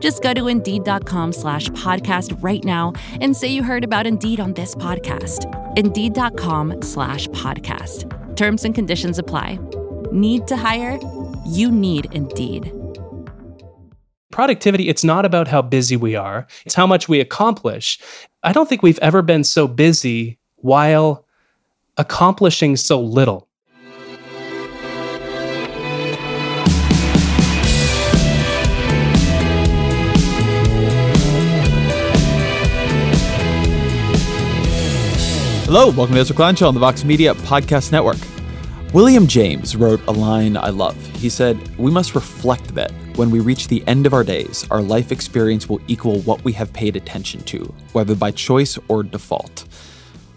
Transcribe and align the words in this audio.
Just 0.00 0.22
go 0.22 0.34
to 0.34 0.48
Indeed.com 0.48 1.32
slash 1.32 1.70
podcast 1.70 2.36
right 2.42 2.62
now 2.62 2.92
and 3.22 3.34
say 3.34 3.48
you 3.48 3.62
heard 3.62 3.84
about 3.84 4.06
Indeed 4.06 4.40
on 4.40 4.52
this 4.52 4.74
podcast. 4.74 5.46
Indeed.com 5.78 6.82
slash 6.82 7.28
podcast. 7.28 8.36
Terms 8.36 8.64
and 8.66 8.74
conditions 8.74 9.18
apply. 9.18 9.58
Need 10.12 10.46
to 10.48 10.56
hire? 10.56 10.98
You 11.46 11.70
need 11.70 12.12
Indeed. 12.12 12.72
Productivity, 14.32 14.88
it's 14.88 15.04
not 15.04 15.24
about 15.24 15.48
how 15.48 15.60
busy 15.60 15.96
we 15.96 16.14
are, 16.14 16.46
it's 16.64 16.74
how 16.74 16.86
much 16.86 17.08
we 17.08 17.20
accomplish. 17.20 17.98
I 18.42 18.52
don't 18.52 18.68
think 18.68 18.82
we've 18.82 18.98
ever 19.00 19.22
been 19.22 19.44
so 19.44 19.66
busy 19.66 20.38
while 20.56 21.26
accomplishing 21.96 22.76
so 22.76 23.00
little. 23.00 23.49
Hello, 35.72 35.88
welcome 35.92 36.16
to 36.16 36.20
Ezra 36.20 36.34
Klein 36.34 36.56
Show 36.56 36.66
on 36.66 36.74
the 36.74 36.80
Vox 36.80 37.04
Media 37.04 37.32
Podcast 37.32 37.92
Network. 37.92 38.16
William 38.92 39.28
James 39.28 39.76
wrote 39.76 40.04
a 40.08 40.10
line 40.10 40.56
I 40.56 40.70
love. 40.70 40.96
He 41.14 41.28
said, 41.28 41.56
We 41.78 41.92
must 41.92 42.16
reflect 42.16 42.74
that 42.74 42.90
when 43.14 43.30
we 43.30 43.38
reach 43.38 43.68
the 43.68 43.86
end 43.86 44.04
of 44.04 44.12
our 44.12 44.24
days, 44.24 44.66
our 44.72 44.82
life 44.82 45.12
experience 45.12 45.68
will 45.68 45.80
equal 45.86 46.22
what 46.22 46.42
we 46.42 46.52
have 46.54 46.72
paid 46.72 46.96
attention 46.96 47.42
to, 47.42 47.72
whether 47.92 48.16
by 48.16 48.32
choice 48.32 48.80
or 48.88 49.04
default. 49.04 49.64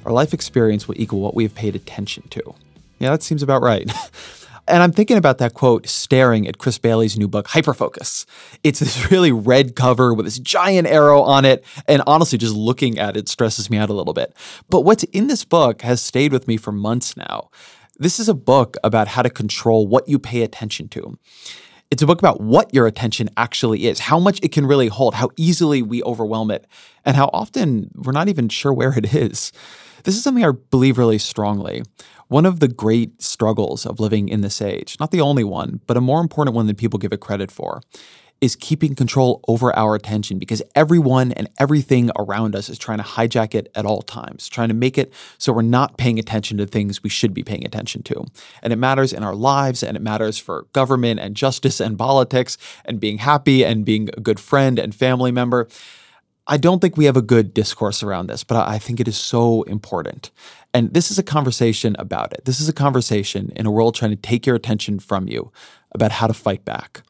Our 0.05 0.11
life 0.11 0.35
experience 0.35 0.87
will 0.87 1.01
equal 1.01 1.21
what 1.21 1.33
we 1.33 1.41
have 1.45 1.55
paid 1.55 1.75
attention 1.75 2.27
to. 2.29 2.53
Yeah, 2.99 3.09
that 3.09 3.23
seems 3.23 3.41
about 3.41 3.63
right. 3.63 3.91
And 4.67 4.81
I'm 4.81 4.93
thinking 4.93 5.17
about 5.17 5.39
that 5.39 5.53
quote 5.53 5.87
staring 5.87 6.47
at 6.47 6.57
Chris 6.57 6.77
Bailey's 6.77 7.17
new 7.17 7.27
book, 7.27 7.47
Hyperfocus. 7.47 8.25
It's 8.63 8.79
this 8.79 9.11
really 9.11 9.31
red 9.31 9.75
cover 9.75 10.13
with 10.13 10.25
this 10.25 10.39
giant 10.39 10.87
arrow 10.87 11.21
on 11.21 11.43
it. 11.43 11.65
And 11.87 12.01
honestly, 12.07 12.37
just 12.37 12.55
looking 12.55 12.97
at 12.97 13.17
it 13.17 13.27
stresses 13.27 13.69
me 13.69 13.77
out 13.77 13.89
a 13.89 13.93
little 13.93 14.13
bit. 14.13 14.33
But 14.69 14.81
what's 14.81 15.03
in 15.05 15.27
this 15.27 15.43
book 15.43 15.81
has 15.81 16.01
stayed 16.01 16.31
with 16.31 16.47
me 16.47 16.57
for 16.57 16.71
months 16.71 17.17
now. 17.17 17.49
This 17.99 18.19
is 18.19 18.29
a 18.29 18.33
book 18.33 18.77
about 18.83 19.07
how 19.07 19.21
to 19.21 19.29
control 19.29 19.85
what 19.85 20.07
you 20.07 20.17
pay 20.17 20.41
attention 20.41 20.87
to. 20.89 21.17
It's 21.91 22.01
a 22.01 22.07
book 22.07 22.19
about 22.19 22.41
what 22.41 22.73
your 22.73 22.87
attention 22.87 23.29
actually 23.37 23.85
is, 23.85 23.99
how 23.99 24.17
much 24.17 24.39
it 24.41 24.51
can 24.51 24.65
really 24.65 24.87
hold, 24.87 25.13
how 25.13 25.29
easily 25.37 25.83
we 25.83 26.01
overwhelm 26.03 26.49
it, 26.49 26.65
and 27.05 27.15
how 27.15 27.29
often 27.33 27.91
we're 27.93 28.13
not 28.13 28.29
even 28.29 28.49
sure 28.49 28.73
where 28.73 28.97
it 28.97 29.13
is. 29.13 29.51
This 30.03 30.17
is 30.17 30.23
something 30.23 30.43
I 30.43 30.51
believe 30.51 30.97
really 30.97 31.17
strongly. 31.17 31.83
One 32.27 32.45
of 32.45 32.59
the 32.59 32.67
great 32.67 33.21
struggles 33.21 33.85
of 33.85 33.99
living 33.99 34.27
in 34.27 34.41
this 34.41 34.61
age, 34.61 34.97
not 34.99 35.11
the 35.11 35.21
only 35.21 35.43
one, 35.43 35.79
but 35.87 35.97
a 35.97 36.01
more 36.01 36.19
important 36.19 36.55
one 36.55 36.67
than 36.67 36.75
people 36.75 36.99
give 36.99 37.13
it 37.13 37.21
credit 37.21 37.51
for, 37.51 37.81
is 38.41 38.57
keeping 38.57 38.93
control 38.95 39.39
over 39.47 39.73
our 39.73 39.95
attention 39.95 40.37
because 40.37 40.61
everyone 40.75 41.31
and 41.31 41.49
everything 41.59 42.11
around 42.19 42.53
us 42.53 42.67
is 42.67 42.77
trying 42.77 42.97
to 42.97 43.03
hijack 43.03 43.55
it 43.55 43.71
at 43.75 43.85
all 43.85 44.01
times, 44.01 44.49
trying 44.49 44.67
to 44.67 44.73
make 44.73 44.97
it 44.97 45.13
so 45.37 45.53
we're 45.53 45.61
not 45.61 45.97
paying 45.97 46.19
attention 46.19 46.57
to 46.57 46.65
things 46.65 47.01
we 47.01 47.09
should 47.09 47.33
be 47.33 47.43
paying 47.43 47.65
attention 47.65 48.03
to. 48.03 48.25
And 48.61 48.73
it 48.73 48.77
matters 48.77 49.13
in 49.13 49.23
our 49.23 49.35
lives 49.35 49.81
and 49.81 49.95
it 49.95 50.01
matters 50.01 50.37
for 50.37 50.67
government 50.73 51.21
and 51.21 51.37
justice 51.37 51.79
and 51.79 51.97
politics 51.97 52.57
and 52.83 52.99
being 52.99 53.19
happy 53.19 53.63
and 53.63 53.85
being 53.85 54.09
a 54.17 54.19
good 54.19 54.41
friend 54.41 54.77
and 54.77 54.93
family 54.93 55.31
member. 55.31 55.69
I 56.45 56.57
don't 56.57 56.79
think 56.79 56.97
we 56.97 57.05
have 57.05 57.15
a 57.15 57.21
good 57.21 57.53
discourse 57.53 58.03
around 58.03 58.27
this, 58.27 58.43
but 58.43 58.67
I 58.67 58.77
think 58.77 58.99
it 58.99 59.07
is 59.07 59.15
so 59.15 59.63
important. 59.63 60.29
And 60.73 60.93
this 60.93 61.09
is 61.09 61.17
a 61.17 61.23
conversation 61.23 61.95
about 61.99 62.33
it. 62.33 62.43
This 62.45 62.59
is 62.59 62.67
a 62.67 62.73
conversation 62.73 63.51
in 63.55 63.65
a 63.65 63.71
world 63.71 63.95
trying 63.95 64.11
to 64.11 64.17
take 64.17 64.45
your 64.45 64.55
attention 64.55 64.99
from 64.99 65.29
you 65.29 65.51
about 65.93 66.11
how 66.11 66.27
to 66.27 66.33
fight 66.33 66.65
back. 66.65 67.03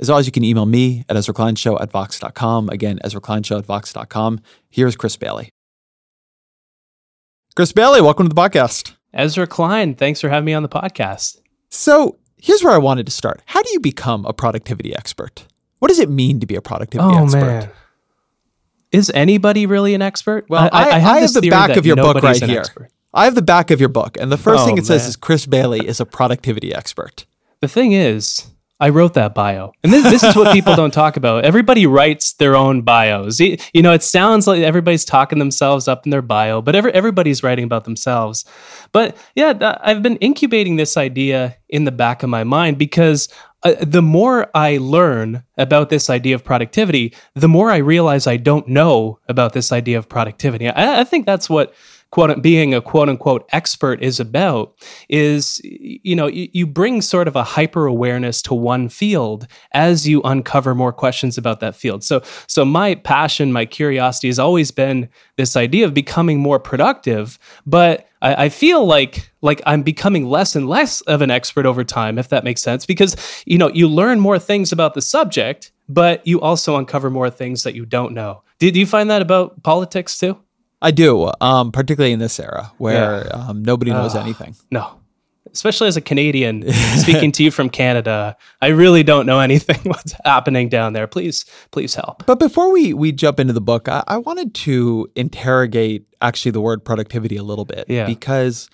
As 0.00 0.10
always, 0.10 0.26
you 0.26 0.32
can 0.32 0.42
email 0.42 0.66
me 0.66 1.04
at 1.08 1.16
Ezra 1.16 1.32
Klein 1.32 1.54
Show 1.54 1.78
at 1.78 1.92
Vox.com. 1.92 2.70
Again, 2.70 2.98
Ezra 3.04 3.20
Klein 3.20 3.44
Show 3.44 3.58
at 3.58 3.66
Vox.com. 3.66 4.40
Here's 4.68 4.96
Chris 4.96 5.16
Bailey. 5.16 5.50
Chris 7.54 7.70
Bailey, 7.70 8.00
welcome 8.00 8.28
to 8.28 8.34
the 8.34 8.40
podcast. 8.40 8.96
Ezra 9.14 9.46
Klein, 9.46 9.94
thanks 9.94 10.20
for 10.20 10.28
having 10.28 10.46
me 10.46 10.54
on 10.54 10.64
the 10.64 10.68
podcast. 10.68 11.38
So 11.68 12.16
here's 12.36 12.64
where 12.64 12.72
I 12.72 12.78
wanted 12.78 13.06
to 13.06 13.12
start. 13.12 13.42
How 13.46 13.62
do 13.62 13.70
you 13.72 13.78
become 13.78 14.24
a 14.24 14.32
productivity 14.32 14.92
expert? 14.96 15.46
What 15.78 15.88
does 15.88 16.00
it 16.00 16.10
mean 16.10 16.40
to 16.40 16.46
be 16.46 16.56
a 16.56 16.62
productivity 16.62 17.14
oh, 17.14 17.22
expert? 17.22 17.40
Man. 17.40 17.70
Is 18.92 19.10
anybody 19.14 19.66
really 19.66 19.94
an 19.94 20.02
expert? 20.02 20.46
Well, 20.48 20.68
I, 20.72 20.82
I, 20.82 20.82
I 20.82 20.98
have, 20.98 21.16
I 21.16 21.20
have 21.20 21.32
the 21.32 21.50
back 21.50 21.76
of 21.76 21.86
your 21.86 21.96
book 21.96 22.22
right 22.22 22.42
here. 22.42 22.60
Expert. 22.60 22.90
I 23.14 23.24
have 23.24 23.34
the 23.34 23.42
back 23.42 23.70
of 23.70 23.80
your 23.80 23.88
book, 23.88 24.16
and 24.20 24.30
the 24.30 24.38
first 24.38 24.62
oh, 24.62 24.66
thing 24.66 24.76
it 24.76 24.82
man. 24.82 24.84
says 24.84 25.06
is 25.06 25.16
Chris 25.16 25.46
Bailey 25.46 25.86
is 25.86 26.00
a 26.00 26.06
productivity 26.06 26.74
expert. 26.74 27.26
The 27.60 27.68
thing 27.68 27.92
is, 27.92 28.51
I 28.82 28.88
wrote 28.88 29.14
that 29.14 29.32
bio. 29.32 29.70
And 29.84 29.92
this, 29.92 30.02
this, 30.02 30.24
is 30.24 30.34
what 30.34 30.52
people 30.52 30.74
don't 30.74 30.92
talk 30.92 31.16
about. 31.16 31.44
Everybody 31.44 31.86
writes 31.86 32.32
their 32.32 32.56
own 32.56 32.82
bios. 32.82 33.38
You 33.38 33.56
know, 33.76 33.92
it 33.92 34.02
sounds 34.02 34.48
like 34.48 34.62
everybody's 34.62 35.04
talking 35.04 35.38
themselves 35.38 35.86
up 35.86 36.04
in 36.04 36.10
their 36.10 36.20
bio, 36.20 36.60
but 36.60 36.74
every, 36.74 36.92
everybody's 36.92 37.44
writing 37.44 37.64
about 37.64 37.84
themselves. 37.84 38.44
But 38.90 39.16
yeah, 39.36 39.78
I've 39.84 40.02
been 40.02 40.16
incubating 40.16 40.74
this 40.74 40.96
idea 40.96 41.56
in 41.68 41.84
the 41.84 41.92
back 41.92 42.24
of 42.24 42.28
my 42.28 42.42
mind 42.42 42.76
because 42.76 43.28
uh, 43.62 43.76
the 43.80 44.02
more 44.02 44.50
I 44.52 44.78
learn 44.78 45.44
about 45.56 45.88
this 45.88 46.10
idea 46.10 46.34
of 46.34 46.42
productivity, 46.42 47.14
the 47.34 47.48
more 47.48 47.70
I 47.70 47.76
realize 47.76 48.26
I 48.26 48.36
don't 48.36 48.66
know 48.66 49.20
about 49.28 49.52
this 49.52 49.70
idea 49.70 49.96
of 49.96 50.08
productivity. 50.08 50.68
I, 50.68 51.02
I 51.02 51.04
think 51.04 51.24
that's 51.24 51.48
what 51.48 51.72
quote 52.12 52.40
being 52.42 52.72
a 52.74 52.80
quote 52.80 53.08
unquote 53.08 53.48
expert 53.50 54.00
is 54.00 54.20
about 54.20 54.74
is 55.08 55.60
you 55.64 56.14
know 56.14 56.28
you, 56.28 56.48
you 56.52 56.66
bring 56.66 57.02
sort 57.02 57.26
of 57.26 57.34
a 57.34 57.42
hyper 57.42 57.86
awareness 57.86 58.40
to 58.42 58.54
one 58.54 58.88
field 58.88 59.48
as 59.72 60.06
you 60.06 60.22
uncover 60.22 60.74
more 60.74 60.92
questions 60.92 61.36
about 61.36 61.58
that 61.58 61.74
field 61.74 62.04
so 62.04 62.22
so 62.46 62.64
my 62.64 62.94
passion 62.94 63.52
my 63.52 63.64
curiosity 63.64 64.28
has 64.28 64.38
always 64.38 64.70
been 64.70 65.08
this 65.36 65.56
idea 65.56 65.84
of 65.84 65.92
becoming 65.92 66.38
more 66.38 66.60
productive 66.60 67.38
but 67.66 68.08
I, 68.20 68.44
I 68.44 68.48
feel 68.50 68.86
like 68.86 69.30
like 69.40 69.60
I'm 69.66 69.82
becoming 69.82 70.26
less 70.26 70.54
and 70.54 70.68
less 70.68 71.00
of 71.02 71.22
an 71.22 71.30
expert 71.30 71.66
over 71.66 71.82
time, 71.82 72.16
if 72.16 72.28
that 72.28 72.44
makes 72.44 72.62
sense, 72.62 72.86
because 72.86 73.42
you 73.44 73.58
know 73.58 73.68
you 73.70 73.88
learn 73.88 74.20
more 74.20 74.38
things 74.38 74.70
about 74.70 74.94
the 74.94 75.02
subject, 75.02 75.72
but 75.88 76.24
you 76.24 76.40
also 76.40 76.76
uncover 76.76 77.10
more 77.10 77.28
things 77.28 77.64
that 77.64 77.74
you 77.74 77.84
don't 77.84 78.14
know. 78.14 78.42
Did 78.60 78.76
you 78.76 78.86
find 78.86 79.10
that 79.10 79.20
about 79.20 79.62
politics 79.64 80.16
too? 80.18 80.38
I 80.82 80.90
do, 80.90 81.30
um, 81.40 81.72
particularly 81.72 82.12
in 82.12 82.18
this 82.18 82.38
era 82.40 82.72
where 82.78 83.26
yeah. 83.26 83.48
um, 83.48 83.64
nobody 83.64 83.92
knows 83.92 84.14
uh, 84.16 84.20
anything. 84.20 84.56
No, 84.70 85.00
especially 85.52 85.88
as 85.88 85.96
a 85.96 86.00
Canadian 86.00 86.70
speaking 86.96 87.32
to 87.32 87.44
you 87.44 87.50
from 87.50 87.70
Canada, 87.70 88.36
I 88.60 88.68
really 88.68 89.02
don't 89.02 89.24
know 89.24 89.40
anything 89.40 89.78
what's 89.84 90.14
happening 90.24 90.68
down 90.68 90.92
there. 90.92 91.06
Please, 91.06 91.44
please 91.70 91.94
help. 91.94 92.26
But 92.26 92.38
before 92.38 92.72
we 92.72 92.92
we 92.92 93.12
jump 93.12 93.38
into 93.38 93.52
the 93.52 93.60
book, 93.60 93.88
I, 93.88 94.02
I 94.08 94.16
wanted 94.18 94.54
to 94.54 95.08
interrogate 95.14 96.06
actually 96.20 96.50
the 96.50 96.60
word 96.60 96.84
productivity 96.84 97.36
a 97.36 97.42
little 97.42 97.64
bit. 97.64 97.86
Yeah. 97.88 98.06
Because 98.06 98.68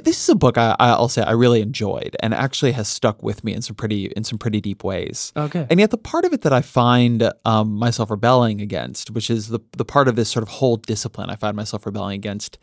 this 0.00 0.22
is 0.22 0.28
a 0.28 0.34
book 0.34 0.58
I, 0.58 0.96
will 0.98 1.08
say 1.08 1.22
I 1.22 1.32
really 1.32 1.60
enjoyed 1.60 2.16
and 2.20 2.34
actually 2.34 2.72
has 2.72 2.88
stuck 2.88 3.22
with 3.22 3.44
me 3.44 3.52
in 3.52 3.62
some 3.62 3.76
pretty 3.76 4.06
in 4.06 4.24
some 4.24 4.38
pretty 4.38 4.60
deep 4.60 4.84
ways. 4.84 5.32
Okay. 5.36 5.66
And 5.70 5.80
yet 5.80 5.90
the 5.90 5.98
part 5.98 6.24
of 6.24 6.32
it 6.32 6.42
that 6.42 6.52
I 6.52 6.62
find 6.62 7.30
um, 7.44 7.74
myself 7.74 8.10
rebelling 8.10 8.60
against, 8.60 9.10
which 9.10 9.30
is 9.30 9.48
the 9.48 9.60
the 9.72 9.84
part 9.84 10.08
of 10.08 10.16
this 10.16 10.28
sort 10.28 10.42
of 10.42 10.48
whole 10.48 10.76
discipline 10.76 11.30
I 11.30 11.36
find 11.36 11.56
myself 11.56 11.86
rebelling 11.86 12.14
against, 12.14 12.58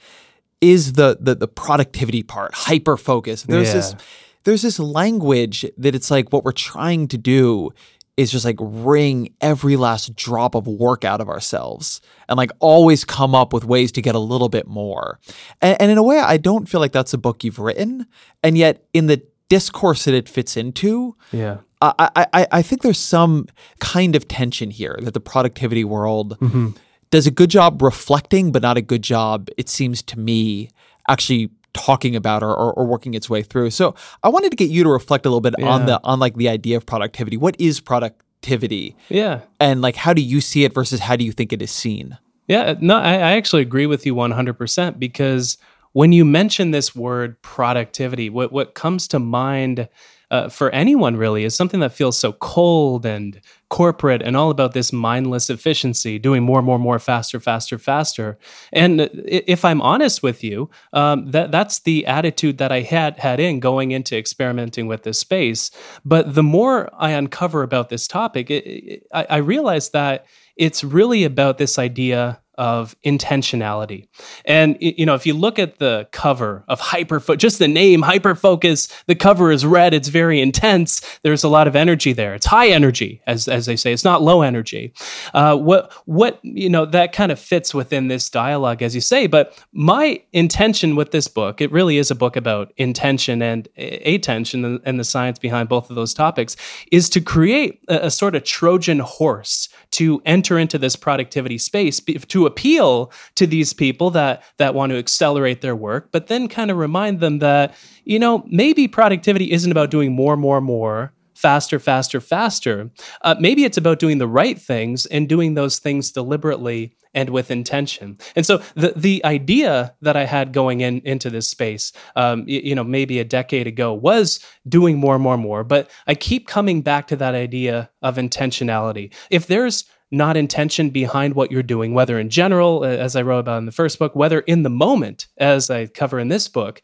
is 0.61 0.93
the 0.93 1.17
the, 1.19 1.35
the 1.35 1.47
productivity 1.47 2.23
part, 2.23 2.53
hyper 2.53 2.97
focus. 2.97 3.43
There's 3.43 3.69
yeah. 3.69 3.73
this 3.73 3.95
there's 4.43 4.61
this 4.61 4.79
language 4.79 5.65
that 5.77 5.95
it's 5.95 6.09
like 6.09 6.31
what 6.31 6.43
we're 6.43 6.51
trying 6.51 7.07
to 7.09 7.17
do 7.17 7.71
is 8.19 8.29
just 8.29 8.43
like 8.43 8.57
wring 8.59 9.33
every 9.39 9.77
last 9.77 10.13
drop 10.13 10.53
of 10.53 10.67
work 10.67 11.05
out 11.05 11.21
of 11.21 11.29
ourselves 11.29 12.01
and 12.27 12.35
like 12.35 12.51
always 12.59 13.05
come 13.05 13.33
up 13.33 13.53
with 13.53 13.63
ways 13.63 13.93
to 13.93 14.01
get 14.01 14.13
a 14.13 14.19
little 14.19 14.49
bit 14.49 14.67
more. 14.67 15.21
And, 15.61 15.81
and 15.81 15.89
in 15.89 15.97
a 15.97 16.03
way, 16.03 16.19
I 16.19 16.35
don't 16.35 16.67
feel 16.67 16.81
like 16.81 16.91
that's 16.91 17.13
a 17.13 17.17
book 17.17 17.45
you've 17.45 17.59
written. 17.59 18.05
And 18.43 18.57
yet, 18.57 18.83
in 18.93 19.07
the 19.07 19.23
discourse 19.47 20.03
that 20.03 20.13
it 20.13 20.27
fits 20.27 20.57
into, 20.57 21.15
Yeah. 21.31 21.59
I, 21.81 22.27
I, 22.33 22.47
I 22.51 22.61
think 22.61 22.81
there's 22.81 22.99
some 22.99 23.47
kind 23.79 24.13
of 24.17 24.27
tension 24.27 24.69
here 24.69 24.99
that 25.01 25.13
the 25.13 25.21
productivity 25.21 25.85
world 25.85 26.37
mm-hmm. 26.39 26.71
does 27.11 27.25
a 27.25 27.31
good 27.31 27.49
job 27.49 27.81
reflecting, 27.81 28.51
but 28.51 28.61
not 28.61 28.75
a 28.75 28.81
good 28.81 29.01
job, 29.01 29.47
it 29.57 29.69
seems 29.69 30.03
to 30.03 30.19
me, 30.19 30.71
actually 31.07 31.51
talking 31.73 32.15
about 32.15 32.43
or, 32.43 32.53
or, 32.53 32.73
or 32.73 32.85
working 32.85 33.13
its 33.13 33.29
way 33.29 33.43
through. 33.43 33.69
So 33.71 33.95
I 34.23 34.29
wanted 34.29 34.49
to 34.51 34.55
get 34.55 34.69
you 34.69 34.83
to 34.83 34.89
reflect 34.89 35.25
a 35.25 35.29
little 35.29 35.41
bit 35.41 35.61
on 35.63 35.85
the 35.85 35.99
on 36.03 36.19
like 36.19 36.35
the 36.35 36.49
idea 36.49 36.77
of 36.77 36.85
productivity. 36.85 37.37
What 37.37 37.59
is 37.59 37.79
productivity? 37.79 38.95
Yeah. 39.09 39.41
And 39.59 39.81
like 39.81 39.95
how 39.95 40.13
do 40.13 40.21
you 40.21 40.41
see 40.41 40.63
it 40.63 40.73
versus 40.73 40.99
how 40.99 41.15
do 41.15 41.23
you 41.23 41.31
think 41.31 41.53
it 41.53 41.61
is 41.61 41.71
seen? 41.71 42.17
Yeah, 42.47 42.73
no, 42.79 42.97
I, 42.97 43.13
I 43.13 43.31
actually 43.33 43.61
agree 43.61 43.85
with 43.85 44.07
you 44.07 44.15
100% 44.15 44.97
because 44.97 45.59
when 45.93 46.11
you 46.11 46.25
mention 46.25 46.71
this 46.71 46.95
word 46.95 47.39
productivity, 47.43 48.27
what, 48.29 48.51
what 48.51 48.73
comes 48.73 49.07
to 49.09 49.19
mind 49.19 49.87
uh, 50.31 50.49
for 50.49 50.69
anyone 50.69 51.15
really 51.15 51.43
is 51.43 51.55
something 51.55 51.79
that 51.79 51.93
feels 51.93 52.17
so 52.17 52.33
cold 52.33 53.05
and 53.05 53.41
corporate 53.69 54.21
and 54.21 54.35
all 54.35 54.49
about 54.49 54.73
this 54.73 54.91
mindless 54.91 55.49
efficiency, 55.49 56.17
doing 56.19 56.43
more, 56.43 56.61
more, 56.61 56.79
more, 56.79 56.99
faster, 56.99 57.39
faster, 57.39 57.77
faster. 57.77 58.37
And 58.73 59.09
if 59.25 59.63
I'm 59.63 59.81
honest 59.81 60.23
with 60.23 60.43
you, 60.43 60.69
um, 60.93 61.31
that 61.31 61.51
that's 61.51 61.79
the 61.79 62.05
attitude 62.05 62.57
that 62.57 62.71
I 62.71 62.81
had 62.81 63.17
had 63.19 63.39
in 63.39 63.59
going 63.59 63.91
into 63.91 64.17
experimenting 64.17 64.87
with 64.87 65.03
this 65.03 65.19
space. 65.19 65.71
But 66.03 66.33
the 66.35 66.43
more 66.43 66.89
I 66.97 67.11
uncover 67.11 67.63
about 67.63 67.89
this 67.89 68.07
topic, 68.07 68.49
it, 68.49 68.65
it, 68.65 69.07
I, 69.13 69.25
I 69.29 69.37
realize 69.37 69.89
that 69.91 70.25
it's 70.57 70.83
really 70.83 71.23
about 71.23 71.57
this 71.57 71.79
idea 71.79 72.41
of 72.59 72.93
intentionality. 73.05 74.09
And 74.43 74.77
you 74.81 75.05
know, 75.05 75.15
if 75.15 75.25
you 75.25 75.33
look 75.33 75.57
at 75.57 75.79
the 75.79 76.09
cover 76.11 76.65
of 76.67 76.81
Hyperfocus, 76.81 77.37
just 77.37 77.57
the 77.57 77.69
name 77.69 78.01
Hyperfocus, 78.03 78.91
the 79.07 79.15
cover 79.15 79.49
is 79.49 79.65
red, 79.65 79.93
it's 79.93 80.09
very 80.09 80.41
intense. 80.41 81.19
There's 81.23 81.45
a 81.45 81.47
lot 81.47 81.67
of 81.67 81.75
energy 81.75 82.11
there. 82.11 82.35
It's 82.35 82.45
high 82.45 82.67
energy, 82.67 83.21
as 83.25 83.47
as 83.47 83.65
they 83.65 83.77
say. 83.77 83.93
It's 83.93 84.03
not 84.03 84.21
low 84.21 84.41
energy. 84.41 84.93
Uh, 85.33 85.55
what 85.55 85.93
what 86.05 86.39
you 86.43 86.69
know 86.69 86.85
that 86.85 87.13
kind 87.13 87.31
of 87.31 87.39
fits 87.39 87.73
within 87.73 88.09
this 88.09 88.29
dialogue, 88.29 88.81
as 88.81 88.93
you 88.93 89.01
say. 89.01 89.25
But 89.25 89.57
my 89.71 90.21
intention 90.33 90.97
with 90.97 91.11
this 91.11 91.29
book, 91.29 91.61
it 91.61 91.71
really 91.71 91.97
is 91.97 92.11
a 92.11 92.15
book 92.15 92.35
about 92.35 92.73
intention 92.75 93.41
and 93.41 93.69
attention 93.77 94.65
and, 94.65 94.81
and 94.83 94.99
the 94.99 95.05
science 95.05 95.39
behind 95.39 95.69
both 95.69 95.89
of 95.89 95.95
those 95.95 96.13
topics, 96.13 96.57
is 96.91 97.09
to 97.11 97.21
create 97.21 97.79
a, 97.87 98.07
a 98.07 98.11
sort 98.11 98.35
of 98.35 98.43
Trojan 98.43 98.99
horse 98.99 99.69
to 99.91 100.21
enter 100.25 100.57
into 100.57 100.77
this 100.77 100.95
productivity 100.95 101.57
space 101.57 101.99
to 101.99 102.45
appeal 102.45 103.11
to 103.35 103.47
these 103.47 103.73
people 103.73 104.09
that 104.11 104.43
that 104.57 104.75
want 104.75 104.91
to 104.91 104.97
accelerate 104.97 105.61
their 105.61 105.75
work 105.75 106.09
but 106.11 106.27
then 106.27 106.47
kind 106.47 106.71
of 106.71 106.77
remind 106.77 107.19
them 107.19 107.39
that 107.39 107.73
you 108.05 108.19
know 108.19 108.43
maybe 108.47 108.87
productivity 108.87 109.51
isn't 109.51 109.71
about 109.71 109.91
doing 109.91 110.11
more 110.11 110.37
more 110.37 110.61
more 110.61 111.11
faster 111.39 111.79
faster 111.79 112.19
faster. 112.21 112.91
Uh, 113.21 113.35
maybe 113.39 113.63
it's 113.63 113.77
about 113.77 113.99
doing 113.99 114.17
the 114.19 114.27
right 114.41 114.59
things 114.59 115.05
and 115.07 115.29
doing 115.29 115.53
those 115.53 115.79
things 115.79 116.11
deliberately 116.11 116.95
and 117.13 117.29
with 117.29 117.49
intention. 117.49 118.17
And 118.35 118.45
so 118.45 118.61
the 118.75 118.93
the 118.95 119.25
idea 119.25 119.95
that 120.01 120.15
i 120.15 120.25
had 120.25 120.53
going 120.53 120.81
in 120.81 121.01
into 121.13 121.29
this 121.29 121.47
space 121.49 121.91
um, 122.15 122.41
y- 122.41 122.61
you 122.69 122.75
know 122.75 122.83
maybe 122.83 123.19
a 123.19 123.23
decade 123.23 123.67
ago 123.67 123.93
was 123.93 124.39
doing 124.67 124.97
more 124.97 125.17
more 125.19 125.37
more 125.37 125.63
but 125.63 125.89
i 126.07 126.13
keep 126.15 126.47
coming 126.47 126.81
back 126.81 127.07
to 127.07 127.15
that 127.15 127.35
idea 127.35 127.89
of 128.01 128.17
intentionality. 128.17 129.13
If 129.29 129.47
there's 129.47 129.85
not 130.11 130.37
intention 130.37 130.89
behind 130.89 131.35
what 131.35 131.51
you're 131.51 131.63
doing, 131.75 131.93
whether 131.93 132.19
in 132.19 132.29
general, 132.29 132.83
uh, 132.83 132.87
as 132.87 133.15
I 133.15 133.21
wrote 133.21 133.39
about 133.39 133.59
in 133.59 133.65
the 133.65 133.71
first 133.71 133.99
book, 133.99 134.15
whether 134.15 134.39
in 134.41 134.63
the 134.63 134.69
moment, 134.69 135.27
as 135.37 135.69
I 135.69 135.85
cover 135.87 136.19
in 136.19 136.29
this 136.29 136.47
book, 136.47 136.81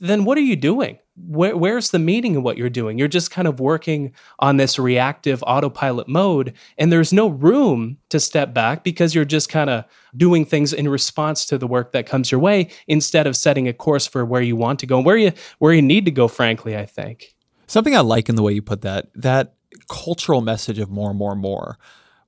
then 0.00 0.24
what 0.24 0.38
are 0.38 0.42
you 0.42 0.56
doing? 0.56 0.98
Where, 1.26 1.56
where's 1.56 1.90
the 1.90 1.98
meaning 1.98 2.34
in 2.34 2.42
what 2.42 2.56
you're 2.56 2.70
doing? 2.70 2.98
You're 2.98 3.08
just 3.08 3.30
kind 3.30 3.48
of 3.48 3.60
working 3.60 4.12
on 4.38 4.56
this 4.56 4.78
reactive 4.78 5.42
autopilot 5.46 6.08
mode, 6.08 6.54
and 6.76 6.92
there's 6.92 7.12
no 7.12 7.28
room 7.28 7.98
to 8.10 8.20
step 8.20 8.54
back 8.54 8.84
because 8.84 9.14
you're 9.14 9.24
just 9.24 9.48
kind 9.48 9.68
of 9.70 9.84
doing 10.16 10.44
things 10.44 10.72
in 10.72 10.88
response 10.88 11.44
to 11.46 11.58
the 11.58 11.66
work 11.66 11.92
that 11.92 12.06
comes 12.06 12.30
your 12.30 12.40
way 12.40 12.68
instead 12.86 13.26
of 13.26 13.36
setting 13.36 13.68
a 13.68 13.72
course 13.72 14.06
for 14.06 14.24
where 14.24 14.42
you 14.42 14.56
want 14.56 14.78
to 14.80 14.86
go 14.86 14.96
and 14.98 15.06
where 15.06 15.16
you 15.16 15.32
where 15.58 15.72
you 15.72 15.82
need 15.82 16.04
to 16.04 16.10
go. 16.10 16.28
Frankly, 16.28 16.76
I 16.76 16.86
think. 16.86 17.34
Something 17.66 17.94
I 17.94 18.00
like 18.00 18.28
in 18.28 18.36
the 18.36 18.42
way 18.42 18.52
you 18.52 18.62
put 18.62 18.80
that, 18.82 19.08
that 19.14 19.54
cultural 19.90 20.40
message 20.40 20.78
of 20.78 20.88
more, 20.88 21.12
more, 21.12 21.34
more, 21.34 21.78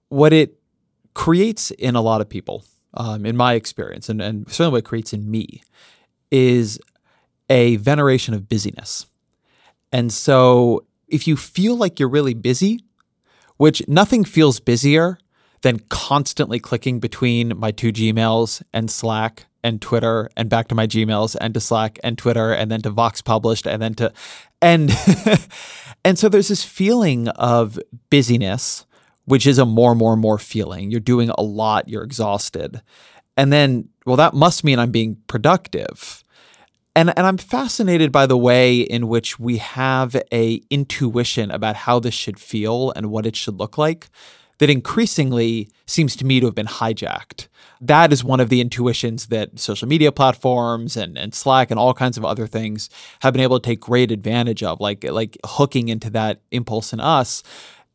what 0.09 0.35
it 0.35 0.59
creates 1.15 1.71
in 1.71 1.97
a 1.97 2.03
lot 2.03 2.21
of 2.21 2.29
people, 2.29 2.65
um, 2.95 3.25
in 3.25 3.37
my 3.37 3.55
experience, 3.55 4.09
and, 4.09 4.21
and 4.21 4.51
certainly 4.51 4.73
what 4.73 4.79
it 4.79 4.85
creates 4.85 5.13
in 5.13 5.31
me, 5.31 5.63
is 6.31 6.79
a 7.50 7.76
veneration 7.76 8.32
of 8.32 8.49
busyness. 8.49 9.06
And 9.93 10.12
so 10.12 10.87
if 11.08 11.26
you 11.26 11.37
feel 11.37 11.76
like 11.76 11.99
you're 11.99 12.08
really 12.08 12.32
busy, 12.32 12.85
which 13.56 13.87
nothing 13.88 14.25
feels 14.25 14.61
busier 14.61 15.19
than 15.62 15.81
constantly 15.91 16.58
clicking 16.58 17.00
between 17.00 17.58
my 17.58 17.70
two 17.70 17.93
Gmails 17.93 18.62
and 18.73 18.91
Slack 18.91 19.44
and 19.62 19.82
Twitter 19.82 20.31
and 20.37 20.49
back 20.49 20.69
to 20.69 20.75
my 20.75 20.87
Gmails 20.87 21.37
and 21.38 21.52
to 21.52 21.61
Slack 21.61 21.99
and 22.02 22.17
Twitter 22.17 22.52
and 22.52 22.70
then 22.70 22.81
to 22.82 22.91
Vox 22.91 23.20
published 23.20 23.67
and 23.67 23.82
then 23.82 23.94
to 23.94 24.12
and 24.62 24.91
and 26.05 26.19
so 26.19 26.29
there's 26.31 26.49
this 26.49 26.64
feeling 26.64 27.29
of 27.29 27.79
busyness 28.08 28.87
which 29.26 29.46
is 29.46 29.58
a 29.58 29.67
more 29.67 29.94
more 29.94 30.17
more 30.17 30.38
feeling. 30.38 30.91
You're 30.91 31.00
doing 31.00 31.31
a 31.37 31.43
lot 31.43 31.88
you're 31.88 32.05
exhausted. 32.05 32.81
And 33.37 33.53
then 33.53 33.91
well 34.06 34.17
that 34.17 34.32
must 34.32 34.64
mean 34.64 34.79
I'm 34.79 34.91
being 34.91 35.19
productive 35.26 36.25
and 36.97 37.17
and 37.17 37.27
I'm 37.27 37.39
fascinated 37.39 38.13
by 38.13 38.27
the 38.27 38.37
way 38.37 38.81
in 38.81 39.09
which 39.09 39.39
we 39.39 39.59
have 39.59 40.17
a 40.33 40.61
intuition 40.71 41.51
about 41.51 41.77
how 41.77 42.01
this 42.01 42.15
should 42.15 42.39
feel 42.39 42.93
and 42.93 43.11
what 43.11 43.27
it 43.27 43.37
should 43.37 43.59
look 43.59 43.79
like 43.79 44.09
that 44.61 44.71
increasingly 44.71 45.71
seems 45.87 46.15
to 46.15 46.25
me 46.27 46.39
to 46.39 46.47
have 46.47 46.55
been 46.55 46.67
hijacked. 46.67 47.49
That 47.81 48.13
is 48.13 48.23
one 48.23 48.41
of 48.41 48.51
the 48.51 48.61
intuitions 48.61 49.29
that 49.29 49.59
social 49.59 49.89
media 49.89 50.13
platforms 50.13 50.99
and, 50.99 51.17
and 51.17 51.35
Slack 51.35 51.71
and 51.71 51.81
all 51.81 51.95
kinds 51.95 52.19
of 52.19 52.27
other 52.27 52.47
things 52.47 52.91
have 53.23 53.33
been 53.33 53.43
able 53.43 53.59
to 53.59 53.67
take 53.67 53.81
great 53.81 54.13
advantage 54.13 54.63
of, 54.63 54.79
like 54.79 55.03
like 55.05 55.39
hooking 55.47 55.89
into 55.89 56.11
that 56.11 56.43
impulse 56.51 56.93
in 56.93 57.01
us. 57.01 57.43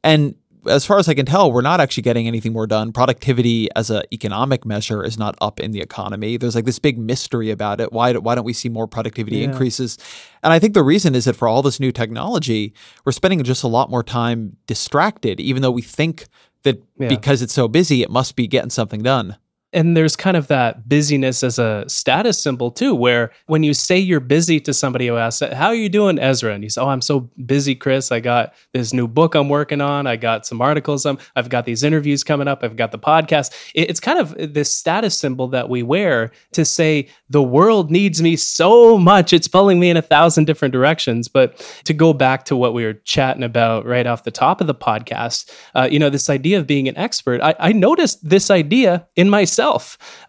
And 0.03 0.35
as 0.67 0.85
far 0.85 0.97
as 0.97 1.07
I 1.07 1.13
can 1.13 1.25
tell, 1.25 1.51
we're 1.51 1.61
not 1.61 1.79
actually 1.79 2.03
getting 2.03 2.27
anything 2.27 2.53
more 2.53 2.67
done. 2.67 2.91
Productivity 2.91 3.69
as 3.75 3.89
an 3.89 4.03
economic 4.11 4.65
measure 4.65 5.03
is 5.03 5.17
not 5.17 5.35
up 5.41 5.59
in 5.59 5.71
the 5.71 5.81
economy. 5.81 6.37
There's 6.37 6.55
like 6.55 6.65
this 6.65 6.79
big 6.79 6.97
mystery 6.97 7.51
about 7.51 7.79
it. 7.81 7.91
Why, 7.93 8.13
why 8.13 8.35
don't 8.35 8.43
we 8.45 8.53
see 8.53 8.69
more 8.69 8.87
productivity 8.87 9.37
Yeah. 9.37 9.45
increases? 9.45 9.97
And 10.43 10.51
I 10.53 10.59
think 10.59 10.73
the 10.73 10.83
reason 10.83 11.15
is 11.15 11.25
that 11.25 11.35
for 11.35 11.47
all 11.47 11.61
this 11.61 11.79
new 11.79 11.91
technology, 11.91 12.73
we're 13.05 13.11
spending 13.11 13.43
just 13.43 13.63
a 13.63 13.67
lot 13.67 13.89
more 13.89 14.03
time 14.03 14.57
distracted, 14.67 15.39
even 15.39 15.61
though 15.61 15.71
we 15.71 15.81
think 15.81 16.25
that 16.63 16.81
Yeah. 16.99 17.07
because 17.07 17.41
it's 17.41 17.53
so 17.53 17.67
busy, 17.67 18.01
it 18.01 18.09
must 18.09 18.35
be 18.35 18.47
getting 18.47 18.69
something 18.69 19.01
done. 19.03 19.37
And 19.75 19.95
there's 19.95 20.15
kind 20.15 20.35
of 20.37 20.47
that 20.47 20.89
busyness 20.89 21.43
as 21.43 21.59
a 21.59 21.83
status 21.87 22.39
symbol 22.39 22.71
too, 22.71 22.95
where 22.95 23.31
when 23.47 23.61
you 23.63 23.73
say 23.73 23.97
you're 23.99 24.19
busy 24.19 24.59
to 24.61 24.73
somebody 24.73 25.07
who 25.07 25.17
asks, 25.17 25.47
How 25.53 25.67
are 25.67 25.75
you 25.75 25.89
doing, 25.89 26.17
Ezra? 26.17 26.53
And 26.53 26.63
you 26.63 26.69
say, 26.71 26.81
Oh, 26.81 26.87
I'm 26.87 27.01
so 27.01 27.29
busy, 27.45 27.75
Chris. 27.75 28.11
I 28.11 28.19
got 28.21 28.53
this 28.73 28.93
new 28.93 29.07
book 29.07 29.35
I'm 29.35 29.49
working 29.49 29.81
on. 29.81 30.07
I 30.07 30.15
got 30.15 30.45
some 30.47 30.61
articles. 30.61 31.05
i 31.05 31.15
I've 31.35 31.49
got 31.49 31.65
these 31.65 31.83
interviews 31.83 32.23
coming 32.23 32.47
up. 32.47 32.63
I've 32.63 32.77
got 32.77 32.91
the 32.91 32.99
podcast. 32.99 33.51
It- 33.75 33.89
It's 33.89 33.99
kind 33.99 34.17
of 34.19 34.53
this 34.53 34.73
status 34.73 35.17
symbol 35.17 35.47
that 35.49 35.69
we 35.69 35.83
wear 35.83 36.31
to 36.53 36.63
say, 36.65 37.07
The 37.29 37.43
world 37.43 37.91
needs 37.91 38.21
me 38.21 38.35
so 38.37 38.97
much. 38.97 39.33
It's 39.33 39.47
pulling 39.47 39.79
me 39.79 39.89
in 39.89 39.97
a 39.97 40.01
thousand 40.01 40.45
different 40.45 40.71
directions. 40.71 41.27
But 41.27 41.57
to 41.83 41.93
go 41.93 42.13
back 42.13 42.45
to 42.45 42.55
what 42.55 42.73
we 42.73 42.85
were 42.85 42.93
chatting 43.05 43.43
about 43.43 43.85
right 43.85 44.07
off 44.07 44.23
the 44.23 44.31
top 44.31 44.61
of 44.61 44.67
the 44.67 44.75
podcast, 44.75 45.51
uh, 45.75 45.87
you 45.91 45.99
know, 45.99 46.09
this 46.09 46.29
idea 46.29 46.57
of 46.59 46.65
being 46.65 46.87
an 46.87 46.97
expert, 46.97 47.41
I, 47.41 47.55
I 47.59 47.71
noticed 47.73 48.27
this 48.27 48.49
idea 48.49 49.05
in 49.17 49.29
myself, 49.29 49.64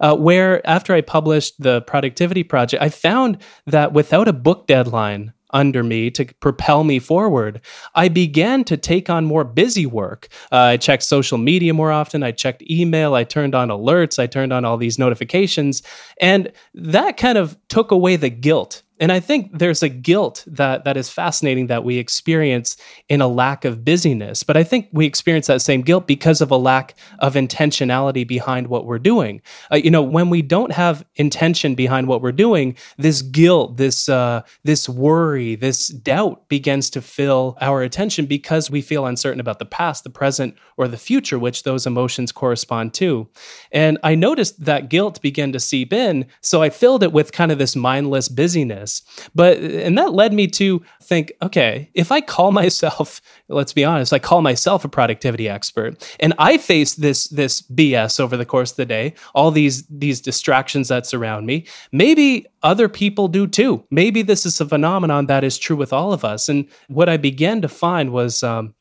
uh, 0.01 0.17
where 0.17 0.67
after 0.67 0.95
I 0.95 1.01
published 1.01 1.61
the 1.61 1.83
Productivity 1.83 2.43
Project, 2.43 2.83
I 2.83 2.89
found 2.89 3.39
that 3.67 3.93
without 3.93 4.29
a 4.29 4.33
book 4.33 4.67
deadline, 4.67 5.33
under 5.51 5.83
me 5.83 6.11
to 6.11 6.25
propel 6.41 6.85
me 6.85 6.99
forward, 6.99 7.61
I 7.95 8.09
began 8.09 8.65
to 8.65 8.77
take 8.77 9.09
on 9.09 9.25
more 9.25 9.45
busy 9.45 9.87
work. 9.87 10.29
Uh, 10.53 10.57
I 10.57 10.77
checked 10.77 11.03
social 11.03 11.39
media 11.39 11.73
more 11.73 11.93
often. 11.93 12.23
I 12.23 12.33
checked 12.33 12.63
email. 12.71 13.15
I 13.15 13.25
turned 13.25 13.55
on 13.55 13.69
alerts. 13.69 14.19
I 14.19 14.27
turned 14.27 14.53
on 14.53 14.65
all 14.65 14.77
these 14.77 14.99
notifications. 14.99 15.83
And 16.21 16.53
that 16.75 17.17
kind 17.17 17.39
of 17.39 17.57
took 17.69 17.91
away 17.91 18.17
the 18.17 18.31
guilt 18.31 18.83
And 18.99 19.13
I 19.13 19.21
think 19.21 19.59
there's 19.59 19.83
a 19.83 19.89
guilt 19.89 20.45
that 20.47 20.85
that 20.85 20.97
is 20.97 21.11
fascinating 21.11 21.67
that 21.67 21.85
we 21.85 21.99
experience 21.99 22.77
in 23.09 23.21
a 23.21 23.29
lack 23.29 23.65
of 23.65 23.85
busyness. 23.85 24.43
But 24.43 24.57
I 24.57 24.65
think 24.65 24.89
we 24.93 25.05
experience 25.05 25.49
that 25.49 25.61
same 25.61 25.83
guilt 25.83 26.07
because 26.07 26.41
of 26.41 26.51
a 26.51 26.57
lack 26.57 26.95
of 27.19 27.35
intentionality 27.35 28.27
behind 28.27 28.69
what 28.69 28.87
we're 28.87 28.99
doing. 28.99 29.43
Uh, 29.71 29.77
you 29.77 29.91
know, 29.91 30.03
when 30.03 30.31
we 30.31 30.41
don't 30.41 30.73
have 30.73 31.05
intention 31.17 31.75
behind 31.75 32.09
what 32.09 32.23
we're 32.23 32.33
doing, 32.33 32.77
this 32.97 33.21
guilt, 33.21 33.77
this 33.77 34.09
uh, 34.09 34.43
this 34.65 34.89
worry, 34.89 35.57
this 35.57 35.89
doubt 35.89 36.49
begins 36.49 36.89
to 36.91 37.03
fill 37.03 37.59
our 37.61 37.83
attention 37.83 38.25
because 38.25 38.71
we 38.71 38.81
feel 38.81 39.05
uncertain 39.05 39.41
about 39.41 39.59
the 39.59 39.67
past, 39.67 40.05
the 40.05 40.11
present, 40.11 40.57
or 40.79 40.89
the 40.89 40.97
future, 40.97 41.39
which 41.39 41.65
those 41.65 41.87
emotions 41.87 42.33
correspond 42.33 42.95
to. 42.95 43.29
And 43.73 43.99
I 44.03 44.15
noticed 44.15 44.65
that 44.65 44.89
guilt 44.89 45.21
began 45.21 45.53
to 45.53 45.61
seep 45.61 45.93
in, 45.93 46.27
so 46.41 46.63
I 46.63 46.71
filled 46.71 47.03
it 47.03 47.13
with 47.13 47.33
kind 47.33 47.53
of 47.53 47.59
this 47.59 47.77
mindless 47.77 48.29
busyness. 48.29 48.86
But 49.35 49.59
and 49.59 49.97
that 49.99 50.13
led 50.13 50.33
me 50.33 50.47
to 50.49 50.83
think, 51.03 51.33
okay, 51.43 51.91
if 51.95 52.11
I 52.13 52.21
call 52.21 52.53
myself, 52.63 53.21
let's 53.49 53.73
be 53.73 53.85
honest, 53.85 54.13
I 54.13 54.19
call 54.19 54.43
myself 54.43 54.85
a 54.85 54.89
productivity 54.89 55.49
expert, 55.49 56.17
and 56.21 56.35
I 56.39 56.59
face 56.59 56.95
this 56.95 57.29
this 57.29 57.63
BS 57.63 58.21
over 58.21 58.37
the 58.37 58.45
course 58.45 58.73
of 58.73 58.77
the 58.77 58.87
day, 58.87 59.15
all 59.35 59.51
these 59.51 59.87
these 59.87 60.21
distractions 60.21 60.89
that 60.89 61.07
surround 61.07 61.47
me, 61.47 61.67
maybe 61.93 62.47
other 62.63 62.89
people 62.89 63.29
do 63.29 63.47
too. 63.47 63.85
Maybe 63.91 64.23
this 64.23 64.45
is 64.45 64.61
a 64.61 64.67
phenomenon 64.67 65.27
that 65.27 65.45
is 65.45 65.59
true 65.59 65.77
with 65.77 65.93
all 65.93 66.13
of 66.13 66.25
us. 66.25 66.49
And 66.49 66.67
what 66.89 67.09
I 67.09 67.17
began 67.17 67.63
to 67.63 67.69
find 67.69 68.13
was, 68.13 68.43
um, 68.43 68.75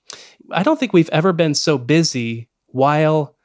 I 0.52 0.64
don't 0.64 0.80
think 0.80 0.94
we've 0.94 1.10
ever 1.10 1.34
been 1.34 1.54
so 1.54 1.78
busy 1.78 2.50
while 2.68 3.36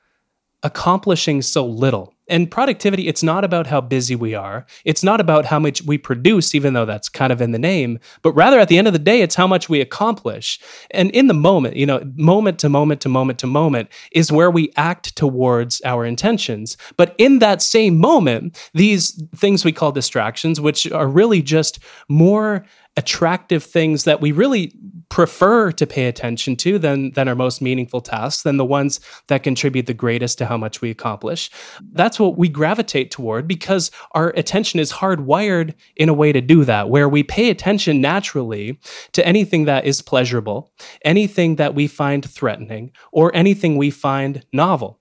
accomplishing 0.63 1.43
so 1.43 1.65
little 1.65 2.15
and 2.31 2.51
productivity, 2.51 3.09
it's 3.09 3.23
not 3.23 3.45
about 3.45 3.67
how 3.67 3.81
busy 3.81 4.17
we 4.17 4.35
are. 4.35 4.65
It's 4.85 5.03
not 5.03 5.21
about 5.21 5.45
how 5.45 5.59
much 5.59 5.83
we 5.83 5.99
produce, 5.99 6.55
even 6.55 6.73
though 6.73 6.87
that's 6.87 7.09
kind 7.09 7.33
of 7.33 7.43
in 7.43 7.53
the 7.53 7.59
name, 7.59 7.99
but 8.23 8.33
rather 8.33 8.59
at 8.59 8.69
the 8.69 8.79
end 8.79 8.87
of 8.87 8.93
the 8.93 8.99
day, 8.99 9.21
it's 9.21 9.35
how 9.35 9.47
much 9.47 9.69
we 9.69 9.81
accomplish. 9.81 10.59
And 10.93 11.11
in 11.11 11.27
the 11.27 11.35
moment, 11.35 11.77
you 11.77 11.87
know, 11.87 12.01
moment 12.17 12.59
to 12.61 12.69
moment 12.69 13.01
to 13.03 13.09
moment 13.09 13.39
to 13.41 13.47
moment 13.47 13.89
is 14.13 14.33
where 14.33 14.51
we 14.51 14.73
act 14.77 15.17
towards 15.17 15.83
our 15.85 16.05
intentions. 16.05 16.77
But 16.97 17.15
in 17.19 17.41
that 17.41 17.61
same 17.61 17.99
moment, 17.99 18.71
these 18.75 19.23
things 19.37 19.65
we 19.65 19.73
call 19.73 19.93
distractions, 19.93 20.61
which 20.61 20.91
are 20.93 21.09
really 21.09 21.43
just 21.43 21.81
more 22.09 22.65
attractive 23.01 23.65
things 23.65 24.05
that 24.05 24.21
we 24.21 24.31
really 24.31 24.75
prefer 25.09 25.73
to 25.73 25.87
pay 25.87 26.05
attention 26.05 26.55
to 26.55 26.79
than 26.79 27.13
than 27.13 27.29
our 27.29 27.35
most 27.35 27.63
meaningful 27.63 28.03
tasks 28.03 28.43
than 28.43 28.59
the 28.59 28.65
ones 28.65 29.01
that 29.29 29.43
contribute 29.43 29.87
the 29.87 29.95
greatest 29.95 30.37
to 30.37 30.45
how 30.45 30.59
much 30.59 30.83
we 30.83 30.91
accomplish. 30.91 31.51
That's 31.93 32.21
what 32.21 32.37
we 32.37 32.51
gravitate 32.51 33.11
toward 33.11 33.49
because 33.49 33.91
our 34.13 34.29
attention 34.37 34.81
is 34.81 34.93
hardwired 34.93 35.73
in 35.97 36.11
a 36.11 36.15
way 36.15 36.31
to 36.31 36.43
do 36.43 36.63
that 36.67 36.91
where 36.91 37.09
we 37.09 37.23
pay 37.23 37.49
attention 37.49 38.03
naturally 38.03 38.79
to 39.13 39.27
anything 39.27 39.65
that 39.65 39.87
is 39.87 40.03
pleasurable 40.03 40.71
anything 41.03 41.57
that 41.57 41.75
we 41.75 41.87
find 41.87 42.29
threatening 42.29 42.93
or 43.13 43.35
anything 43.35 43.79
we 43.79 43.91
find 43.91 44.45
novel 44.53 45.00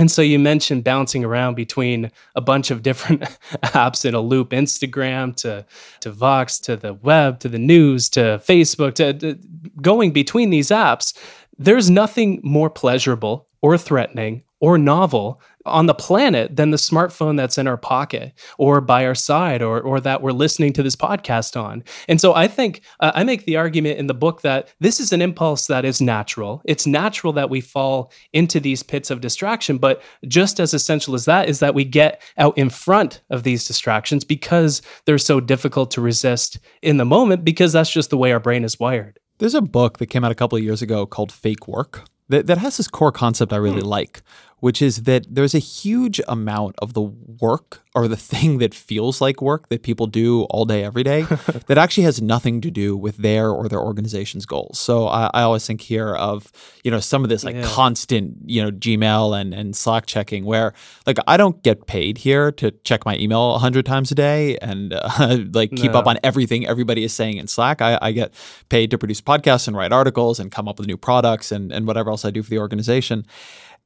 and 0.00 0.10
so 0.10 0.22
you 0.22 0.38
mentioned 0.38 0.82
bouncing 0.82 1.26
around 1.26 1.56
between 1.56 2.10
a 2.34 2.40
bunch 2.40 2.70
of 2.70 2.82
different 2.82 3.20
apps 3.62 4.06
in 4.06 4.14
a 4.14 4.20
loop 4.20 4.50
Instagram 4.50 5.36
to, 5.36 5.66
to 6.00 6.10
Vox 6.10 6.58
to 6.60 6.74
the 6.74 6.94
web 6.94 7.38
to 7.40 7.50
the 7.50 7.58
news 7.58 8.08
to 8.10 8.40
Facebook 8.42 8.94
to, 8.94 9.12
to 9.12 9.38
going 9.82 10.10
between 10.10 10.48
these 10.48 10.68
apps. 10.68 11.14
There's 11.58 11.90
nothing 11.90 12.40
more 12.42 12.70
pleasurable 12.70 13.46
or 13.60 13.76
threatening 13.76 14.42
or 14.60 14.78
novel 14.78 15.38
on 15.66 15.86
the 15.86 15.94
planet 15.94 16.56
than 16.56 16.70
the 16.70 16.76
smartphone 16.76 17.36
that's 17.36 17.58
in 17.58 17.66
our 17.66 17.76
pocket 17.76 18.32
or 18.58 18.80
by 18.80 19.04
our 19.04 19.14
side 19.14 19.62
or, 19.62 19.80
or 19.80 20.00
that 20.00 20.22
we're 20.22 20.32
listening 20.32 20.72
to 20.72 20.82
this 20.82 20.96
podcast 20.96 21.60
on. 21.60 21.84
And 22.08 22.20
so 22.20 22.34
I 22.34 22.48
think 22.48 22.80
uh, 23.00 23.12
I 23.14 23.24
make 23.24 23.44
the 23.44 23.56
argument 23.56 23.98
in 23.98 24.06
the 24.06 24.14
book 24.14 24.40
that 24.42 24.72
this 24.80 25.00
is 25.00 25.12
an 25.12 25.20
impulse 25.20 25.66
that 25.66 25.84
is 25.84 26.00
natural. 26.00 26.62
It's 26.64 26.86
natural 26.86 27.32
that 27.34 27.50
we 27.50 27.60
fall 27.60 28.12
into 28.32 28.58
these 28.60 28.82
pits 28.82 29.10
of 29.10 29.20
distraction, 29.20 29.78
but 29.78 30.02
just 30.26 30.60
as 30.60 30.72
essential 30.72 31.14
as 31.14 31.26
that 31.26 31.48
is 31.48 31.60
that 31.60 31.74
we 31.74 31.84
get 31.84 32.22
out 32.38 32.56
in 32.56 32.70
front 32.70 33.20
of 33.30 33.42
these 33.42 33.66
distractions 33.66 34.24
because 34.24 34.82
they're 35.04 35.18
so 35.18 35.40
difficult 35.40 35.90
to 35.90 36.00
resist 36.00 36.58
in 36.82 36.96
the 36.96 37.04
moment 37.04 37.44
because 37.44 37.72
that's 37.72 37.90
just 37.90 38.10
the 38.10 38.18
way 38.18 38.32
our 38.32 38.40
brain 38.40 38.64
is 38.64 38.80
wired. 38.80 39.18
There's 39.38 39.54
a 39.54 39.62
book 39.62 39.98
that 39.98 40.06
came 40.06 40.24
out 40.24 40.32
a 40.32 40.34
couple 40.34 40.58
of 40.58 40.64
years 40.64 40.82
ago 40.82 41.06
called 41.06 41.32
Fake 41.32 41.66
Work 41.66 42.04
that, 42.30 42.46
that 42.46 42.58
has 42.58 42.76
this 42.76 42.88
core 42.88 43.12
concept 43.12 43.52
I 43.52 43.56
really 43.56 43.82
mm. 43.82 43.86
like, 43.86 44.22
which 44.60 44.80
is 44.80 45.02
that 45.04 45.26
there's 45.28 45.54
a 45.54 45.58
huge 45.58 46.20
amount 46.28 46.76
of 46.78 46.94
the 46.94 47.00
work 47.00 47.82
or 47.94 48.06
the 48.06 48.16
thing 48.30 48.58
that 48.58 48.74
feels 48.74 49.20
like 49.20 49.42
work 49.42 49.68
that 49.68 49.82
people 49.82 50.06
do 50.06 50.42
all 50.44 50.64
day, 50.64 50.84
every 50.84 51.02
day, 51.02 51.22
that 51.66 51.78
actually 51.78 52.04
has 52.04 52.22
nothing 52.22 52.60
to 52.60 52.70
do 52.70 52.96
with 52.96 53.16
their 53.16 53.50
or 53.50 53.68
their 53.68 53.80
organization's 53.80 54.46
goals. 54.46 54.78
So 54.78 55.08
I, 55.08 55.30
I 55.34 55.42
always 55.42 55.66
think 55.66 55.80
here 55.80 56.14
of, 56.14 56.52
you 56.84 56.90
know, 56.90 57.00
some 57.00 57.24
of 57.24 57.30
this 57.30 57.44
like 57.44 57.56
yeah. 57.56 57.64
constant, 57.64 58.36
you 58.44 58.62
know, 58.62 58.70
Gmail 58.70 59.38
and, 59.40 59.52
and 59.52 59.74
Slack 59.74 60.06
checking 60.06 60.44
where 60.44 60.72
like 61.06 61.18
I 61.26 61.36
don't 61.36 61.62
get 61.62 61.86
paid 61.86 62.18
here 62.18 62.52
to 62.52 62.70
check 62.84 63.04
my 63.04 63.16
email 63.16 63.54
a 63.54 63.58
hundred 63.58 63.86
times 63.86 64.12
a 64.12 64.14
day 64.14 64.56
and 64.58 64.92
uh, 65.02 65.38
like 65.52 65.70
keep 65.70 65.92
no. 65.92 65.98
up 65.98 66.06
on 66.06 66.18
everything 66.22 66.66
everybody 66.66 67.04
is 67.04 67.12
saying 67.12 67.38
in 67.38 67.46
Slack. 67.48 67.82
I, 67.82 67.98
I 68.00 68.12
get 68.12 68.32
paid 68.68 68.90
to 68.92 68.98
produce 68.98 69.20
podcasts 69.20 69.66
and 69.66 69.76
write 69.76 69.92
articles 69.92 70.38
and 70.38 70.52
come 70.52 70.68
up 70.68 70.78
with 70.78 70.86
new 70.86 70.96
products 70.96 71.50
and, 71.50 71.72
and 71.72 71.86
whatever 71.86 72.10
else 72.10 72.24
I 72.24 72.30
do 72.30 72.42
for 72.42 72.50
the 72.50 72.58
organization 72.58 73.26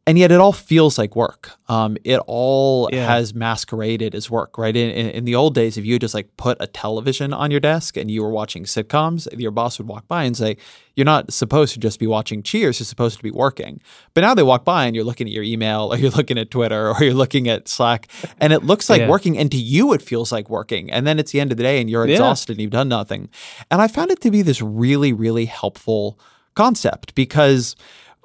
and 0.06 0.18
yet 0.18 0.30
it 0.30 0.38
all 0.38 0.52
feels 0.52 0.98
like 0.98 1.16
work. 1.16 1.52
Um, 1.68 1.96
it 2.04 2.20
all 2.26 2.90
yeah. 2.92 3.06
has 3.06 3.34
masqueraded 3.34 4.14
as 4.14 4.30
work, 4.30 4.58
right? 4.58 4.76
In, 4.76 4.90
in, 4.90 5.10
in, 5.10 5.24
the 5.24 5.34
old 5.34 5.54
days, 5.54 5.78
if 5.78 5.86
you 5.86 5.98
just 5.98 6.14
like 6.14 6.36
put 6.36 6.58
a 6.60 6.66
television 6.66 7.32
on 7.32 7.50
your 7.50 7.60
desk 7.60 7.96
and 7.96 8.10
you 8.10 8.22
were 8.22 8.30
watching 8.30 8.64
sitcoms, 8.64 9.26
your 9.40 9.50
boss 9.50 9.78
would 9.78 9.88
walk 9.88 10.06
by 10.06 10.24
and 10.24 10.36
say, 10.36 10.58
"You're 10.94 11.06
not 11.06 11.32
supposed 11.32 11.72
to 11.74 11.80
just 11.80 11.98
be 11.98 12.06
watching 12.06 12.42
Cheers. 12.42 12.80
You're 12.80 12.84
supposed 12.84 13.16
to 13.16 13.22
be 13.22 13.30
working." 13.30 13.80
But 14.12 14.20
now 14.20 14.34
they 14.34 14.42
walk 14.42 14.64
by 14.64 14.84
and 14.84 14.94
you're 14.94 15.06
looking 15.06 15.26
at 15.26 15.32
your 15.32 15.44
email, 15.44 15.92
or 15.92 15.96
you're 15.98 16.10
looking 16.10 16.36
at 16.36 16.50
Twitter, 16.50 16.90
or 16.90 17.02
you're 17.02 17.14
looking 17.14 17.48
at 17.48 17.66
Slack, 17.66 18.08
and 18.40 18.52
it 18.52 18.62
looks 18.62 18.90
like 18.90 19.00
yeah. 19.00 19.08
working. 19.08 19.38
And 19.38 19.50
to 19.52 19.58
you, 19.58 19.94
it 19.94 20.02
feels 20.02 20.30
like 20.30 20.50
working. 20.50 20.90
And 20.90 21.06
then 21.06 21.18
it's 21.18 21.32
the 21.32 21.40
end 21.40 21.50
of 21.50 21.56
the 21.56 21.64
day, 21.64 21.80
and 21.80 21.88
you're 21.88 22.06
exhausted 22.06 22.52
yeah. 22.52 22.54
and 22.54 22.62
you've 22.62 22.72
done 22.72 22.88
nothing. 22.88 23.30
And 23.70 23.80
I 23.80 23.88
found 23.88 24.10
it 24.10 24.20
to 24.20 24.30
be 24.30 24.42
this 24.42 24.60
really, 24.60 25.14
really 25.14 25.46
helpful 25.46 26.18
concept 26.54 27.14
because 27.14 27.74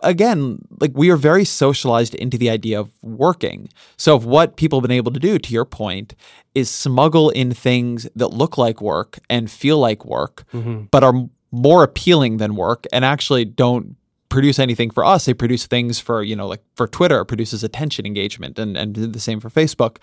again, 0.03 0.59
like 0.79 0.91
we 0.93 1.09
are 1.09 1.17
very 1.17 1.45
socialized 1.45 2.15
into 2.15 2.37
the 2.37 2.49
idea 2.49 2.79
of 2.79 2.91
working. 3.01 3.69
So, 3.97 4.15
if 4.15 4.23
what 4.23 4.55
people 4.55 4.79
have 4.79 4.87
been 4.87 4.97
able 4.97 5.11
to 5.11 5.19
do, 5.19 5.39
to 5.39 5.53
your 5.53 5.65
point, 5.65 6.15
is 6.55 6.69
smuggle 6.69 7.29
in 7.29 7.53
things 7.53 8.07
that 8.15 8.29
look 8.29 8.57
like 8.57 8.81
work 8.81 9.19
and 9.29 9.49
feel 9.49 9.79
like 9.79 10.05
work, 10.05 10.45
mm-hmm. 10.53 10.83
but 10.91 11.03
are 11.03 11.13
more 11.51 11.83
appealing 11.83 12.37
than 12.37 12.55
work 12.55 12.85
and 12.93 13.03
actually 13.03 13.45
don't 13.45 13.95
produce 14.29 14.59
anything 14.59 14.91
for 14.91 15.03
us. 15.03 15.25
They 15.25 15.33
produce 15.33 15.65
things 15.65 15.99
for, 15.99 16.23
you 16.23 16.35
know, 16.35 16.47
like 16.47 16.61
for 16.75 16.87
Twitter, 16.87 17.21
it 17.21 17.25
produces 17.25 17.63
attention 17.63 18.05
engagement 18.05 18.59
and, 18.59 18.77
and 18.77 18.95
the 18.95 19.19
same 19.19 19.39
for 19.39 19.49
Facebook. 19.49 19.97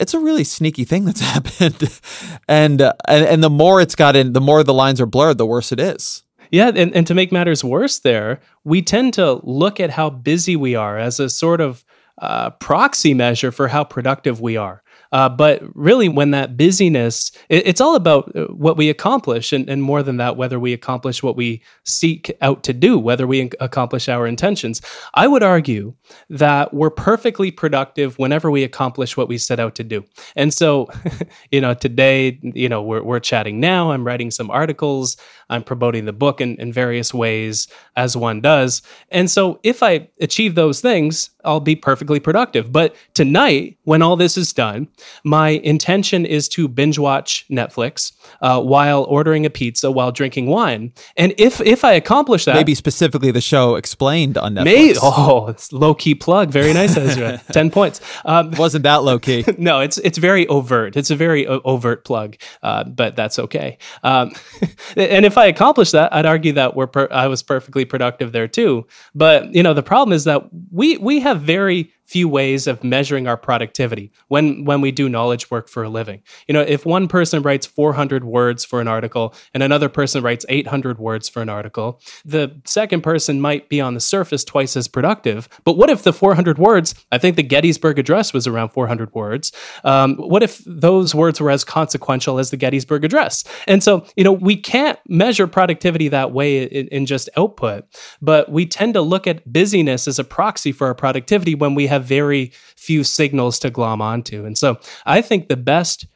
It's 0.00 0.14
a 0.14 0.18
really 0.18 0.44
sneaky 0.44 0.84
thing 0.84 1.04
that's 1.04 1.20
happened. 1.34 2.00
and, 2.48 2.82
uh, 2.82 2.94
and, 3.06 3.24
and 3.24 3.42
the 3.42 3.50
more 3.50 3.80
it's 3.80 3.94
gotten, 3.94 4.32
the 4.32 4.40
more 4.40 4.62
the 4.64 4.74
lines 4.74 5.00
are 5.00 5.06
blurred, 5.06 5.38
the 5.38 5.46
worse 5.46 5.72
it 5.72 5.80
is. 5.80 6.24
Yeah, 6.50 6.70
and, 6.74 6.94
and 6.94 7.06
to 7.06 7.14
make 7.14 7.32
matters 7.32 7.62
worse, 7.62 7.98
there, 8.00 8.40
we 8.64 8.82
tend 8.82 9.14
to 9.14 9.40
look 9.44 9.80
at 9.80 9.90
how 9.90 10.10
busy 10.10 10.56
we 10.56 10.74
are 10.74 10.98
as 10.98 11.20
a 11.20 11.28
sort 11.28 11.60
of 11.60 11.84
uh, 12.20 12.50
proxy 12.50 13.14
measure 13.14 13.52
for 13.52 13.68
how 13.68 13.84
productive 13.84 14.40
we 14.40 14.56
are. 14.56 14.82
Uh, 15.12 15.28
but 15.28 15.62
really, 15.74 16.08
when 16.08 16.30
that 16.32 16.56
busyness, 16.56 17.32
it, 17.48 17.66
it's 17.66 17.80
all 17.80 17.94
about 17.94 18.34
uh, 18.36 18.44
what 18.46 18.76
we 18.76 18.90
accomplish, 18.90 19.52
and, 19.52 19.68
and, 19.68 19.82
more 19.82 20.02
than 20.02 20.18
that, 20.18 20.36
whether 20.36 20.60
we 20.60 20.72
accomplish 20.72 21.22
what 21.22 21.36
we 21.36 21.62
seek 21.84 22.30
out 22.42 22.62
to 22.62 22.72
do, 22.72 22.98
whether 22.98 23.26
we 23.26 23.50
accomplish 23.60 24.08
our 24.08 24.26
intentions. 24.26 24.82
I 25.14 25.26
would 25.26 25.42
argue 25.42 25.94
that 26.28 26.74
we're 26.74 26.90
perfectly 26.90 27.50
productive 27.50 28.18
whenever 28.18 28.50
we 28.50 28.64
accomplish 28.64 29.16
what 29.16 29.28
we 29.28 29.38
set 29.38 29.60
out 29.60 29.74
to 29.76 29.84
do. 29.84 30.04
And 30.36 30.52
so, 30.52 30.88
you 31.50 31.60
know, 31.60 31.74
today, 31.74 32.38
you 32.42 32.68
know, 32.68 32.82
we're, 32.82 33.02
we're 33.02 33.20
chatting 33.20 33.60
now. 33.60 33.92
I'm 33.92 34.06
writing 34.06 34.30
some 34.30 34.50
articles. 34.50 35.16
I'm 35.48 35.62
promoting 35.62 36.04
the 36.04 36.12
book 36.12 36.40
in, 36.40 36.56
in 36.56 36.72
various 36.72 37.14
ways, 37.14 37.68
as 37.96 38.16
one 38.16 38.40
does. 38.40 38.82
And 39.10 39.30
so, 39.30 39.58
if 39.62 39.82
I 39.82 40.08
achieve 40.20 40.54
those 40.54 40.80
things, 40.80 41.30
I'll 41.44 41.60
be 41.60 41.76
perfectly 41.76 42.20
productive. 42.20 42.72
But 42.72 42.96
tonight, 43.14 43.78
when 43.84 44.02
all 44.02 44.16
this 44.16 44.36
is 44.36 44.52
done, 44.52 44.88
my 45.24 45.50
intention 45.50 46.26
is 46.26 46.48
to 46.50 46.66
binge 46.68 46.98
watch 46.98 47.46
Netflix 47.48 48.12
uh, 48.40 48.60
while 48.60 49.04
ordering 49.04 49.46
a 49.46 49.50
pizza 49.50 49.90
while 49.90 50.10
drinking 50.10 50.46
wine. 50.46 50.92
And 51.16 51.34
if 51.38 51.60
if 51.60 51.84
I 51.84 51.92
accomplish 51.92 52.44
that, 52.44 52.56
maybe 52.56 52.74
specifically 52.74 53.30
the 53.30 53.40
show 53.40 53.76
explained 53.76 54.36
on 54.36 54.54
Netflix. 54.54 54.64
May, 54.64 54.94
oh, 55.00 55.54
low 55.72 55.94
key 55.94 56.14
plug, 56.14 56.50
very 56.50 56.72
nice, 56.72 56.96
Ezra. 56.96 57.38
Ten 57.52 57.70
points. 57.70 58.00
Um, 58.24 58.50
Wasn't 58.52 58.82
that 58.82 59.04
low 59.04 59.18
key? 59.18 59.44
no, 59.58 59.80
it's 59.80 59.98
it's 59.98 60.18
very 60.18 60.46
overt. 60.48 60.96
It's 60.96 61.10
a 61.10 61.16
very 61.16 61.46
o- 61.46 61.60
overt 61.64 62.04
plug, 62.04 62.36
uh, 62.62 62.84
but 62.84 63.14
that's 63.16 63.38
okay. 63.38 63.78
Um, 64.02 64.32
and 64.96 65.24
if 65.24 65.38
I 65.38 65.46
accomplish 65.46 65.92
that, 65.92 66.12
I'd 66.12 66.26
argue 66.26 66.52
that 66.54 66.74
we're 66.74 66.86
per- 66.88 67.08
I 67.10 67.28
was 67.28 67.42
perfectly 67.42 67.84
productive 67.84 68.32
there 68.32 68.48
too. 68.48 68.86
But 69.14 69.54
you 69.54 69.62
know, 69.62 69.74
the 69.74 69.82
problem 69.82 70.12
is 70.12 70.24
that 70.24 70.42
we 70.78 70.96
we 70.96 71.18
have 71.18 71.40
very 71.40 71.92
few 72.08 72.26
ways 72.26 72.66
of 72.66 72.82
measuring 72.82 73.28
our 73.28 73.36
productivity 73.36 74.10
when 74.28 74.64
when 74.64 74.80
we 74.80 74.90
do 74.90 75.08
knowledge 75.10 75.50
work 75.50 75.68
for 75.68 75.82
a 75.82 75.90
living. 75.90 76.22
You 76.46 76.54
know, 76.54 76.62
if 76.62 76.86
one 76.86 77.06
person 77.06 77.42
writes 77.42 77.66
400 77.66 78.24
words 78.24 78.64
for 78.64 78.80
an 78.80 78.88
article 78.88 79.34
and 79.52 79.62
another 79.62 79.90
person 79.90 80.22
writes 80.22 80.46
800 80.48 80.98
words 80.98 81.28
for 81.28 81.42
an 81.42 81.50
article, 81.50 82.00
the 82.24 82.58
second 82.64 83.02
person 83.02 83.42
might 83.42 83.68
be 83.68 83.80
on 83.80 83.92
the 83.92 84.00
surface 84.00 84.42
twice 84.42 84.74
as 84.74 84.88
productive. 84.88 85.50
But 85.64 85.76
what 85.76 85.90
if 85.90 86.02
the 86.02 86.14
400 86.14 86.58
words? 86.58 86.94
I 87.12 87.18
think 87.18 87.36
the 87.36 87.42
Gettysburg 87.42 87.98
Address 87.98 88.32
was 88.32 88.46
around 88.46 88.70
400 88.70 89.14
words. 89.14 89.52
Um, 89.84 90.16
what 90.16 90.42
if 90.42 90.62
those 90.64 91.14
words 91.14 91.42
were 91.42 91.50
as 91.50 91.62
consequential 91.62 92.38
as 92.38 92.50
the 92.50 92.56
Gettysburg 92.56 93.04
Address? 93.04 93.44
And 93.66 93.82
so, 93.82 94.06
you 94.16 94.24
know, 94.24 94.32
we 94.32 94.56
can't 94.56 94.98
measure 95.08 95.46
productivity 95.46 96.08
that 96.08 96.32
way 96.32 96.62
in, 96.64 96.88
in 96.88 97.06
just 97.06 97.28
output, 97.36 97.84
but 98.22 98.50
we 98.50 98.64
tend 98.64 98.94
to 98.94 99.02
look 99.02 99.26
at 99.26 99.52
busyness 99.52 100.08
as 100.08 100.18
a 100.18 100.24
proxy 100.24 100.72
for 100.72 100.86
our 100.86 100.94
productivity 100.94 101.54
when 101.54 101.74
we 101.74 101.86
have 101.86 101.97
have 101.98 102.06
very 102.06 102.52
few 102.76 103.04
signals 103.04 103.58
to 103.60 103.70
glom 103.70 104.00
onto. 104.00 104.44
And 104.44 104.56
so 104.56 104.78
I 105.06 105.20
think 105.20 105.48
the 105.48 105.56
best 105.56 106.06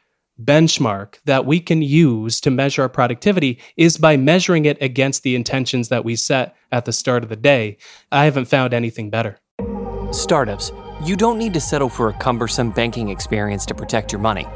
benchmark 0.41 1.19
that 1.25 1.45
we 1.45 1.59
can 1.59 1.81
use 1.81 2.41
to 2.41 2.49
measure 2.49 2.81
our 2.81 2.89
productivity 2.89 3.59
is 3.77 3.97
by 3.97 4.17
measuring 4.17 4.65
it 4.65 4.81
against 4.81 5.23
the 5.23 5.35
intentions 5.35 5.89
that 5.89 6.03
we 6.03 6.15
set 6.15 6.55
at 6.71 6.85
the 6.85 6.91
start 6.91 7.23
of 7.23 7.29
the 7.29 7.35
day. 7.35 7.77
I 8.11 8.25
haven't 8.25 8.45
found 8.45 8.73
anything 8.73 9.09
better. 9.09 9.37
Startups, 10.11 10.71
you 11.03 11.15
don't 11.15 11.37
need 11.37 11.53
to 11.53 11.59
settle 11.59 11.89
for 11.89 12.09
a 12.09 12.13
cumbersome 12.13 12.71
banking 12.71 13.09
experience 13.09 13.65
to 13.67 13.75
protect 13.75 14.11
your 14.11 14.21
money. 14.21 14.47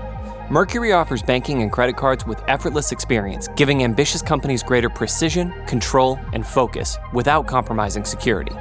Mercury 0.50 0.94
offers 0.94 1.22
banking 1.22 1.62
and 1.62 1.72
credit 1.72 1.98
cards 1.98 2.26
with 2.26 2.42
effortless 2.48 2.92
experience, 2.94 3.50
giving 3.58 3.84
ambitious 3.84 4.22
companies 4.22 4.64
greater 4.64 4.90
precision, 4.90 5.54
control, 5.68 6.18
and 6.32 6.48
focus 6.48 6.98
without 7.14 7.48
compromising 7.48 8.06
security. 8.06 8.54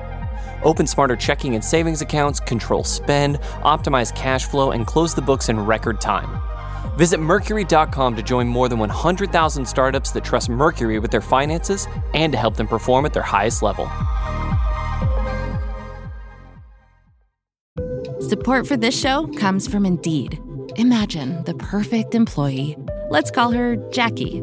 Open 0.67 0.87
smarter 0.87 1.15
checking 1.15 1.55
and 1.55 1.65
savings 1.65 2.03
accounts, 2.03 2.41
control 2.41 2.83
spend, 2.83 3.39
optimize 3.63 4.15
cash 4.15 4.47
flow, 4.47 4.73
and 4.73 4.85
close 4.85 5.15
the 5.15 5.23
books 5.23 5.49
in 5.49 5.59
record 5.61 6.01
time. 6.01 6.43
Visit 6.99 7.21
Mercury.com 7.21 8.17
to 8.17 8.23
join 8.23 8.49
more 8.49 8.69
than 8.69 8.81
100,000 8.81 9.65
startups 9.65 10.11
that 10.11 10.25
trust 10.25 10.49
Mercury 10.49 10.99
with 10.99 11.13
their 11.13 11.21
finances 11.21 11.87
and 12.15 12.33
to 12.33 12.39
help 12.39 12.57
them 12.57 12.67
perform 12.67 13.07
at 13.07 13.13
their 13.13 13.23
highest 13.23 13.63
level. 13.63 13.89
Support 18.21 18.67
for 18.67 18.77
this 18.77 18.99
show 18.99 19.29
comes 19.39 19.69
from 19.69 19.87
Indeed. 19.87 20.41
Imagine 20.75 21.45
the 21.45 21.55
perfect 21.55 22.17
employee. 22.17 22.77
Let's 23.09 23.31
call 23.31 23.53
her 23.53 23.77
Jackie. 23.93 24.43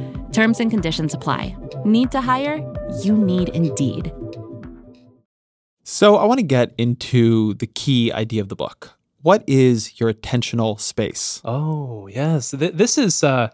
Terms 0.31 0.61
and 0.61 0.71
conditions 0.71 1.13
apply. 1.13 1.55
Need 1.83 2.11
to 2.11 2.21
hire? 2.21 2.59
You 3.01 3.17
need 3.17 3.49
Indeed. 3.49 4.13
So, 5.83 6.15
I 6.15 6.25
want 6.25 6.39
to 6.39 6.45
get 6.45 6.73
into 6.77 7.55
the 7.55 7.67
key 7.67 8.13
idea 8.13 8.41
of 8.41 8.47
the 8.47 8.55
book. 8.55 8.91
What 9.23 9.43
is 9.45 9.99
your 9.99 10.13
attentional 10.13 10.79
space? 10.79 11.41
Oh, 11.43 12.07
yes. 12.07 12.51
Th- 12.51 12.71
this 12.71 12.97
is, 12.97 13.23
uh, 13.23 13.49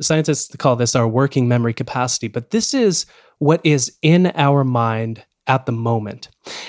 scientists 0.00 0.54
call 0.56 0.76
this 0.76 0.94
our 0.94 1.08
working 1.08 1.48
memory 1.48 1.74
capacity, 1.74 2.28
but 2.28 2.50
this 2.50 2.74
is 2.74 3.06
what 3.38 3.60
is 3.64 3.92
in 4.02 4.30
our 4.36 4.62
mind 4.62 5.24
at 5.46 5.66
the 5.66 5.72
moment. 5.72 6.28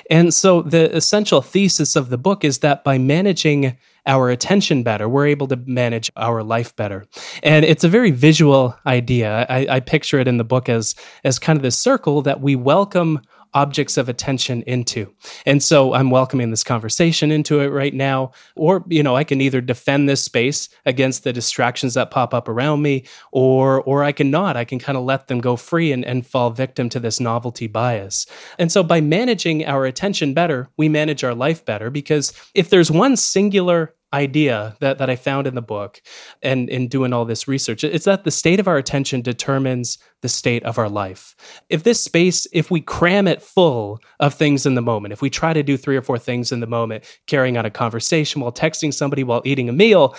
And 0.10 0.34
so, 0.34 0.64
the 0.64 0.96
essential 0.96 1.42
thesis 1.42 1.96
of 1.96 2.10
the 2.10 2.18
book 2.18 2.44
is 2.44 2.60
that 2.60 2.84
by 2.84 2.98
managing 2.98 3.78
our 4.06 4.30
attention 4.30 4.84
better, 4.84 5.10
we're 5.10 5.28
able 5.28 5.48
to 5.48 5.56
manage 5.66 6.12
our 6.16 6.44
life 6.44 6.76
better. 6.76 7.06
And 7.44 7.66
it's 7.66 7.84
a 7.84 7.90
very 7.90 8.12
visual 8.12 8.78
idea. 8.86 9.46
I, 9.50 9.68
I 9.70 9.80
picture 9.80 10.20
it 10.20 10.28
in 10.28 10.38
the 10.38 10.44
book 10.44 10.70
as 10.70 10.96
as 11.24 11.40
kind 11.40 11.58
of 11.58 11.64
this 11.64 11.78
circle 11.78 12.22
that 12.24 12.42
we 12.42 12.56
welcome 12.56 13.22
objects 13.56 13.98
of 13.98 14.10
attention 14.10 14.62
into. 14.64 15.12
And 15.46 15.64
so 15.64 15.94
I'm 15.94 16.12
welcoming 16.12 16.52
this 16.52 16.64
conversation 16.64 17.32
into 17.32 17.62
it 17.62 17.70
right 17.70 17.94
now. 17.94 18.32
Or, 18.56 18.84
you 18.88 19.02
know, 19.02 19.16
I 19.16 19.24
can 19.24 19.42
either 19.42 19.62
defend 19.62 20.08
this 20.08 20.22
space 20.22 20.70
against 20.86 21.24
the 21.24 21.34
distractions 21.34 21.96
that 21.96 22.12
pop 22.12 22.34
up 22.34 22.48
around 22.48 22.82
me, 22.84 23.06
or 23.32 23.82
or 23.84 24.04
I 24.04 24.12
can 24.12 24.30
not. 24.30 24.58
I 24.58 24.66
can 24.66 24.78
kind 24.78 24.98
of 24.98 25.06
let 25.06 25.28
them 25.28 25.40
go 25.40 25.56
free 25.56 25.92
and, 25.92 26.06
and 26.06 26.28
fall 26.28 26.52
victim 26.52 26.90
to 26.90 27.00
this 27.00 27.20
novelty 27.20 27.68
bias. 27.68 28.28
And 28.60 28.72
so 28.72 28.84
by 28.84 29.02
managing 29.02 29.66
our 29.66 29.86
attention 29.86 30.34
better, 30.34 30.70
we 30.78 30.90
manage 30.90 31.24
our 31.24 31.34
life 31.34 31.66
better 31.66 31.90
because 31.90 32.34
if 32.54 32.70
there's 32.70 32.92
one 32.92 33.16
singular 33.16 33.96
idea 34.16 34.76
that, 34.80 34.98
that 34.98 35.10
I 35.10 35.16
found 35.16 35.46
in 35.46 35.56
the 35.56 35.62
book 35.62 36.02
and 36.42 36.70
in 36.70 36.88
doing 36.88 37.14
all 37.14 37.26
this 37.26 37.48
research. 37.48 37.84
It's 37.84 38.06
that 38.06 38.24
the 38.24 38.32
state 38.32 38.60
of 38.60 38.68
our 38.68 38.78
attention 38.78 39.22
determines 39.22 39.98
the 40.22 40.30
state 40.30 40.64
of 40.64 40.80
our 40.80 40.90
life. 40.90 41.36
If 41.70 41.84
this 41.84 42.02
space, 42.02 42.48
if 42.54 42.72
we 42.72 42.82
cram 42.82 43.28
it 43.28 43.44
full 43.44 44.00
of 44.20 44.34
things 44.34 44.66
in 44.66 44.76
the 44.76 44.82
moment, 44.82 45.12
if 45.12 45.22
we 45.22 45.30
try 45.30 45.54
to 45.54 45.62
do 45.62 45.78
three 45.78 45.98
or 45.98 46.02
four 46.02 46.18
things 46.18 46.52
in 46.52 46.62
the 46.62 46.68
moment, 46.68 47.04
carrying 47.28 47.58
on 47.58 47.66
a 47.66 47.70
conversation 47.70 48.42
while 48.42 48.52
texting 48.52 48.94
somebody 48.94 49.24
while 49.24 49.42
eating 49.46 49.70
a 49.70 49.74
meal, 49.74 50.16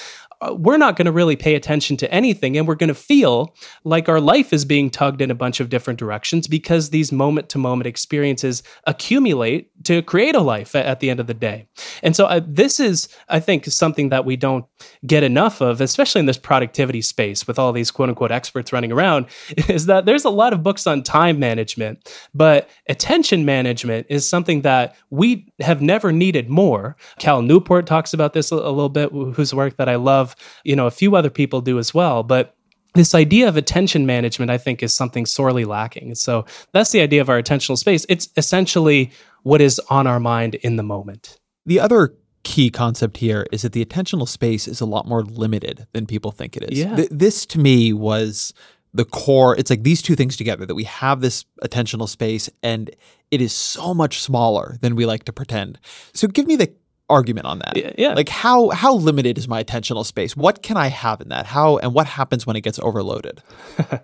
we're 0.53 0.77
not 0.77 0.97
going 0.97 1.07
to 1.07 1.13
really 1.13 1.37
pay 1.37 1.55
attention 1.55 1.97
to 1.97 2.13
anything 2.13 2.57
and 2.57 2.69
we're 2.69 2.75
going 2.75 2.89
to 2.89 2.95
feel 2.95 3.55
like 3.85 4.09
our 4.09 4.21
life 4.21 4.53
is 4.53 4.65
being 4.65 4.91
tugged 4.91 5.21
in 5.21 5.31
a 5.31 5.35
bunch 5.35 5.61
of 5.61 5.69
different 5.69 5.99
directions 5.99 6.47
because 6.47 6.91
these 6.91 7.13
moment 7.13 7.49
to 7.49 7.59
moment 7.59 7.87
experiences 7.87 8.63
accumulate 8.87 9.71
to 9.85 10.03
create 10.03 10.35
a 10.35 10.41
life 10.41 10.75
at, 10.75 11.01
the 11.01 11.11
end 11.11 11.21
of 11.21 11.27
the 11.27 11.35
day. 11.35 11.69
And 12.03 12.17
so 12.17 12.25
uh, 12.25 12.41
this 12.47 12.81
is 12.81 13.09
I 13.29 13.39
think 13.39 13.67
something 13.67 14.09
that 14.09 14.25
we 14.25 14.37
don't 14.37 14.65
get 15.07 15.23
enough 15.23 15.61
of 15.61 15.81
especially 15.81 16.21
in 16.21 16.27
this 16.27 16.39
productivity 16.39 17.03
space 17.03 17.47
with 17.47 17.59
all 17.59 17.73
these 17.73 17.91
quote 17.91 18.09
unquote 18.09 18.33
experts 18.33 18.73
running 18.73 18.93
around 18.93 19.27
is 19.69 19.87
that 19.87 20.07
there's 20.07 20.25
a 20.25 20.31
lot 20.31 20.53
of 20.53 20.63
books 20.63 20.87
on 20.87 21.03
time 21.03 21.39
management 21.39 22.11
but 22.35 22.69
attention 22.89 23.45
management 23.45 24.07
is 24.09 24.27
something 24.27 24.63
that 24.63 24.97
we 25.11 25.53
have 25.61 25.81
never 25.81 26.13
needed 26.13 26.49
more. 26.49 26.97
Cal 27.19 27.43
Newport 27.43 27.87
talks 27.87 28.13
about 28.13 28.33
this 28.33 28.51
a 28.51 28.57
little 28.57 28.89
bit 28.89 29.11
whose 29.11 29.55
work 29.55 29.77
that 29.77 29.89
I 29.89 29.97
love 29.97 30.26
you 30.65 30.75
know, 30.75 30.87
a 30.87 30.91
few 30.91 31.15
other 31.15 31.31
people 31.31 31.61
do 31.61 31.79
as 31.79 31.93
well. 31.93 32.23
But 32.23 32.57
this 32.95 33.15
idea 33.15 33.47
of 33.49 33.57
attention 33.57 34.07
management, 34.07 34.51
I 34.51 34.59
think, 34.59 34.83
is 34.83 34.95
something 34.95 35.27
sorely 35.27 35.65
lacking. 35.65 36.15
So 36.15 36.47
that's 36.73 36.91
the 36.91 37.01
idea 37.01 37.21
of 37.21 37.29
our 37.29 37.41
attentional 37.41 37.77
space. 37.77 38.07
It's 38.09 38.29
essentially 38.37 39.13
what 39.43 39.61
is 39.61 39.81
on 39.91 40.07
our 40.07 40.19
mind 40.19 40.57
in 40.57 40.77
the 40.77 40.83
moment. 40.83 41.39
The 41.67 41.79
other 41.79 42.15
key 42.43 42.71
concept 42.71 43.17
here 43.17 43.47
is 43.53 43.63
that 43.63 43.73
the 43.73 43.85
attentional 43.85 44.29
space 44.29 44.69
is 44.69 44.81
a 44.81 44.87
lot 44.87 45.07
more 45.07 45.23
limited 45.23 45.87
than 45.93 46.07
people 46.07 46.31
think 46.31 46.57
it 46.57 46.65
is. 46.71 46.79
Yeah. 46.79 46.95
Th- 46.95 47.09
this 47.11 47.45
to 47.47 47.59
me 47.59 47.93
was 47.93 48.55
the 48.95 49.05
core. 49.05 49.57
It's 49.57 49.69
like 49.69 49.83
these 49.83 50.01
two 50.01 50.15
things 50.15 50.37
together 50.37 50.65
that 50.65 50.75
we 50.75 50.85
have 50.85 51.21
this 51.21 51.45
attentional 51.63 52.09
space 52.09 52.49
and 52.63 52.91
it 53.31 53.41
is 53.41 53.53
so 53.53 53.93
much 53.93 54.21
smaller 54.21 54.77
than 54.81 54.95
we 54.95 55.07
like 55.07 55.25
to 55.25 55.33
pretend. 55.33 55.79
So 56.15 56.29
give 56.29 56.47
me 56.47 56.57
the 56.57 56.73
argument 57.09 57.47
on 57.47 57.61
that. 57.61 57.99
Yeah. 57.99 58.15
Like 58.15 58.29
how 58.29 58.71
how 58.71 58.95
limited 58.95 59.39
is 59.39 59.49
my 59.49 59.63
attentional 59.63 60.05
space? 60.05 60.37
What 60.37 60.63
can 60.63 60.77
I 60.77 60.89
have 60.89 61.21
in 61.21 61.29
that? 61.29 61.47
How 61.47 61.79
and 61.79 61.95
what 61.95 62.07
happens 62.07 62.47
when 62.47 62.57
it 62.57 62.63
gets 62.63 62.79
overloaded? 62.79 63.43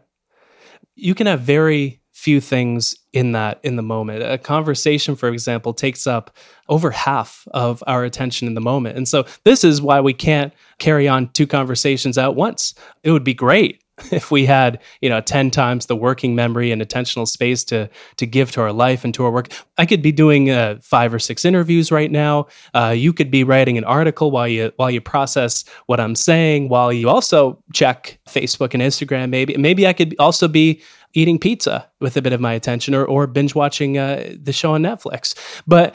you 0.94 1.14
can 1.14 1.26
have 1.26 1.40
very 1.40 2.00
few 2.12 2.40
things 2.40 2.94
in 3.12 3.32
that 3.32 3.58
in 3.64 3.74
the 3.76 3.82
moment. 3.82 4.22
A 4.22 4.38
conversation, 4.38 5.16
for 5.16 5.28
example, 5.28 5.74
takes 5.74 6.06
up 6.06 6.36
over 6.68 6.90
half 6.92 7.48
of 7.52 7.82
our 7.86 8.04
attention 8.04 8.46
in 8.46 8.54
the 8.54 8.60
moment. 8.60 8.96
And 8.96 9.08
so 9.08 9.26
this 9.44 9.64
is 9.64 9.82
why 9.82 10.00
we 10.00 10.12
can't 10.12 10.52
carry 10.78 11.08
on 11.08 11.28
two 11.30 11.46
conversations 11.46 12.16
at 12.16 12.36
once. 12.36 12.74
It 13.02 13.10
would 13.10 13.24
be 13.24 13.34
great 13.34 13.81
if 14.10 14.30
we 14.30 14.46
had 14.46 14.80
you 15.00 15.08
know 15.08 15.20
10 15.20 15.50
times 15.50 15.86
the 15.86 15.96
working 15.96 16.34
memory 16.34 16.72
and 16.72 16.80
attentional 16.80 17.28
space 17.28 17.62
to 17.64 17.88
to 18.16 18.26
give 18.26 18.50
to 18.52 18.60
our 18.60 18.72
life 18.72 19.04
and 19.04 19.12
to 19.14 19.24
our 19.24 19.30
work 19.30 19.48
i 19.78 19.84
could 19.84 20.02
be 20.02 20.12
doing 20.12 20.50
uh, 20.50 20.76
five 20.82 21.12
or 21.12 21.18
six 21.18 21.44
interviews 21.44 21.90
right 21.90 22.10
now. 22.10 22.46
Uh, 22.74 22.94
you 22.96 23.12
could 23.12 23.30
be 23.30 23.44
writing 23.44 23.78
an 23.78 23.84
article 23.84 24.30
while 24.30 24.48
you 24.48 24.72
while 24.76 24.90
you 24.90 25.00
process 25.00 25.64
what 25.86 26.00
i'm 26.00 26.14
saying 26.14 26.68
while 26.68 26.92
you 26.92 27.08
also 27.08 27.62
check 27.72 28.18
facebook 28.28 28.74
and 28.74 28.82
instagram. 28.82 29.30
Maybe 29.30 29.56
maybe 29.56 29.86
i 29.86 29.92
could 29.92 30.14
also 30.18 30.48
be 30.48 30.82
eating 31.14 31.38
pizza 31.38 31.88
with 32.00 32.16
a 32.16 32.22
bit 32.22 32.32
of 32.32 32.40
my 32.40 32.52
attention 32.52 32.94
or, 32.94 33.04
or 33.04 33.26
binge 33.26 33.54
watching 33.54 33.98
uh, 33.98 34.32
the 34.40 34.52
show 34.52 34.74
on 34.74 34.82
Netflix. 34.82 35.34
But 35.66 35.94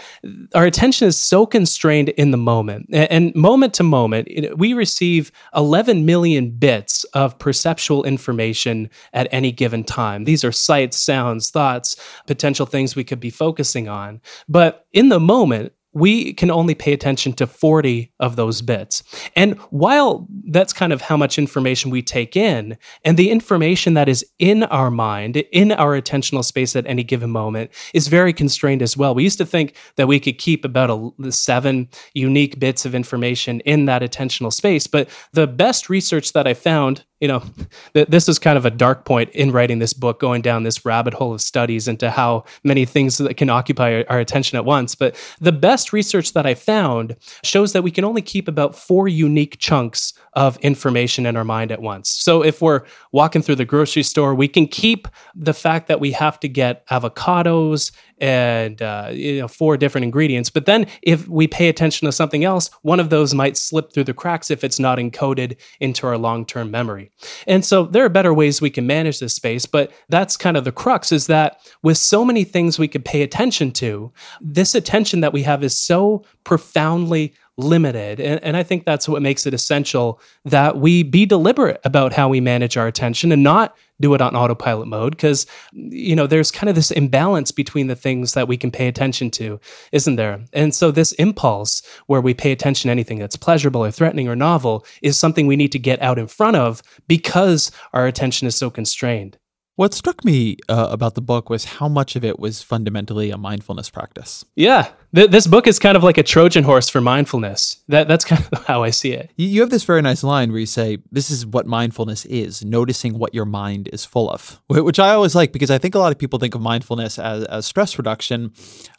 our 0.56 0.65
attention 0.65 1.08
is 1.08 1.17
so 1.17 1.45
constrained 1.45 2.10
in 2.10 2.32
the 2.32 2.38
moment. 2.38 2.88
And, 2.91 3.12
and 3.12 3.36
moment 3.36 3.73
to 3.75 3.84
moment, 3.84 4.27
we 4.58 4.73
receive 4.73 5.32
11 5.56 6.06
million 6.06 6.51
bits 6.51 7.03
of 7.13 7.38
perceptual 7.39 8.03
information 8.03 8.89
at 9.13 9.27
any 9.32 9.51
given 9.51 9.84
time. 9.84 10.23
These 10.23 10.43
are 10.43 10.51
sights, 10.51 10.97
sounds, 10.97 11.49
thoughts, 11.49 11.95
potential 12.25 12.65
things 12.65 12.95
we 12.95 13.03
could 13.03 13.19
be 13.19 13.30
focusing 13.30 13.88
on. 13.88 14.21
But 14.47 14.86
in 14.93 15.10
the 15.10 15.19
moment, 15.19 15.73
we 15.97 16.33
can 16.33 16.51
only 16.51 16.75
pay 16.75 16.93
attention 16.93 17.33
to 17.33 17.47
40 17.47 18.12
of 18.19 18.36
those 18.36 18.62
bits. 18.62 19.03
And 19.36 19.57
while 19.71 20.27
that's 20.47 20.71
kind 20.71 20.93
of 20.93 21.01
how 21.01 21.17
much 21.17 21.39
information 21.39 21.89
we 21.89 22.01
take 22.03 22.36
in, 22.36 22.77
and 23.03 23.17
the 23.17 23.31
information 23.31 23.95
that 23.95 24.07
is 24.07 24.25
in 24.38 24.63
our 24.63 24.91
mind, 24.91 25.38
in 25.38 25.71
our 25.71 25.99
attentional 25.99 26.45
space 26.45 26.75
at 26.75 26.86
any 26.86 27.03
given 27.03 27.31
moment, 27.31 27.71
is 27.93 28.07
very 28.07 28.31
constrained 28.31 28.81
as 28.81 28.95
well. 28.95 29.15
We 29.15 29.23
used 29.23 29.39
to 29.39 29.45
think 29.45 29.75
that 29.95 30.07
we 30.07 30.19
could 30.19 30.38
keep 30.38 30.63
about 30.63 30.89
a, 30.89 31.31
seven 31.31 31.89
unique 32.13 32.60
bits 32.60 32.86
of 32.86 32.93
information 32.93 33.60
in 33.62 33.86
that 33.86 34.03
attentional 34.03 34.53
space, 34.53 34.86
but 34.86 35.10
the 35.33 35.47
best 35.47 35.89
research 35.89 36.33
that 36.33 36.45
I 36.45 36.53
found 36.53 37.03
you 37.19 37.27
know, 37.27 37.43
th- 37.93 38.07
this 38.07 38.29
is 38.29 38.39
kind 38.39 38.57
of 38.57 38.65
a 38.65 38.71
dark 38.71 39.05
point 39.05 39.29
in 39.31 39.51
writing 39.51 39.79
this 39.79 39.93
book, 39.93 40.19
going 40.19 40.41
down 40.41 40.63
this 40.63 40.86
rabbit 40.86 41.13
hole 41.13 41.33
of 41.33 41.41
studies 41.41 41.88
into 41.88 42.12
how 42.12 42.43
many 42.63 42.86
things 42.86 43.17
that 43.17 43.38
can 43.38 43.49
occupy 43.49 43.95
our, 43.95 44.05
our, 44.10 44.19
attention 44.19 44.57
at 44.57 44.65
once. 44.65 44.95
But 44.95 45.15
the 45.39 45.51
best 45.51 45.87
research 45.93 46.34
that 46.34 46.45
I 46.45 46.54
found 46.54 47.15
shows 47.43 47.73
that 47.73 47.84
we 47.84 47.91
can 47.91 48.04
only 48.04 48.21
keep 48.21 48.47
about 48.47 48.76
four 48.76 49.08
unique 49.08 49.58
chunks 49.60 50.13
of 50.34 50.58
information 50.58 51.26
in 51.26 51.36
our 51.36 51.43
mind 51.43 51.71
at 51.71 51.82
once. 51.82 52.10
So 52.10 52.43
if 52.43 52.62
we're 52.62 52.84
walking 53.12 53.41
through 53.41 53.56
the 53.56 53.65
grocery 53.65 54.04
store, 54.04 54.36
we 54.36 54.47
can 54.47 54.67
keep 54.67 55.08
the 55.36 55.54
fact 55.54 55.88
that 55.88 56.00
we 56.00 56.12
have 56.12 56.39
to 56.41 56.47
get 56.47 56.86
avocados 56.88 57.91
and 58.19 58.82
uh, 58.82 59.10
you 59.12 59.39
know 59.39 59.47
four 59.47 59.77
different 59.77 60.06
ingredients. 60.06 60.49
But 60.49 60.65
then 60.65 60.88
if 61.01 61.27
we 61.27 61.47
pay 61.47 61.69
attention 61.69 62.06
to 62.06 62.12
something 62.12 62.43
else, 62.43 62.69
one 62.82 62.99
of 62.99 63.10
those 63.10 63.34
might 63.34 63.58
slip 63.58 63.91
through 63.91 64.06
the 64.06 64.13
cracks 64.13 64.51
if 64.51 64.63
it's 64.63 64.80
not 64.80 64.97
encoded 64.97 65.58
into 65.80 66.08
our 66.08 66.17
long-term 66.17 66.71
memory. 66.71 67.12
And 67.45 67.63
so 67.63 67.84
there 67.84 68.06
are 68.06 68.10
better 68.10 68.34
ways 68.34 68.62
we 68.62 68.69
can 68.69 68.88
manage 68.88 69.19
this 69.19 69.34
space, 69.34 69.65
but 69.65 69.91
that's 70.10 70.38
kind 70.38 70.58
of 70.58 70.63
the 70.63 70.71
crux 70.71 71.12
is 71.12 71.27
that 71.27 71.60
with 71.84 71.97
so 71.97 72.25
many 72.25 72.43
things 72.43 72.80
we 72.80 72.88
could 72.88 73.06
pay 73.06 73.21
attention 73.21 73.71
to, 73.73 74.12
this 74.41 74.75
attention 74.75 75.21
that 75.21 75.34
we 75.34 75.43
have 75.43 75.63
is 75.63 75.75
so 75.75 76.25
profoundly 76.43 77.34
limited. 77.57 78.19
And, 78.19 78.43
and, 78.43 78.55
I 78.55 78.63
think 78.63 78.85
that's 78.85 79.09
what 79.09 79.21
makes 79.21 79.47
it 79.47 79.53
essential 79.53 80.21
that 80.45 80.77
we 80.77 81.01
be 81.01 81.25
deliberate 81.25 81.81
about 81.83 82.13
how 82.13 82.29
we 82.29 82.39
manage 82.39 82.77
our 82.77 82.87
attention 82.87 83.31
and 83.31 83.43
not 83.43 83.75
do 83.99 84.13
it 84.13 84.21
on 84.21 84.35
autopilot 84.35 84.87
mode 84.87 85.13
because, 85.15 85.47
you 85.73 86.15
know, 86.15 86.27
there's 86.27 86.51
kind 86.51 86.69
of 86.69 86.75
this 86.75 86.91
imbalance 86.91 87.51
between 87.51 87.87
the 87.87 87.95
things 87.95 88.33
that 88.33 88.47
we 88.47 88.57
can 88.57 88.69
pay 88.69 88.87
attention 88.87 89.31
to, 89.31 89.59
isn't 89.91 90.17
there? 90.17 90.39
And 90.53 90.73
so 90.73 90.91
this 90.91 91.13
impulse 91.13 91.81
where 92.05 92.21
we 92.21 92.35
pay 92.35 92.51
attention 92.51 92.89
to 92.89 92.91
anything 92.91 93.17
that's 93.17 93.35
pleasurable 93.35 93.83
or 93.83 93.89
threatening 93.89 94.27
or 94.27 94.35
novel 94.35 94.85
is 95.01 95.17
something 95.17 95.47
we 95.47 95.55
need 95.55 95.71
to 95.71 95.79
get 95.79 95.99
out 96.01 96.19
in 96.19 96.27
front 96.27 96.57
of 96.57 96.83
because 97.07 97.71
our 97.93 98.05
attention 98.05 98.47
is 98.47 98.55
so 98.55 98.69
constrained. 98.69 99.39
What 99.77 99.93
struck 99.93 100.25
me 100.25 100.57
uh, 100.69 100.87
about 100.89 101.13
the 101.13 101.21
book 101.21 101.51
was 101.51 101.65
how 101.65 101.87
much 101.87 102.15
of 102.15 102.25
it 102.25 102.39
was 102.39 102.63
fundamentally 102.63 103.29
a 103.29 103.37
mindfulness 103.37 103.91
practice. 103.91 104.43
Yeah, 104.55 104.89
Th- 105.15 105.29
this 105.29 105.47
book 105.47 105.67
is 105.67 105.79
kind 105.79 105.95
of 105.95 106.03
like 106.03 106.17
a 106.17 106.23
Trojan 106.23 106.63
horse 106.63 106.89
for 106.89 106.99
mindfulness. 106.99 107.77
That 107.87 108.07
that's 108.07 108.25
kind 108.25 108.45
of 108.51 108.65
how 108.67 108.83
I 108.83 108.89
see 108.89 109.13
it. 109.13 109.31
You 109.37 109.61
have 109.61 109.69
this 109.69 109.83
very 109.83 110.01
nice 110.01 110.23
line 110.23 110.51
where 110.51 110.59
you 110.59 110.65
say, 110.65 110.97
"This 111.11 111.29
is 111.29 111.45
what 111.45 111.65
mindfulness 111.65 112.25
is: 112.25 112.63
noticing 112.63 113.17
what 113.17 113.33
your 113.33 113.45
mind 113.45 113.89
is 113.93 114.05
full 114.05 114.29
of," 114.29 114.61
which 114.67 114.99
I 114.99 115.11
always 115.11 115.35
like 115.35 115.53
because 115.53 115.71
I 115.71 115.77
think 115.77 115.95
a 115.95 115.99
lot 115.99 116.11
of 116.11 116.17
people 116.17 116.39
think 116.39 116.55
of 116.55 116.61
mindfulness 116.61 117.17
as, 117.17 117.45
as 117.45 117.65
stress 117.65 117.97
reduction, 117.97 118.51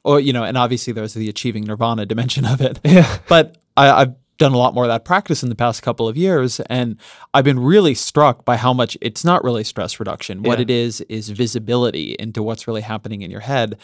or 0.05 0.19
you 0.19 0.33
know, 0.33 0.45
and 0.45 0.57
obviously 0.57 0.93
there's 0.93 1.15
the 1.15 1.29
achieving 1.29 1.65
nirvana 1.65 2.07
dimension 2.07 2.45
of 2.47 2.61
it. 2.61 2.81
Yeah, 2.85 3.19
but 3.29 3.59
I, 3.77 3.91
I've 3.91 4.15
done 4.39 4.53
a 4.53 4.57
lot 4.57 4.73
more 4.73 4.85
of 4.85 4.89
that 4.89 5.05
practice 5.05 5.43
in 5.43 5.49
the 5.49 5.55
past 5.55 5.83
couple 5.83 6.09
of 6.09 6.17
years 6.17 6.61
and 6.71 6.97
I've 7.35 7.45
been 7.45 7.59
really 7.59 7.95
struck 7.95 8.45
by 8.45 8.57
how 8.57 8.73
much 8.73 8.97
it's 9.01 9.25
not 9.25 9.43
really 9.43 9.65
stress 9.65 9.99
reduction. 9.99 10.45
What 10.45 10.59
yeah. 10.59 10.63
it 10.63 10.71
is 10.71 11.01
is 11.03 11.29
visibility 11.31 12.15
into 12.21 12.41
what's 12.41 12.69
really 12.69 12.83
happening 12.83 13.23
in 13.23 13.33
your 13.33 13.41
head. 13.41 13.77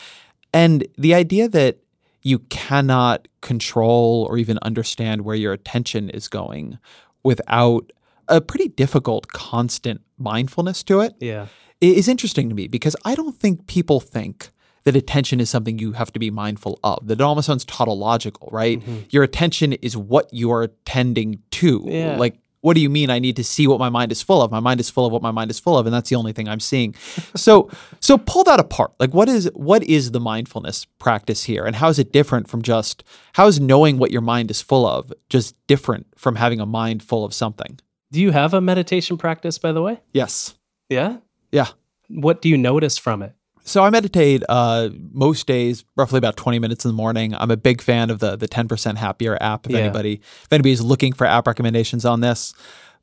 And 0.53 0.87
the 0.97 1.13
idea 1.13 1.49
that 1.49 1.79
you 2.25 2.41
cannot 2.41 3.29
control 3.43 4.27
or 4.29 4.39
even 4.39 4.59
understand 4.63 5.23
where 5.23 5.37
your 5.37 5.53
attention 5.53 6.11
is 6.11 6.27
going 6.27 6.79
without 7.23 7.93
a 8.29 8.41
pretty 8.41 8.69
difficult 8.69 9.29
constant 9.29 10.01
mindfulness 10.19 10.83
to 10.83 11.01
it. 11.01 11.15
Yeah. 11.21 11.47
Is 11.81 12.09
interesting 12.09 12.49
to 12.49 12.55
me 12.55 12.67
because 12.67 12.97
I 13.05 13.15
don't 13.15 13.37
think 13.37 13.67
people 13.67 14.01
think 14.01 14.49
that 14.85 14.97
attention 14.97 15.39
is 15.41 15.51
something 15.51 15.79
you 15.79 15.93
have 15.93 16.13
to 16.13 16.19
be 16.19 16.31
mindful 16.31 16.79
of. 16.83 17.07
That 17.07 17.21
it 17.21 17.23
almost 17.23 17.47
sounds 17.47 17.65
tautological, 17.67 18.49
right? 18.51 18.81
Mm-hmm. 18.81 19.01
Your 19.11 19.23
attention 19.23 19.75
is 19.75 19.97
what 19.97 20.33
you 20.33 20.51
are 20.51 20.63
attending 20.63 21.41
to. 21.53 21.85
Yeah. 21.87 22.17
Like, 22.17 22.39
what 22.65 22.75
do 22.75 22.81
you 22.81 22.89
mean? 22.89 23.11
I 23.11 23.19
need 23.19 23.37
to 23.37 23.45
see 23.45 23.67
what 23.67 23.79
my 23.79 23.91
mind 23.91 24.11
is 24.11 24.23
full 24.23 24.41
of. 24.41 24.51
My 24.51 24.59
mind 24.59 24.81
is 24.81 24.89
full 24.89 25.05
of 25.05 25.13
what 25.13 25.21
my 25.21 25.31
mind 25.31 25.51
is 25.51 25.61
full 25.61 25.77
of, 25.77 25.85
and 25.85 25.95
that's 25.95 26.09
the 26.09 26.17
only 26.17 26.33
thing 26.33 26.49
I'm 26.49 26.61
seeing. 26.61 26.95
so, 27.37 27.71
so 28.01 28.17
pull 28.17 28.43
that 28.45 28.59
apart. 28.59 28.95
Like, 28.99 29.13
what 29.13 29.29
is 29.29 29.51
what 29.53 29.83
is 29.85 30.13
the 30.13 30.21
mindfulness 30.21 30.87
practice 30.99 31.45
here, 31.45 31.67
and 31.67 31.77
how 31.77 31.91
is 31.91 31.99
it 31.99 32.11
different 32.11 32.49
from 32.49 32.63
just 32.63 33.05
how 33.35 33.47
is 33.49 33.61
knowing 33.61 33.99
what 33.99 34.13
your 34.13 34.23
mind 34.23 34.51
is 34.51 34.63
full 34.63 34.87
of 34.87 35.13
just 35.29 35.55
different 35.67 36.07
from 36.17 36.37
having 36.37 36.59
a 36.59 36.65
mind 36.65 37.03
full 37.03 37.23
of 37.23 37.35
something? 37.35 37.79
Do 38.11 38.23
you 38.23 38.31
have 38.31 38.55
a 38.55 38.63
meditation 38.63 39.19
practice, 39.19 39.59
by 39.59 39.73
the 39.73 39.83
way? 39.83 40.01
Yes. 40.15 40.55
Yeah. 40.89 41.19
Yeah. 41.53 41.67
What 42.09 42.41
do 42.41 42.49
you 42.49 42.57
notice 42.57 42.97
from 42.97 43.23
it? 43.23 43.35
So 43.65 43.83
I 43.83 43.89
meditate 43.89 44.43
uh, 44.49 44.91
most 45.13 45.47
days, 45.47 45.85
roughly 45.97 46.19
about 46.19 46.37
20 46.37 46.59
minutes 46.59 46.85
in 46.85 46.91
the 46.91 46.95
morning. 46.95 47.35
I'm 47.35 47.51
a 47.51 47.57
big 47.57 47.81
fan 47.81 48.11
of 48.11 48.19
the 48.19 48.37
the 48.37 48.47
10% 48.47 48.97
Happier 48.97 49.39
app. 49.41 49.67
If 49.67 49.73
yeah. 49.73 49.79
anybody 49.79 50.21
if 50.45 50.53
anybody's 50.53 50.83
looking 50.83 51.13
for 51.13 51.27
app 51.27 51.47
recommendations 51.47 52.05
on 52.05 52.21
this, 52.21 52.53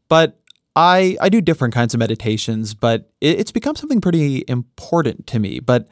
but 0.08 0.40
I 0.76 1.18
I 1.20 1.30
do 1.30 1.42
different 1.42 1.74
kinds 1.74 1.94
of 1.94 2.00
meditations, 2.00 2.76
but 2.76 3.12
it, 3.22 3.40
it's 3.40 3.52
become 3.52 3.76
something 3.76 4.02
pretty 4.02 4.44
important 4.48 5.26
to 5.28 5.40
me. 5.40 5.60
But 5.60 5.88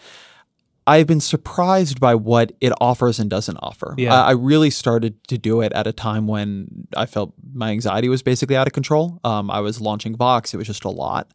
I've 0.86 1.08
been 1.08 1.22
surprised 1.22 2.00
by 2.00 2.16
what 2.16 2.52
it 2.62 2.74
offers 2.80 3.20
and 3.20 3.30
doesn't 3.30 3.58
offer. 3.58 3.94
Yeah. 3.98 4.14
I, 4.14 4.30
I, 4.30 4.32
really 4.32 4.72
started 4.72 5.24
to 5.28 5.38
do 5.38 5.62
it 5.62 5.72
at 5.74 5.86
a 5.86 5.92
time 5.92 6.26
when 6.26 6.88
I 6.98 7.06
felt 7.06 7.34
my 7.54 7.70
anxiety 7.70 8.10
was 8.10 8.24
basically 8.24 8.56
out 8.56 8.66
of 8.66 8.74
control. 8.74 9.20
Um, 9.24 9.52
I 9.52 9.60
was 9.60 9.80
launching 9.80 10.16
Vox; 10.16 10.54
it 10.54 10.58
was 10.58 10.66
just 10.66 10.86
a 10.86 10.90
lot. 10.90 11.32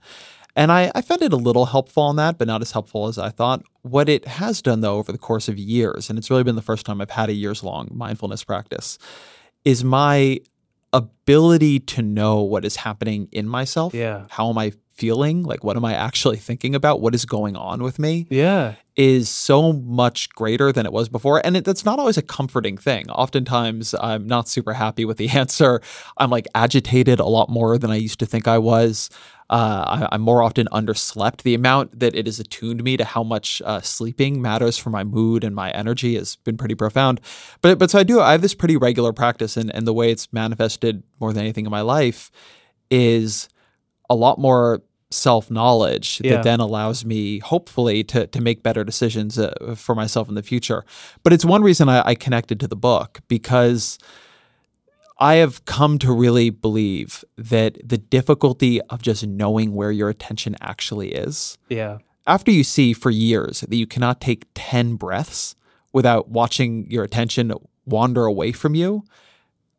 And 0.57 0.71
I, 0.71 0.91
I 0.95 1.01
found 1.01 1.23
it 1.23 1.33
a 1.33 1.37
little 1.37 1.67
helpful 1.67 2.05
on 2.05 2.17
that, 2.17 2.39
but 2.39 2.47
not 2.47 2.63
as 2.63 2.73
helpful 2.73 3.09
as 3.09 3.19
I 3.19 3.31
thought. 3.31 3.63
What 3.83 4.09
it 4.09 4.27
has 4.27 4.63
done, 4.63 4.81
though, 4.83 4.97
over 4.97 5.11
the 5.11 5.19
course 5.19 5.49
of 5.49 5.59
years, 5.59 6.09
and 6.09 6.19
it's 6.19 6.31
really 6.31 6.45
been 6.45 6.55
the 6.55 6.63
first 6.63 6.87
time 6.87 7.01
I've 7.01 7.11
had 7.11 7.29
a 7.29 7.33
years 7.33 7.65
long 7.65 7.89
mindfulness 7.93 8.45
practice, 8.45 8.99
is 9.65 9.83
my 9.83 10.39
ability 10.93 11.81
to 11.81 12.03
know 12.03 12.41
what 12.41 12.65
is 12.65 12.77
happening 12.77 13.29
in 13.33 13.49
myself. 13.49 13.95
Yeah. 13.95 14.27
How 14.31 14.49
am 14.49 14.59
I 14.59 14.73
feeling? 14.95 15.43
Like, 15.43 15.65
what 15.65 15.77
am 15.77 15.85
I 15.85 15.95
actually 15.95 16.37
thinking 16.37 16.75
about? 16.75 17.01
What 17.01 17.15
is 17.15 17.25
going 17.25 17.57
on 17.57 17.83
with 17.83 17.99
me? 17.99 18.27
Yeah. 18.31 18.75
Is 18.97 19.29
so 19.29 19.73
much 19.73 20.31
greater 20.31 20.71
than 20.71 20.87
it 20.87 20.93
was 20.93 21.09
before. 21.09 21.45
And 21.45 21.57
it, 21.57 21.65
that's 21.65 21.85
not 21.85 21.99
always 21.99 22.17
a 22.17 22.23
comforting 22.23 22.79
thing. 22.79 23.11
Oftentimes, 23.11 23.95
I'm 24.01 24.27
not 24.27 24.49
super 24.49 24.73
happy 24.73 25.05
with 25.05 25.17
the 25.17 25.29
answer. 25.41 25.81
I'm 26.17 26.31
like 26.31 26.47
agitated 26.55 27.21
a 27.21 27.27
lot 27.27 27.49
more 27.49 27.77
than 27.77 27.91
I 27.91 27.97
used 27.97 28.21
to 28.21 28.27
think 28.27 28.47
I 28.47 28.59
was. 28.59 29.11
Uh, 29.51 30.07
I, 30.11 30.15
am 30.15 30.23
more 30.23 30.43
often 30.43 30.69
underslept. 30.73 31.43
The 31.43 31.55
amount 31.55 32.01
that 32.01 32.15
it 32.15 32.27
has 32.27 32.41
attuned 32.41 32.83
me 32.83 32.97
to 32.97 33.05
how 33.05 33.23
much 33.23 33.61
uh, 33.65 33.83
sleeping 33.83 34.41
matters 34.41 34.79
for 34.79 34.89
my 34.89 35.05
mood 35.05 35.45
and 35.45 35.55
my 35.55 35.71
energy 35.73 36.15
has 36.15 36.37
been 36.37 36.57
pretty 36.57 36.75
profound. 36.75 37.21
But 37.61 37.79
but 37.79 37.91
so 37.91 37.99
I 37.99 38.05
do. 38.05 38.21
I 38.21 38.33
have 38.33 38.41
this 38.41 38.55
pretty 38.55 38.77
regular 38.79 39.13
practice, 39.13 39.59
and 39.59 39.75
and 39.75 39.87
the 39.87 39.93
way 39.93 40.11
it's 40.11 40.33
manifested 40.33 41.03
more 41.21 41.33
than 41.33 41.43
anything 41.43 41.67
in 41.67 41.71
my 41.71 41.83
life 41.83 42.31
is 42.91 43.49
a 44.11 44.15
lot 44.15 44.39
more 44.39 44.83
self 45.11 45.51
knowledge 45.51 46.21
yeah. 46.23 46.37
that 46.37 46.43
then 46.45 46.61
allows 46.61 47.05
me, 47.05 47.39
hopefully, 47.39 48.05
to 48.05 48.27
to 48.27 48.41
make 48.41 48.63
better 48.63 48.85
decisions 48.85 49.39
uh, 49.39 49.75
for 49.77 49.95
myself 49.95 50.29
in 50.29 50.35
the 50.35 50.43
future. 50.43 50.85
But 51.23 51.33
it's 51.33 51.45
one 51.45 51.63
reason 51.63 51.89
I, 51.89 52.03
I 52.09 52.15
connected 52.15 52.61
to 52.61 52.69
the 52.69 52.77
book 52.77 53.21
because 53.29 53.99
I 55.19 55.35
have 55.35 55.65
come 55.65 55.99
to 56.01 56.13
really 56.13 56.51
believe 56.51 57.25
that 57.37 57.79
the 57.85 57.99
difficulty 57.99 58.81
of 58.83 59.03
just 59.03 59.27
knowing 59.27 59.75
where 59.75 59.93
your 59.93 60.09
attention 60.09 60.57
actually 60.61 61.13
is. 61.13 61.57
Yeah. 61.69 61.99
After 62.27 62.51
you 62.51 62.65
see 62.65 62.95
for 62.95 63.11
years 63.11 63.61
that 63.61 63.77
you 63.77 63.87
cannot 63.87 64.21
take 64.21 64.47
10 64.55 64.97
breaths 64.97 65.55
without 65.93 66.29
watching 66.31 66.91
your 66.91 67.05
attention 67.05 67.53
wander 67.85 68.25
away 68.25 68.51
from 68.53 68.75
you, 68.75 69.05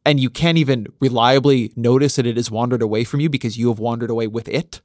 and 0.06 0.20
you 0.20 0.30
can't 0.30 0.58
even 0.58 0.88
reliably 1.00 1.72
notice 1.76 2.16
that 2.18 2.26
it 2.26 2.38
has 2.38 2.52
wandered 2.52 2.82
away 2.82 3.04
from 3.04 3.20
you 3.20 3.30
because 3.30 3.58
you 3.58 3.70
have 3.70 3.80
wandered 3.80 4.10
away 4.10 4.28
with 4.28 4.48
it. 4.48 4.82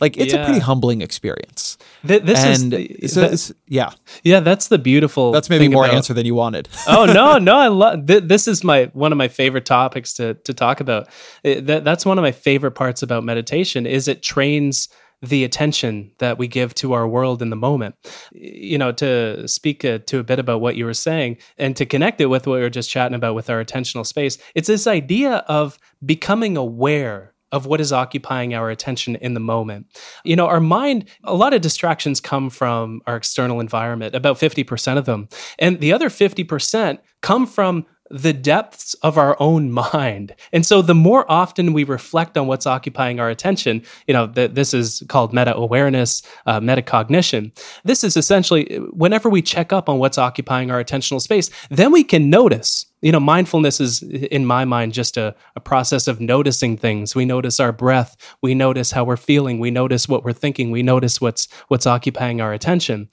Like 0.00 0.16
it's 0.16 0.32
a 0.32 0.44
pretty 0.44 0.58
humbling 0.58 1.00
experience. 1.00 1.78
Th- 2.04 2.22
this 2.22 2.42
and 2.42 2.74
is 2.74 3.12
so 3.12 3.20
that- 3.20 3.52
yeah, 3.68 3.90
yeah, 4.24 4.40
that's 4.40 4.66
the 4.66 4.78
beautiful. 4.78 5.30
that's 5.30 5.48
maybe 5.48 5.68
more 5.68 5.84
about- 5.84 5.94
answer 5.94 6.12
than 6.12 6.26
you 6.26 6.34
wanted. 6.34 6.68
oh 6.88 7.04
no, 7.14 7.38
no, 7.38 7.56
I 7.56 7.68
love 7.68 8.06
th- 8.06 8.24
this 8.24 8.48
is 8.48 8.64
my 8.64 8.90
one 8.94 9.12
of 9.12 9.18
my 9.18 9.28
favorite 9.28 9.64
topics 9.64 10.12
to 10.14 10.34
to 10.34 10.54
talk 10.54 10.80
about. 10.80 11.08
It- 11.44 11.66
that, 11.66 11.84
that's 11.84 12.04
one 12.04 12.18
of 12.18 12.22
my 12.22 12.32
favorite 12.32 12.72
parts 12.72 13.02
about 13.02 13.22
meditation 13.22 13.86
is 13.86 14.08
it 14.08 14.22
trains 14.24 14.88
the 15.22 15.44
attention 15.44 16.10
that 16.18 16.36
we 16.36 16.48
give 16.48 16.74
to 16.74 16.92
our 16.92 17.06
world 17.06 17.40
in 17.40 17.50
the 17.50 17.56
moment. 17.56 17.94
You 18.32 18.76
know, 18.76 18.92
to 18.92 19.46
speak 19.46 19.84
uh, 19.84 19.98
to 20.06 20.18
a 20.18 20.24
bit 20.24 20.38
about 20.38 20.60
what 20.60 20.76
you 20.76 20.84
were 20.84 20.94
saying 20.94 21.38
and 21.58 21.76
to 21.76 21.86
connect 21.86 22.20
it 22.20 22.26
with 22.26 22.46
what 22.46 22.54
we 22.54 22.60
were 22.60 22.70
just 22.70 22.90
chatting 22.90 23.14
about 23.14 23.34
with 23.34 23.48
our 23.48 23.64
attentional 23.64 24.04
space, 24.04 24.36
it's 24.54 24.68
this 24.68 24.86
idea 24.86 25.36
of 25.48 25.78
becoming 26.04 26.56
aware 26.56 27.32
of 27.52 27.66
what 27.66 27.80
is 27.80 27.92
occupying 27.92 28.54
our 28.54 28.70
attention 28.70 29.16
in 29.16 29.34
the 29.34 29.40
moment. 29.40 29.86
You 30.24 30.34
know, 30.36 30.46
our 30.46 30.60
mind, 30.60 31.04
a 31.22 31.34
lot 31.34 31.52
of 31.52 31.60
distractions 31.60 32.18
come 32.18 32.48
from 32.50 33.02
our 33.06 33.16
external 33.16 33.60
environment, 33.60 34.14
about 34.14 34.38
50% 34.38 34.96
of 34.96 35.04
them. 35.04 35.28
And 35.58 35.78
the 35.78 35.92
other 35.92 36.08
50% 36.08 36.98
come 37.20 37.46
from 37.46 37.86
the 38.12 38.32
depths 38.32 38.94
of 39.02 39.16
our 39.16 39.36
own 39.40 39.72
mind. 39.92 40.34
And 40.52 40.64
so 40.64 40.82
the 40.82 40.94
more 40.94 41.30
often 41.30 41.72
we 41.72 41.84
reflect 41.84 42.36
on 42.36 42.46
what's 42.46 42.66
occupying 42.66 43.18
our 43.18 43.30
attention, 43.30 43.82
you 44.06 44.14
know, 44.14 44.28
th- 44.28 44.52
this 44.52 44.74
is 44.74 45.02
called 45.08 45.32
meta 45.32 45.56
awareness, 45.56 46.22
uh, 46.46 46.60
metacognition. 46.60 47.50
This 47.84 48.04
is 48.04 48.16
essentially 48.16 48.76
whenever 48.92 49.28
we 49.28 49.42
check 49.42 49.72
up 49.72 49.88
on 49.88 49.98
what's 49.98 50.18
occupying 50.18 50.70
our 50.70 50.82
attentional 50.82 51.20
space, 51.20 51.50
then 51.70 51.90
we 51.90 52.04
can 52.04 52.30
notice. 52.30 52.86
You 53.00 53.10
know, 53.10 53.18
mindfulness 53.18 53.80
is, 53.80 54.02
in 54.02 54.46
my 54.46 54.64
mind, 54.64 54.92
just 54.92 55.16
a, 55.16 55.34
a 55.56 55.60
process 55.60 56.06
of 56.06 56.20
noticing 56.20 56.76
things. 56.76 57.16
We 57.16 57.24
notice 57.24 57.58
our 57.58 57.72
breath. 57.72 58.16
We 58.42 58.54
notice 58.54 58.92
how 58.92 59.02
we're 59.02 59.16
feeling. 59.16 59.58
We 59.58 59.72
notice 59.72 60.08
what 60.08 60.22
we're 60.22 60.32
thinking. 60.32 60.70
We 60.70 60.84
notice 60.84 61.20
what's 61.20 61.48
what's 61.66 61.84
occupying 61.84 62.40
our 62.40 62.52
attention 62.52 63.08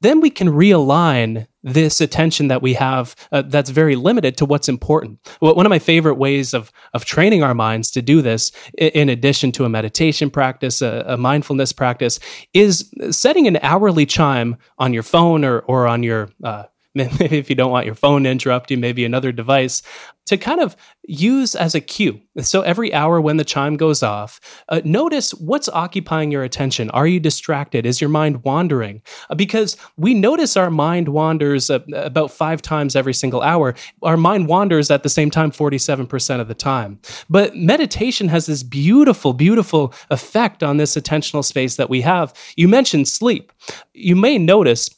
then 0.00 0.20
we 0.20 0.30
can 0.30 0.48
realign 0.48 1.46
this 1.62 2.00
attention 2.00 2.48
that 2.48 2.62
we 2.62 2.74
have 2.74 3.14
uh, 3.32 3.42
that's 3.42 3.70
very 3.70 3.96
limited 3.96 4.36
to 4.36 4.44
what's 4.44 4.68
important. 4.68 5.18
Well, 5.40 5.54
One 5.54 5.66
of 5.66 5.70
my 5.70 5.78
favorite 5.78 6.14
ways 6.14 6.54
of, 6.54 6.70
of 6.94 7.04
training 7.04 7.42
our 7.42 7.54
minds 7.54 7.90
to 7.92 8.02
do 8.02 8.22
this, 8.22 8.52
in 8.78 9.08
addition 9.08 9.52
to 9.52 9.64
a 9.64 9.68
meditation 9.68 10.30
practice, 10.30 10.80
a, 10.82 11.04
a 11.06 11.16
mindfulness 11.16 11.72
practice, 11.72 12.20
is 12.54 12.90
setting 13.10 13.46
an 13.46 13.58
hourly 13.62 14.06
chime 14.06 14.56
on 14.78 14.94
your 14.94 15.02
phone 15.02 15.44
or, 15.44 15.60
or 15.60 15.86
on 15.86 16.02
your 16.02 16.30
uh, 16.44 16.64
maybe 16.94 17.38
if 17.38 17.50
you 17.50 17.56
don't 17.56 17.70
want 17.70 17.86
your 17.86 17.94
phone 17.94 18.24
to 18.24 18.30
interrupt 18.30 18.70
you, 18.70 18.78
maybe 18.78 19.04
another 19.04 19.32
device 19.32 19.82
to 20.28 20.36
kind 20.36 20.60
of 20.60 20.76
use 21.06 21.54
as 21.54 21.74
a 21.74 21.80
cue. 21.80 22.20
So 22.40 22.60
every 22.60 22.92
hour 22.92 23.18
when 23.18 23.38
the 23.38 23.44
chime 23.44 23.78
goes 23.78 24.02
off, 24.02 24.40
uh, 24.68 24.82
notice 24.84 25.30
what's 25.32 25.70
occupying 25.70 26.30
your 26.30 26.42
attention. 26.42 26.90
Are 26.90 27.06
you 27.06 27.18
distracted? 27.18 27.86
Is 27.86 28.00
your 28.00 28.10
mind 28.10 28.44
wandering? 28.44 29.00
Uh, 29.30 29.36
because 29.36 29.76
we 29.96 30.12
notice 30.12 30.54
our 30.54 30.70
mind 30.70 31.08
wanders 31.08 31.70
uh, 31.70 31.80
about 31.94 32.30
five 32.30 32.60
times 32.60 32.94
every 32.94 33.14
single 33.14 33.40
hour. 33.40 33.74
Our 34.02 34.18
mind 34.18 34.48
wanders 34.48 34.90
at 34.90 35.02
the 35.02 35.08
same 35.08 35.30
time 35.30 35.50
47% 35.50 36.40
of 36.40 36.48
the 36.48 36.54
time. 36.54 37.00
But 37.30 37.56
meditation 37.56 38.28
has 38.28 38.44
this 38.44 38.62
beautiful, 38.62 39.32
beautiful 39.32 39.94
effect 40.10 40.62
on 40.62 40.76
this 40.76 40.94
attentional 40.94 41.44
space 41.44 41.76
that 41.76 41.88
we 41.88 42.02
have. 42.02 42.34
You 42.56 42.68
mentioned 42.68 43.08
sleep. 43.08 43.50
You 43.94 44.14
may 44.14 44.36
notice 44.36 44.90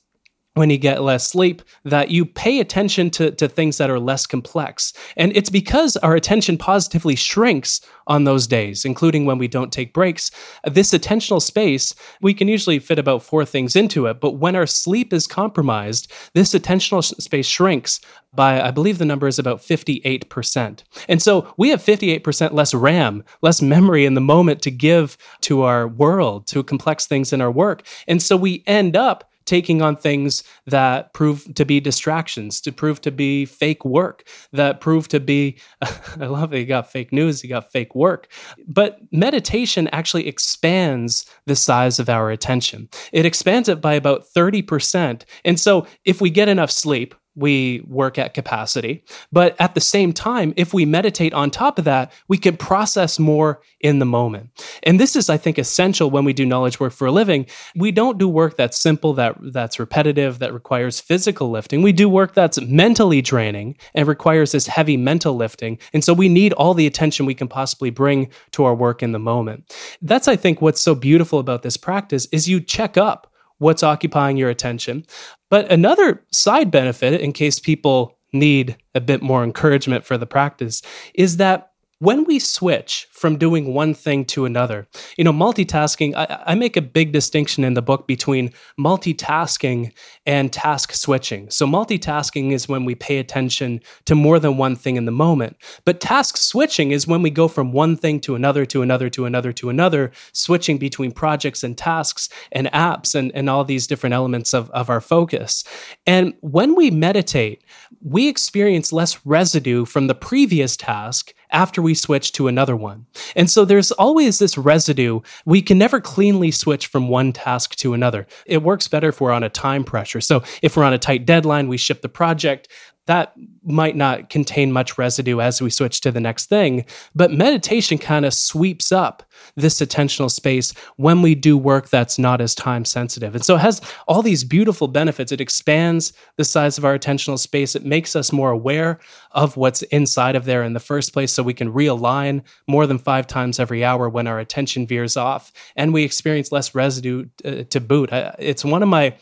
when 0.61 0.69
you 0.69 0.77
get 0.77 1.03
less 1.03 1.27
sleep 1.27 1.63
that 1.85 2.11
you 2.11 2.27
pay 2.27 2.61
attention 2.61 3.09
to, 3.09 3.31
to 3.31 3.49
things 3.49 3.79
that 3.79 3.89
are 3.89 3.99
less 3.99 4.27
complex. 4.27 4.93
And 5.17 5.35
it's 5.35 5.49
because 5.49 5.97
our 5.97 6.15
attention 6.15 6.59
positively 6.59 7.17
shrinks 7.17 7.81
on 8.09 8.25
those 8.25 8.47
days, 8.47 8.85
including 8.85 9.25
when 9.25 9.39
we 9.39 9.49
don't 9.49 9.73
take 9.73 9.95
breaks. 9.95 10.31
This 10.71 10.93
attentional 10.93 11.41
space, 11.41 11.95
we 12.21 12.35
can 12.35 12.47
usually 12.47 12.79
fit 12.79 12.99
about 12.99 13.23
four 13.23 13.47
things 13.47 13.75
into 13.75 14.05
it. 14.05 14.21
But 14.21 14.33
when 14.33 14.55
our 14.55 14.67
sleep 14.67 15.15
is 15.15 15.27
compromised, 15.27 16.13
this 16.35 16.53
attentional 16.53 17.03
space 17.03 17.47
shrinks 17.47 17.99
by, 18.35 18.61
I 18.61 18.71
believe 18.71 18.99
the 18.99 19.07
number 19.07 19.29
is 19.29 19.39
about 19.39 19.61
58%. 19.61 20.83
And 21.09 21.23
so 21.23 21.55
we 21.57 21.71
have 21.71 21.83
58% 21.83 22.53
less 22.53 22.75
RAM, 22.75 23.25
less 23.41 23.63
memory 23.63 24.05
in 24.05 24.13
the 24.13 24.21
moment 24.21 24.61
to 24.63 24.71
give 24.71 25.17
to 25.41 25.63
our 25.63 25.89
world, 25.89 26.47
to 26.49 26.63
complex 26.63 27.07
things 27.07 27.33
in 27.33 27.41
our 27.41 27.51
work. 27.51 27.87
And 28.07 28.21
so 28.21 28.37
we 28.37 28.63
end 28.67 28.95
up 28.95 29.30
taking 29.51 29.83
on 29.83 29.97
things 29.97 30.45
that 30.67 31.13
prove 31.13 31.53
to 31.57 31.65
be 31.65 31.81
distractions, 31.81 32.61
to 32.61 32.71
prove 32.71 33.01
to 33.01 33.11
be 33.11 33.45
fake 33.45 33.85
work, 33.85 34.23
that 34.53 34.81
prove 34.81 35.09
to 35.09 35.19
be, 35.19 35.59
I 35.83 36.27
love 36.27 36.55
it, 36.55 36.61
you 36.61 36.67
got 36.67 36.93
fake 36.93 37.13
news, 37.13 37.43
you 37.43 37.51
got 37.51 37.73
fake 37.73 37.97
work. 37.97 38.31
But 38.69 39.01
meditation 39.11 39.89
actually 39.89 40.29
expands 40.29 41.27
the 41.47 41.57
size 41.57 41.99
of 41.99 42.09
our 42.09 42.31
attention. 42.31 42.89
It 43.13 43.27
expands 43.27 43.69
it 43.69 43.81
by 43.81 43.95
about 43.95 44.25
30%. 44.25 45.25
And 45.45 45.59
so 45.59 45.85
if 46.05 46.21
we 46.21 46.31
get 46.31 46.49
enough 46.49 46.71
sleep, 46.71 47.17
we 47.37 47.83
work 47.87 48.19
at 48.19 48.35
capacity. 48.35 49.05
But 49.33 49.57
at 49.61 49.75
the 49.75 49.81
same 49.81 50.13
time, 50.13 50.53
if 50.57 50.75
we 50.75 50.85
meditate 50.85 51.33
on 51.33 51.51
top 51.51 51.79
of 51.79 51.85
that, 51.85 52.13
we 52.29 52.39
can 52.39 52.57
process 52.57 53.19
more 53.19 53.63
in 53.81 53.99
the 53.99 54.05
moment. 54.05 54.51
And 54.83 54.99
this 54.99 55.17
is, 55.17 55.31
I 55.31 55.37
think, 55.37 55.59
essential 55.59 56.11
when 56.11 56.25
we 56.25 56.33
do 56.33 56.45
knowledge 56.45 56.81
work 56.81 56.93
for 56.93 57.07
a 57.07 57.13
living. 57.13 57.47
We 57.77 57.93
don't 57.93 58.19
do 58.19 58.29
work 58.29 58.57
that's 58.57 58.81
simple, 58.81 59.15
that 59.15 59.37
that's 59.41 59.79
repetitive, 59.79 60.41
that 60.41 60.53
requires 60.53 61.01
physical 61.01 61.51
lifting. 61.51 61.83
We 61.83 61.93
do 61.93 62.09
work 62.09 62.35
that's 62.35 62.61
mentally 62.61 63.23
draining 63.23 63.77
and 63.95 64.09
requires 64.09 64.53
this 64.53 64.67
heavy 64.67 64.97
mental 64.97 65.35
lifting. 65.35 65.79
And 65.93 66.05
so 66.05 66.13
we 66.13 66.29
need 66.29 66.53
all 66.55 66.75
the 66.75 66.87
attention 66.87 67.27
we 67.27 67.35
can 67.35 67.49
possibly 67.49 67.91
bring 67.91 68.31
to 68.53 68.65
our 68.65 68.75
work 68.75 69.03
in 69.03 69.13
the 69.13 69.19
moment. 69.19 69.73
That's, 70.03 70.29
I 70.29 70.37
think, 70.37 70.61
what's 70.61 70.81
so 70.81 70.95
beautiful 70.95 71.39
about 71.39 71.63
this 71.63 71.77
practice 71.77 72.27
is 72.33 72.49
you 72.49 72.61
check 72.61 72.97
up 72.97 73.30
what's 73.61 73.83
occupying 73.83 74.37
your 74.37 74.51
attention. 74.51 75.07
But 75.49 75.71
another 75.71 76.25
side 76.33 76.71
benefit, 76.71 77.21
in 77.21 77.33
case 77.33 77.61
people 77.61 78.19
need 78.33 78.77
a 78.95 79.01
bit 79.01 79.23
more 79.23 79.45
encouragement 79.45 80.05
for 80.05 80.19
the 80.19 80.27
practice, 80.27 80.83
is 81.15 81.37
that 81.37 81.70
when 82.01 82.25
we 82.25 82.39
switch 82.39 83.07
from 83.13 83.37
doing 83.37 83.75
one 83.75 83.93
thing 83.93 84.25
to 84.25 84.47
another, 84.47 84.89
you 85.19 85.25
know, 85.25 85.35
multitasking, 85.35 86.15
I, 86.17 86.43
I 86.47 86.55
make 86.55 86.75
a 86.77 86.83
big 86.83 87.13
distinction 87.13 87.63
in 87.63 87.75
the 87.75 87.83
book 87.83 88.07
between 88.09 88.53
multitasking 88.79 89.93
and 90.25 90.51
task 90.51 90.95
switching. 90.95 91.51
So, 91.51 91.67
multitasking 91.67 92.53
is 92.53 92.69
when 92.69 92.87
we 92.87 92.95
pay 92.95 93.19
attention 93.19 93.81
to 94.07 94.15
more 94.15 94.39
than 94.39 94.57
one 94.57 94.77
thing 94.77 94.97
in 94.97 95.05
the 95.05 95.13
moment. 95.13 95.59
But 95.85 96.01
task 96.01 96.39
switching 96.39 96.91
is 96.91 97.07
when 97.07 97.21
we 97.21 97.29
go 97.29 97.49
from 97.49 97.71
one 97.71 97.97
thing 97.97 98.19
to 98.21 98.35
another, 98.35 98.65
to 98.67 98.81
another, 98.81 99.11
to 99.11 99.27
another, 99.27 99.53
to 99.53 99.69
another, 99.69 100.11
switching 100.33 100.79
between 100.79 101.13
projects 101.13 101.63
and 101.63 101.77
tasks 101.77 102.31
and 102.53 102.67
apps 102.69 103.15
and, 103.15 103.31
and 103.35 103.51
all 103.51 103.65
these 103.65 103.87
different 103.87 104.15
elements 104.15 104.55
of, 104.55 104.71
of 104.71 104.89
our 104.89 105.03
focus. 105.03 105.65
And 106.07 106.33
when 106.41 106.75
we 106.75 106.91
meditate, 106.91 107.63
we 108.03 108.27
experience 108.27 108.91
less 108.91 109.27
residue 109.27 109.85
from 109.85 110.07
the 110.07 110.15
previous 110.15 110.79
task 110.79 111.35
after 111.53 111.83
we 111.83 111.95
switch 111.95 112.33
to 112.33 112.49
another 112.49 112.77
one. 112.77 113.07
And 113.37 113.51
so 113.51 113.65
there's 113.65 113.93
always 113.93 114.39
this 114.39 114.59
residue. 114.59 115.21
We 115.45 115.63
can 115.63 115.79
never 115.79 116.01
cleanly 116.01 116.51
switch 116.51 116.87
from 116.87 117.09
one 117.09 117.33
task 117.33 117.77
to 117.77 117.95
another. 117.95 118.27
It 118.47 118.63
works 118.63 118.89
better 118.89 119.09
if 119.09 119.21
we're 119.21 119.33
on 119.33 119.43
a 119.43 119.49
time 119.49 119.85
pressure. 119.85 120.21
So 120.21 120.43
if 120.63 120.77
we're 120.77 120.85
on 120.85 120.93
a 120.93 120.99
tight 120.99 121.27
deadline, 121.27 121.69
we 121.69 121.77
ship 121.77 122.03
the 122.03 122.09
project. 122.09 122.69
That 123.07 123.35
might 123.63 123.97
not 123.97 124.31
contain 124.31 124.73
much 124.73 124.97
residue 124.97 125.41
as 125.41 125.61
we 125.61 125.71
switch 125.71 126.01
to 126.03 126.11
the 126.11 126.21
next 126.21 126.47
thing. 126.47 126.85
But 127.15 127.33
meditation 127.33 127.99
kind 127.99 128.25
of 128.25 128.33
sweeps 128.33 128.93
up 128.93 129.23
this 129.57 129.81
attentional 129.81 130.31
space 130.31 130.73
when 130.97 131.23
we 131.23 131.35
do 131.35 131.59
work 131.59 131.89
that's 131.89 132.19
not 132.19 132.41
as 132.41 132.55
time 132.55 132.85
sensitive. 132.85 133.35
And 133.35 133.45
so 133.45 133.57
it 133.57 133.61
has 133.61 133.81
all 134.07 134.23
these 134.23 134.45
beautiful 134.45 134.89
benefits. 134.89 135.33
It 135.33 135.41
expands 135.41 136.13
the 136.37 136.45
size 136.45 136.79
of 136.79 136.85
our 136.85 136.99
attentional 136.99 137.39
space. 137.39 137.75
It 137.75 137.85
makes 137.85 138.15
us 138.15 138.33
more 138.33 138.51
aware 138.51 139.01
of 139.33 139.57
what's 139.57 139.83
inside 139.83 140.37
of 140.37 140.45
there 140.45 140.63
in 140.63 140.73
the 140.73 140.81
first 140.81 141.13
place 141.13 141.33
so 141.33 141.43
we 141.43 141.55
can 141.55 141.73
realign 141.73 142.43
more 142.67 142.87
than 142.87 142.99
five 142.99 143.27
times 143.27 143.59
every 143.59 143.85
hour 143.85 144.09
when 144.09 144.27
our 144.27 144.39
attention 144.39 144.87
veers 144.87 145.17
off 145.17 145.53
and 145.77 145.93
we 145.93 146.05
experience 146.05 146.53
less 146.53 146.75
residue 146.75 147.27
uh, 147.45 147.65
to 147.71 147.81
boot. 147.81 148.13
I, 148.13 148.35
it's 148.39 148.65
one 148.65 148.83
of 148.83 148.89
my 148.89 149.15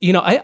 you 0.00 0.12
know, 0.12 0.20
I 0.20 0.40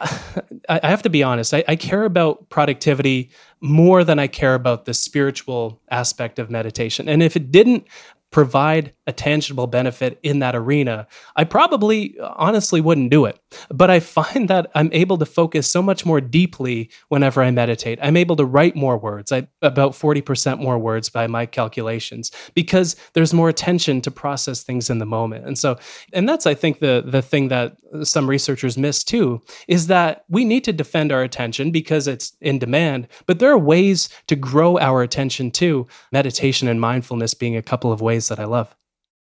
I 0.69 0.89
have 0.89 1.03
to 1.03 1.11
be 1.11 1.23
honest. 1.23 1.53
I, 1.53 1.65
I, 1.67 1.77
care 1.77 2.05
about 2.05 2.49
productivity 2.49 3.31
more 3.61 4.05
than 4.05 4.19
I 4.19 4.27
care 4.27 4.55
about 4.55 4.85
the 4.85 4.95
spiritual 4.95 5.81
aspect 5.91 6.39
of 6.39 6.51
meditation. 6.51 7.09
And 7.09 7.23
if 7.23 7.37
it 7.37 7.51
didn't 7.51 7.87
provide 8.31 8.95
a 9.11 9.13
tangible 9.13 9.67
benefit 9.67 10.19
in 10.23 10.39
that 10.39 10.57
arena, 10.57 11.07
I 11.37 11.45
probably 11.45 12.17
honestly 12.21 12.81
wouldn't 12.81 13.11
do 13.11 13.27
it. 13.27 13.39
But 13.69 13.91
I 13.91 14.01
find 14.01 14.49
that 14.49 14.71
I'm 14.75 14.89
able 14.93 15.19
to 15.19 15.27
focus 15.27 15.71
so 15.71 15.83
much 15.83 16.07
more 16.07 16.21
deeply 16.21 16.89
whenever 17.09 17.43
I 17.43 17.51
meditate. 17.51 17.99
I'm 18.01 18.17
able 18.17 18.37
to 18.37 18.45
write 18.45 18.77
more 18.77 18.97
words, 18.97 19.33
I, 19.33 19.49
about 19.61 19.93
40% 19.93 20.61
more 20.61 20.79
words 20.79 21.09
by 21.09 21.27
my 21.27 21.45
calculations, 21.45 22.31
because 22.55 22.97
there's 23.13 23.35
more 23.35 23.49
attention 23.49 24.01
to 24.03 24.11
process 24.11 24.63
things 24.63 24.89
in 24.89 24.99
the 24.99 25.07
moment. 25.07 25.45
And 25.45 25.59
so, 25.59 25.79
and 26.13 26.29
that's, 26.29 26.47
I 26.47 26.55
think, 26.55 26.79
the, 26.79 27.03
the 27.05 27.23
thing 27.23 27.49
that 27.49 27.77
some 28.03 28.31
researchers 28.31 28.79
miss 28.79 29.03
too, 29.03 29.43
is 29.69 29.89
that 29.89 30.25
we 30.29 30.45
need 30.45 30.65
to 30.65 30.73
defend 30.73 31.13
our 31.13 31.23
attention 31.23 31.73
because 31.73 32.07
it's 32.07 32.37
in 32.41 32.59
demand, 32.59 33.09
but 33.27 33.41
there 33.41 33.51
are 33.51 33.59
ways 33.59 34.09
to 34.29 34.37
grow 34.37 34.79
our 34.79 35.03
attention 35.03 35.51
too. 35.51 35.87
Meditation 36.13 36.69
and 36.69 36.81
mindfulness 36.81 37.35
being 37.35 37.57
a 37.57 37.63
couple 37.63 37.93
of 37.93 38.01
ways 38.01 38.29
that 38.29 38.39
I 38.39 38.45
love. 38.45 38.75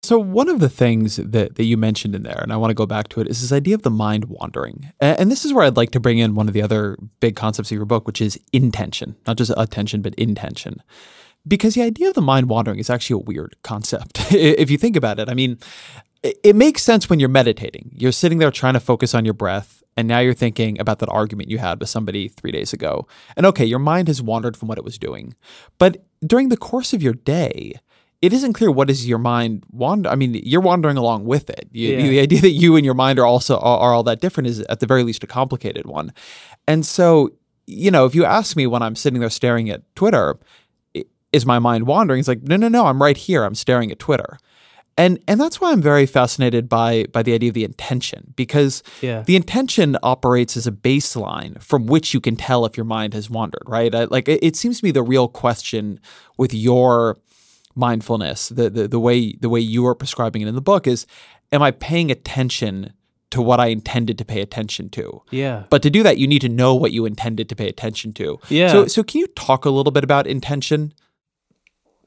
So, 0.09 0.19
one 0.19 0.49
of 0.49 0.59
the 0.59 0.71
things 0.71 1.17
that, 1.17 1.57
that 1.57 1.65
you 1.65 1.77
mentioned 1.77 2.15
in 2.15 2.23
there, 2.23 2.41
and 2.41 2.51
I 2.51 2.57
want 2.57 2.71
to 2.71 2.75
go 2.75 2.87
back 2.87 3.09
to 3.09 3.21
it, 3.21 3.29
is 3.29 3.43
this 3.43 3.53
idea 3.53 3.75
of 3.75 3.83
the 3.83 3.91
mind 3.91 4.25
wandering. 4.25 4.91
And 5.01 5.31
this 5.31 5.45
is 5.45 5.53
where 5.53 5.67
I'd 5.67 5.77
like 5.77 5.91
to 5.91 6.01
bring 6.01 6.17
in 6.17 6.35
one 6.35 6.49
of 6.49 6.55
the 6.55 6.63
other 6.63 6.97
big 7.21 7.37
concepts 7.37 7.71
of 7.71 7.77
your 7.77 7.85
book, 7.85 8.07
which 8.07 8.23
is 8.23 8.41
intention, 8.51 9.17
not 9.27 9.37
just 9.37 9.53
attention, 9.55 10.01
but 10.01 10.15
intention. 10.15 10.83
Because 11.47 11.75
the 11.75 11.83
idea 11.83 12.09
of 12.09 12.15
the 12.15 12.23
mind 12.23 12.49
wandering 12.49 12.79
is 12.79 12.89
actually 12.89 13.21
a 13.21 13.27
weird 13.27 13.55
concept. 13.63 14.33
if 14.33 14.71
you 14.71 14.79
think 14.79 14.97
about 14.97 15.19
it, 15.19 15.29
I 15.29 15.35
mean, 15.35 15.59
it 16.23 16.57
makes 16.57 16.83
sense 16.83 17.11
when 17.11 17.21
you're 17.21 17.29
meditating. 17.29 17.91
You're 17.93 18.11
sitting 18.11 18.39
there 18.39 18.51
trying 18.51 18.73
to 18.73 18.81
focus 18.81 19.15
on 19.15 19.27
your 19.27 19.35
breath, 19.35 19.83
and 19.95 20.09
now 20.09 20.21
you're 20.21 20.33
thinking 20.33 20.81
about 20.81 21.01
that 21.01 21.11
argument 21.11 21.51
you 21.51 21.59
had 21.59 21.81
with 21.81 21.91
somebody 21.91 22.29
three 22.29 22.51
days 22.51 22.73
ago. 22.73 23.07
And 23.37 23.45
okay, 23.45 23.67
your 23.67 23.79
mind 23.79 24.09
has 24.09 24.23
wandered 24.23 24.57
from 24.57 24.69
what 24.69 24.79
it 24.79 24.85
was 24.85 24.97
doing. 24.97 25.35
But 25.77 26.03
during 26.27 26.49
the 26.49 26.57
course 26.57 26.95
of 26.95 27.03
your 27.03 27.13
day, 27.13 27.75
it 28.21 28.33
isn't 28.33 28.55
clear 28.55 28.71
what 28.71 28.91
is 28.91 29.07
your 29.07 29.19
mind 29.19 29.65
wander. 29.71 30.11
I 30.11 30.17
mean, 30.17 30.35
you're 30.35 30.61
wandering 30.61 30.97
along 30.97 31.25
with 31.25 31.51
it. 31.51 31.69
You, 31.71 31.91
yeah. 31.91 32.09
The 32.09 32.21
idea 32.21 32.41
that 32.41 32.51
you 32.51 32.77
and 32.77 32.85
your 32.85 32.95
mind 32.95 33.19
are 33.19 33.27
also 33.27 33.59
are, 33.59 33.79
are 33.79 33.95
all 33.95 34.03
that 34.05 34.21
different 34.21 34.49
is 34.49 34.61
at 34.61 34.81
the 34.81 34.87
very 34.87 35.05
least 35.05 35.23
a 35.23 35.27
complicated 35.27 35.87
one. 35.87 36.13
And 36.67 36.85
so, 36.85 37.31
you 37.67 37.91
know, 37.91 38.07
if 38.07 38.15
you 38.15 38.25
ask 38.25 38.57
me 38.57 38.67
when 38.67 38.83
I'm 38.83 38.97
sitting 38.97 39.21
there 39.21 39.31
staring 39.31 39.71
at 39.71 39.83
Twitter, 39.95 40.39
is 41.33 41.47
my 41.47 41.59
mind 41.59 41.87
wandering? 41.87 42.19
It's 42.19 42.29
like, 42.29 42.43
no, 42.43 42.57
no, 42.57 42.69
no, 42.69 42.87
I'm 42.87 43.01
right 43.01 43.17
here. 43.17 43.45
I'm 43.45 43.55
staring 43.55 43.93
at 43.93 43.99
Twitter. 43.99 44.39
And 44.97 45.23
and 45.29 45.41
that's 45.41 45.61
why 45.61 45.71
I'm 45.71 45.81
very 45.81 46.07
fascinated 46.07 46.69
by 46.69 47.05
by 47.13 47.23
the 47.23 47.33
idea 47.33 47.51
of 47.51 47.55
the 47.55 47.63
intention 47.63 48.35
because 48.35 48.83
yeah. 49.01 49.23
the 49.23 49.37
intention 49.37 49.97
operates 50.03 50.57
as 50.57 50.67
a 50.67 50.73
baseline 50.73 51.63
from 51.63 51.87
which 51.87 52.13
you 52.13 52.21
can 52.21 52.35
tell 52.35 52.67
if 52.67 52.77
your 52.77 52.85
mind 52.85 53.15
has 53.15 53.31
wandered, 53.31 53.63
right? 53.67 53.95
I, 53.95 54.05
like 54.05 54.29
it, 54.29 54.43
it 54.43 54.57
seems 54.57 54.81
to 54.81 54.85
me 54.85 54.91
the 54.91 55.05
real 55.05 55.29
question 55.29 56.01
with 56.37 56.53
your 56.53 57.17
mindfulness, 57.79 58.49
the, 58.49 58.69
the 58.69 58.89
the 58.89 59.01
way 59.01 59.33
the 59.41 59.49
way 59.49 59.61
you 59.61 59.87
are 59.87 59.95
prescribing 59.95 60.43
it 60.43 60.49
in 60.49 60.55
the 60.55 60.61
book 60.61 60.87
is, 60.87 61.07
am 61.53 61.63
I 61.63 61.71
paying 61.71 62.11
attention 62.11 62.93
to 63.31 63.43
what 63.43 63.61
I 63.61 63.67
intended 63.67 64.19
to 64.19 64.25
pay 64.25 64.41
attention 64.41 64.89
to? 64.91 65.23
Yeah. 65.31 65.65
But 65.71 65.83
to 65.83 65.91
do 65.91 66.03
that, 66.03 66.19
you 66.19 66.27
need 66.27 66.41
to 66.41 66.49
know 66.49 66.75
what 66.75 66.93
you 66.93 67.05
intended 67.05 67.49
to 67.51 67.57
pay 67.57 67.69
attention 67.69 68.13
to. 68.15 68.41
Yeah. 68.49 68.69
So 68.69 68.87
so 68.87 69.03
can 69.03 69.21
you 69.21 69.27
talk 69.29 69.65
a 69.65 69.71
little 69.71 69.93
bit 69.93 70.05
about 70.05 70.27
intention? 70.27 70.93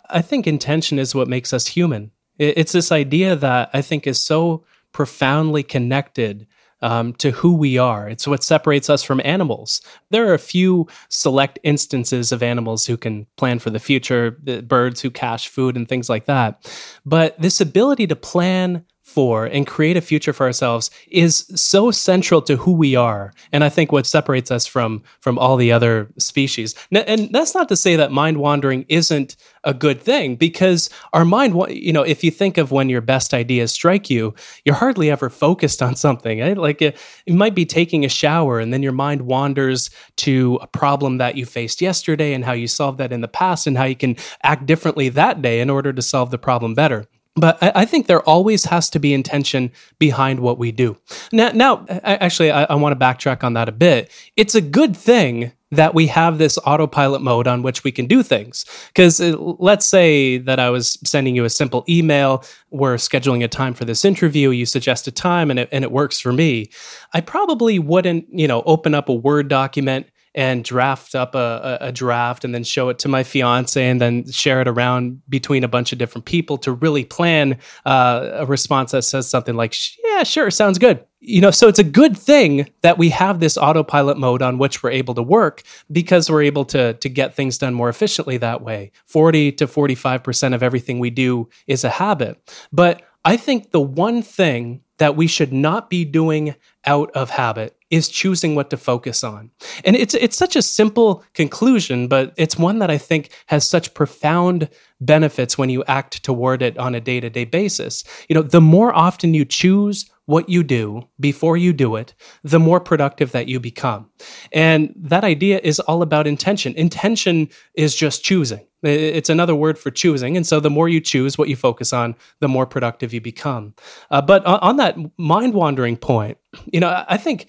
I 0.10 0.22
think 0.22 0.46
intention 0.46 1.00
is 1.00 1.16
what 1.16 1.28
makes 1.28 1.54
us 1.54 1.68
human. 1.68 2.12
It's 2.38 2.72
this 2.72 2.92
idea 2.92 3.36
that 3.36 3.70
I 3.74 3.82
think 3.82 4.08
is 4.08 4.20
so 4.20 4.66
profoundly 4.92 5.64
connected 5.64 6.48
um, 6.82 7.14
to 7.14 7.32
who 7.32 7.54
we 7.54 7.78
are. 7.78 8.10
It's 8.10 8.28
what 8.28 8.44
separates 8.44 8.90
us 8.90 9.04
from 9.04 9.22
animals. 9.24 9.82
There 10.10 10.28
are 10.30 10.34
a 10.34 10.40
few 10.40 10.88
select 11.10 11.60
instances 11.64 12.32
of 12.32 12.44
animals 12.44 12.86
who 12.86 12.98
can 12.98 13.28
plan 13.38 13.60
for 13.60 13.70
the 13.70 13.80
future, 13.80 14.38
the 14.44 14.62
birds 14.62 15.02
who 15.02 15.12
cache 15.12 15.48
food 15.48 15.76
and 15.76 15.88
things 15.88 16.10
like 16.10 16.26
that. 16.26 16.72
But 17.06 17.40
this 17.40 17.62
ability 17.62 18.08
to 18.08 18.16
plan 18.16 18.86
for 19.12 19.46
and 19.46 19.68
create 19.68 19.98
a 19.98 20.02
future 20.02 20.34
for 20.34 20.46
ourselves 20.46 20.90
is 21.10 21.46
so 21.56 21.92
central 21.92 22.42
to 22.42 22.56
who 22.56 22.72
we 22.72 22.96
are. 22.96 23.34
And 23.52 23.64
i 23.64 23.70
think 23.70 23.92
what 23.92 24.06
separates 24.06 24.52
us 24.52 24.66
from 24.66 25.04
from 25.20 25.38
all 25.38 25.58
the 25.58 25.72
other 25.72 26.10
species. 26.18 26.76
And 26.92 27.30
that's 27.32 27.54
not 27.54 27.70
to 27.70 27.76
say 27.76 27.96
that 27.98 28.12
mind 28.12 28.38
wandering 28.38 28.86
isn't 28.88 29.36
a 29.64 29.74
good 29.74 30.02
thing 30.02 30.36
because 30.36 30.90
our 31.14 31.26
mind 31.26 31.54
you 31.70 31.94
know 31.94 32.02
if 32.02 32.24
you 32.24 32.32
think 32.32 32.58
of 32.58 32.72
when 32.72 32.90
your 32.90 33.02
best 33.02 33.34
ideas 33.34 33.72
strike 33.72 34.10
you 34.10 34.34
you're 34.66 34.76
hardly 34.76 35.12
ever 35.12 35.30
focused 35.30 35.82
on 35.84 35.96
something 35.96 36.40
right? 36.40 36.58
like 36.58 36.82
eh, 36.82 36.92
you 37.26 37.36
might 37.36 37.54
be 37.54 37.66
taking 37.66 38.04
a 38.04 38.10
shower 38.10 38.60
and 38.60 38.74
then 38.74 38.82
your 38.82 38.92
mind 38.92 39.22
wanders 39.24 39.90
to 40.16 40.58
a 40.62 40.68
problem 40.68 41.18
that 41.18 41.36
you 41.36 41.46
faced 41.46 41.82
yesterday 41.82 42.34
and 42.34 42.44
how 42.44 42.54
you 42.54 42.68
solved 42.68 42.98
that 42.98 43.14
in 43.14 43.22
the 43.22 43.28
past 43.28 43.68
and 43.68 43.78
how 43.78 43.84
you 43.84 43.96
can 43.96 44.16
act 44.44 44.66
differently 44.66 45.10
that 45.10 45.42
day 45.42 45.60
in 45.60 45.70
order 45.70 45.94
to 45.94 46.02
solve 46.02 46.32
the 46.32 46.40
problem 46.40 46.74
better 46.74 47.06
but 47.36 47.62
I, 47.62 47.72
I, 47.76 47.86
think 47.86 48.08
there 48.08 48.22
always 48.22 48.66
has 48.66 48.90
to 48.90 49.00
be 49.00 49.14
intention 49.14 49.72
behind 50.00 50.42
what 50.42 50.58
we 50.58 50.72
do. 50.72 50.98
Now, 51.32 51.52
now 51.52 51.86
actually, 51.90 52.52
I, 52.52 52.66
I 52.66 52.76
want 52.76 52.98
to 52.98 53.06
backtrack 53.06 53.44
on 53.44 53.54
that 53.54 53.70
a 53.70 53.72
bit. 53.72 54.12
It's 54.36 54.56
a 54.56 54.62
good 54.62 54.96
thing 54.98 55.54
that 55.72 55.94
we 55.94 56.08
have 56.08 56.38
this 56.38 56.58
autopilot 56.66 57.22
mode 57.22 57.48
on 57.48 57.64
which 57.64 57.84
we 57.84 57.92
can 57.92 58.06
do 58.06 58.22
things. 58.22 58.66
Because 58.88 59.22
uh, 59.22 59.36
let's 59.38 59.86
say 59.86 60.38
that 60.40 60.60
I 60.60 60.70
was 60.70 60.98
sending 61.06 61.36
you 61.36 61.46
a 61.46 61.50
simple 61.50 61.86
email, 61.88 62.44
we're 62.70 62.96
scheduling 62.96 63.44
a 63.44 63.48
time 63.48 63.74
for 63.74 63.86
this 63.86 64.04
interview, 64.04 64.50
you 64.50 64.66
suggest 64.66 65.08
a 65.08 65.12
time, 65.12 65.50
and 65.50 65.60
it, 65.60 65.70
and 65.72 65.84
it 65.86 65.92
works 65.92 66.20
for 66.20 66.34
me. 66.34 66.70
I 67.14 67.22
probably 67.22 67.80
wouldn't, 67.80 68.28
you 68.32 68.48
know, 68.48 68.64
open 68.66 68.94
up 68.94 69.08
a 69.08 69.14
Word 69.14 69.48
document 69.48 70.08
and 70.34 70.64
draft 70.64 71.14
up 71.14 71.36
a, 71.36 71.78
a, 71.82 71.92
draft 71.92 72.46
and 72.46 72.56
then 72.56 72.64
show 72.64 72.90
it 72.90 73.00
to 73.00 73.10
my 73.10 73.24
fiance 73.24 73.86
and 73.86 74.00
then 74.00 74.30
share 74.32 74.62
it 74.62 74.68
around 74.68 75.22
between 75.28 75.64
a 75.64 75.68
bunch 75.68 75.92
of 75.92 75.98
different 75.98 76.26
people 76.26 76.58
to 76.58 76.72
really 76.72 77.04
plan 77.04 77.58
uh, 77.86 78.30
a 78.34 78.46
response 78.46 78.92
that 78.92 79.02
says 79.02 79.28
something 79.28 79.56
like, 79.56 79.76
yeah, 80.04 80.24
sure, 80.24 80.50
sounds 80.50 80.78
good. 80.78 81.06
You 81.20 81.42
know, 81.42 81.52
so 81.52 81.68
it's 81.68 81.80
a 81.80 81.84
good 81.84 82.18
thing 82.18 82.70
that 82.82 82.98
we 82.98 83.10
have 83.10 83.40
this 83.40 83.58
autopilot 83.58 84.18
mode 84.18 84.42
on 84.42 84.58
which 84.58 84.82
we're 84.82 84.92
able 84.92 85.14
to 85.16 85.22
work 85.22 85.64
because 85.92 86.32
we're 86.32 86.44
able 86.44 86.66
to, 86.66 86.94
to 86.94 87.10
get 87.10 87.36
things 87.36 87.58
done 87.58 87.74
more 87.74 87.90
efficiently 87.90 88.38
that 88.38 88.62
way. 88.62 88.92
40 89.08 89.52
to 89.54 89.68
45% 89.68 90.56
of 90.56 90.64
everything 90.64 91.00
we 91.00 91.10
do 91.10 91.50
is 91.68 91.84
a 91.84 91.90
habit. 91.90 92.40
But 92.72 93.04
I 93.24 93.38
think 93.38 93.72
the 93.72 93.82
one 93.82 94.24
thing 94.24 94.82
that 95.02 95.16
we 95.16 95.26
should 95.26 95.52
not 95.52 95.90
be 95.90 96.06
doing 96.06 96.54
out 96.86 97.10
of 97.16 97.32
habit 97.32 97.76
is 97.90 98.08
choosing 98.08 98.54
what 98.54 98.70
to 98.70 98.78
focus 98.78 99.24
on. 99.24 99.50
And 99.84 99.96
it's 99.96 100.14
it's 100.14 100.38
such 100.38 100.56
a 100.56 100.62
simple 100.62 101.24
conclusion, 101.34 102.08
but 102.08 102.36
it's 102.38 102.56
one 102.56 102.78
that 102.80 102.92
I 102.92 103.00
think 103.00 103.32
has 103.48 103.66
such 103.66 103.96
profound 103.96 104.70
benefits 105.00 105.58
when 105.58 105.72
you 105.72 105.84
act 105.88 106.22
toward 106.22 106.62
it 106.62 106.78
on 106.78 106.94
a 106.94 107.02
day-to-day 107.02 107.46
basis. 107.46 108.04
You 108.30 108.36
know, 108.36 108.44
the 108.44 108.62
more 108.62 108.94
often 108.94 109.34
you 109.34 109.44
choose 109.44 110.08
what 110.26 110.50
you 110.50 110.62
do 110.62 111.10
before 111.20 111.58
you 111.58 111.74
do 111.74 111.96
it, 111.96 112.14
the 112.44 112.60
more 112.60 112.80
productive 112.80 113.32
that 113.32 113.48
you 113.48 113.60
become. 113.60 114.08
And 114.52 114.94
that 114.96 115.24
idea 115.24 115.60
is 115.64 115.80
all 115.80 116.04
about 116.04 116.28
intention. 116.28 116.76
Intention 116.76 117.50
is 117.74 117.96
just 117.96 118.24
choosing. 118.24 118.68
It's 118.84 119.30
another 119.30 119.56
word 119.56 119.78
for 119.78 119.92
choosing. 119.92 120.36
And 120.36 120.46
so 120.46 120.60
the 120.60 120.70
more 120.70 120.90
you 120.90 121.00
choose 121.00 121.38
what 121.38 121.50
you 121.50 121.56
focus 121.56 121.94
on, 121.94 122.16
the 122.40 122.48
more 122.48 122.66
productive 122.66 123.14
you 123.14 123.22
become. 123.22 123.76
Uh, 124.10 124.22
but 124.22 124.46
on 124.46 124.78
that 124.78 124.98
mind 125.18 125.54
wandering 125.54 125.98
point, 125.98 126.38
you 126.72 126.80
know, 126.80 127.04
I 127.08 127.18
think 127.18 127.48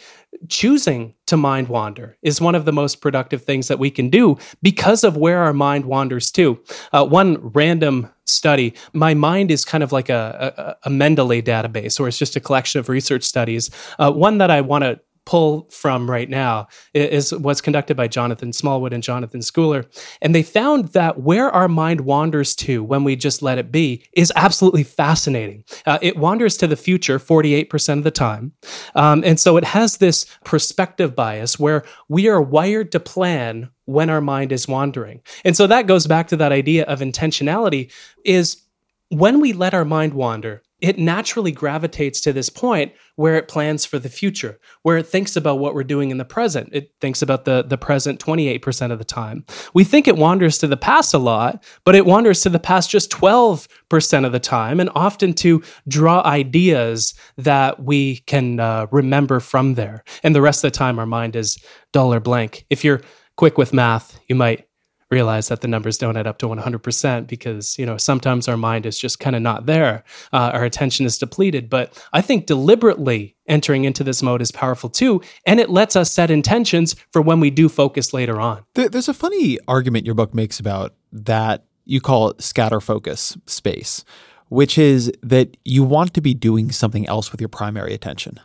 choosing 0.49 1.14
to 1.27 1.37
mind 1.37 1.68
wander 1.68 2.16
is 2.23 2.40
one 2.40 2.55
of 2.55 2.64
the 2.64 2.73
most 2.73 3.01
productive 3.01 3.42
things 3.42 3.68
that 3.68 3.79
we 3.79 3.90
can 3.90 4.11
do 4.11 4.37
because 4.62 5.05
of 5.05 5.16
where 5.16 5.38
our 5.38 5.53
mind 5.53 5.87
wanders 5.87 6.31
to. 6.33 6.62
Uh, 6.92 7.05
one 7.05 7.38
random 7.40 8.09
study, 8.27 8.75
my 8.92 9.14
mind 9.14 9.51
is 9.51 9.64
kind 9.64 9.83
of 9.83 9.92
like 9.92 10.09
a, 10.09 10.77
a, 10.85 10.88
a 10.88 10.90
Mendeley 10.90 11.42
database, 11.42 11.99
or 11.99 12.09
it's 12.09 12.18
just 12.18 12.37
a 12.37 12.40
collection 12.40 12.79
of 12.79 12.88
research 12.88 13.25
studies. 13.25 13.71
Uh, 13.99 14.12
one 14.12 14.38
that 14.38 14.51
I 14.51 14.61
want 14.61 14.85
to 14.85 15.01
pull 15.24 15.68
from 15.70 16.11
right 16.11 16.28
now 16.28 16.66
is 16.94 17.32
was 17.32 17.61
conducted 17.61 17.96
by 17.96 18.08
Jonathan 18.08 18.52
Smallwood 18.52 18.92
and 18.92 19.02
Jonathan 19.02 19.40
Schooler, 19.40 19.87
and 20.20 20.35
they 20.35 20.42
found 20.42 20.88
that 20.88 21.20
where 21.20 21.50
our 21.50 21.68
mind 21.68 22.02
wanders 22.02 22.54
to 22.56 22.82
when 22.82 23.04
we 23.04 23.16
just 23.16 23.42
let 23.42 23.58
it 23.58 23.70
be 23.70 24.04
is 24.12 24.32
absolutely 24.37 24.82
fascinating. 24.82 25.64
Uh, 25.87 25.98
it 26.02 26.16
wanders 26.16 26.56
to 26.56 26.66
the 26.66 26.76
future 26.76 27.18
48% 27.18 27.98
of 27.98 28.04
the 28.04 28.11
time, 28.11 28.52
um, 28.94 29.22
and 29.24 29.38
so 29.38 29.56
it 29.56 29.64
has 29.64 29.98
this 29.98 30.26
perspective 30.44 31.14
bias 31.14 31.58
where 31.58 31.85
we 32.08 32.28
are 32.28 32.42
wired 32.42 32.92
to 32.92 33.00
plan 33.00 33.70
when 33.85 34.11
our 34.11 34.20
mind 34.20 34.52
is 34.52 34.66
wandering, 34.66 35.20
and 35.44 35.56
so 35.56 35.66
that 35.66 35.87
goes 35.87 36.06
back 36.06 36.28
to 36.28 36.37
that 36.37 36.52
idea 36.52 36.85
of 36.85 37.00
intentionality 37.00 37.92
is 38.24 38.62
when 39.08 39.40
we 39.40 39.52
let 39.52 39.74
our 39.74 39.85
mind 39.85 40.14
wander 40.14 40.62
it 40.83 40.99
naturally 40.99 41.53
gravitates 41.53 42.21
to 42.21 42.33
this 42.33 42.51
point 42.51 42.92
where 43.14 43.37
it 43.37 43.47
plans 43.47 43.85
for 43.85 44.01
the 44.01 44.09
future, 44.09 44.59
where 44.83 44.99
it 44.99 45.07
thinks 45.07 45.37
about 45.37 45.61
what 45.61 45.75
we're 45.75 45.85
doing 45.85 46.11
in 46.11 46.18
the 46.18 46.25
present. 46.25 46.71
It 46.73 46.92
thinks 47.01 47.23
about 47.23 47.45
the, 47.45 47.62
the 47.62 47.79
present 47.79 48.18
28% 48.18 48.90
of 48.90 48.99
the 48.99 49.05
time. 49.05 49.45
We 49.75 49.85
think 49.85 50.09
it 50.09 50.16
wanders 50.16 50.59
to 50.59 50.66
the 50.66 50.77
past 50.77 51.14
a 51.14 51.18
lot, 51.18 51.62
but 51.85 51.95
it 51.95 52.05
wanders 52.05 52.40
to 52.42 52.51
the 52.51 52.59
past 52.59 52.90
just 52.90 53.12
12% 53.12 54.27
of 54.27 54.33
the 54.33 54.40
time, 54.40 54.81
and 54.81 54.90
often 54.97 55.35
to 55.35 55.62
draw 55.87 56.21
ideas 56.27 57.14
that 57.37 57.85
we 57.85 58.16
can 58.27 58.59
uh, 58.59 58.88
remember 58.90 59.38
from 59.38 59.75
there. 59.75 60.03
And 60.25 60.35
the 60.35 60.42
rest 60.42 60.64
of 60.64 60.73
the 60.73 60.77
time, 60.77 60.99
our 60.99 61.07
mind 61.07 61.37
is 61.37 61.62
dull 61.92 62.12
or 62.12 62.21
blank. 62.21 62.66
If 62.71 62.83
you're 62.83 63.03
quick 63.37 63.57
with 63.57 63.73
math, 63.73 64.18
you 64.29 64.35
might 64.35 64.66
realize 65.12 65.48
that 65.48 65.61
the 65.61 65.68
numbers 65.68 65.98
don't 65.98 66.16
add 66.16 66.27
up 66.27 66.38
to 66.38 66.46
100% 66.46 67.27
because, 67.29 67.79
you 67.79 67.87
know, 67.87 67.96
sometimes 67.96 68.48
our 68.48 68.57
mind 68.57 68.87
is 68.87 68.98
just 68.98 69.20
kind 69.20 69.37
of 69.37 69.42
not 69.42 69.66
there. 69.66 70.03
Uh, 70.33 70.51
our 70.55 70.64
attention 70.64 71.07
is 71.07 71.18
depleted. 71.18 71.70
But 71.70 72.03
I 72.12 72.22
think 72.22 72.46
deliberately 72.46 73.37
entering 73.46 73.85
into 73.85 74.03
this 74.03 74.22
mode 74.22 74.42
is 74.42 74.51
powerful 74.51 74.88
too. 74.88 75.20
And 75.46 75.61
it 75.61 75.70
lets 75.70 75.94
us 75.94 76.11
set 76.11 76.31
intentions 76.31 76.96
for 77.12 77.20
when 77.22 77.38
we 77.38 77.51
do 77.51 77.68
focus 77.68 78.12
later 78.12 78.40
on. 78.40 78.64
There's 78.75 79.09
a 79.09 79.14
funny 79.14 79.59
argument 79.68 80.07
your 80.07 80.14
book 80.14 80.35
makes 80.35 80.59
about 80.59 80.94
that 81.12 81.64
you 81.85 82.01
call 82.01 82.31
it 82.31 82.42
scatter 82.42 82.81
focus 82.81 83.37
space, 83.46 84.05
which 84.48 84.79
is 84.79 85.12
that 85.22 85.57
you 85.64 85.83
want 85.83 86.14
to 86.14 86.20
be 86.20 86.33
doing 86.33 86.72
something 86.72 87.07
else 87.07 87.31
with 87.33 87.40
your 87.40 87.48
primary 87.48 87.92
attention. 87.92 88.40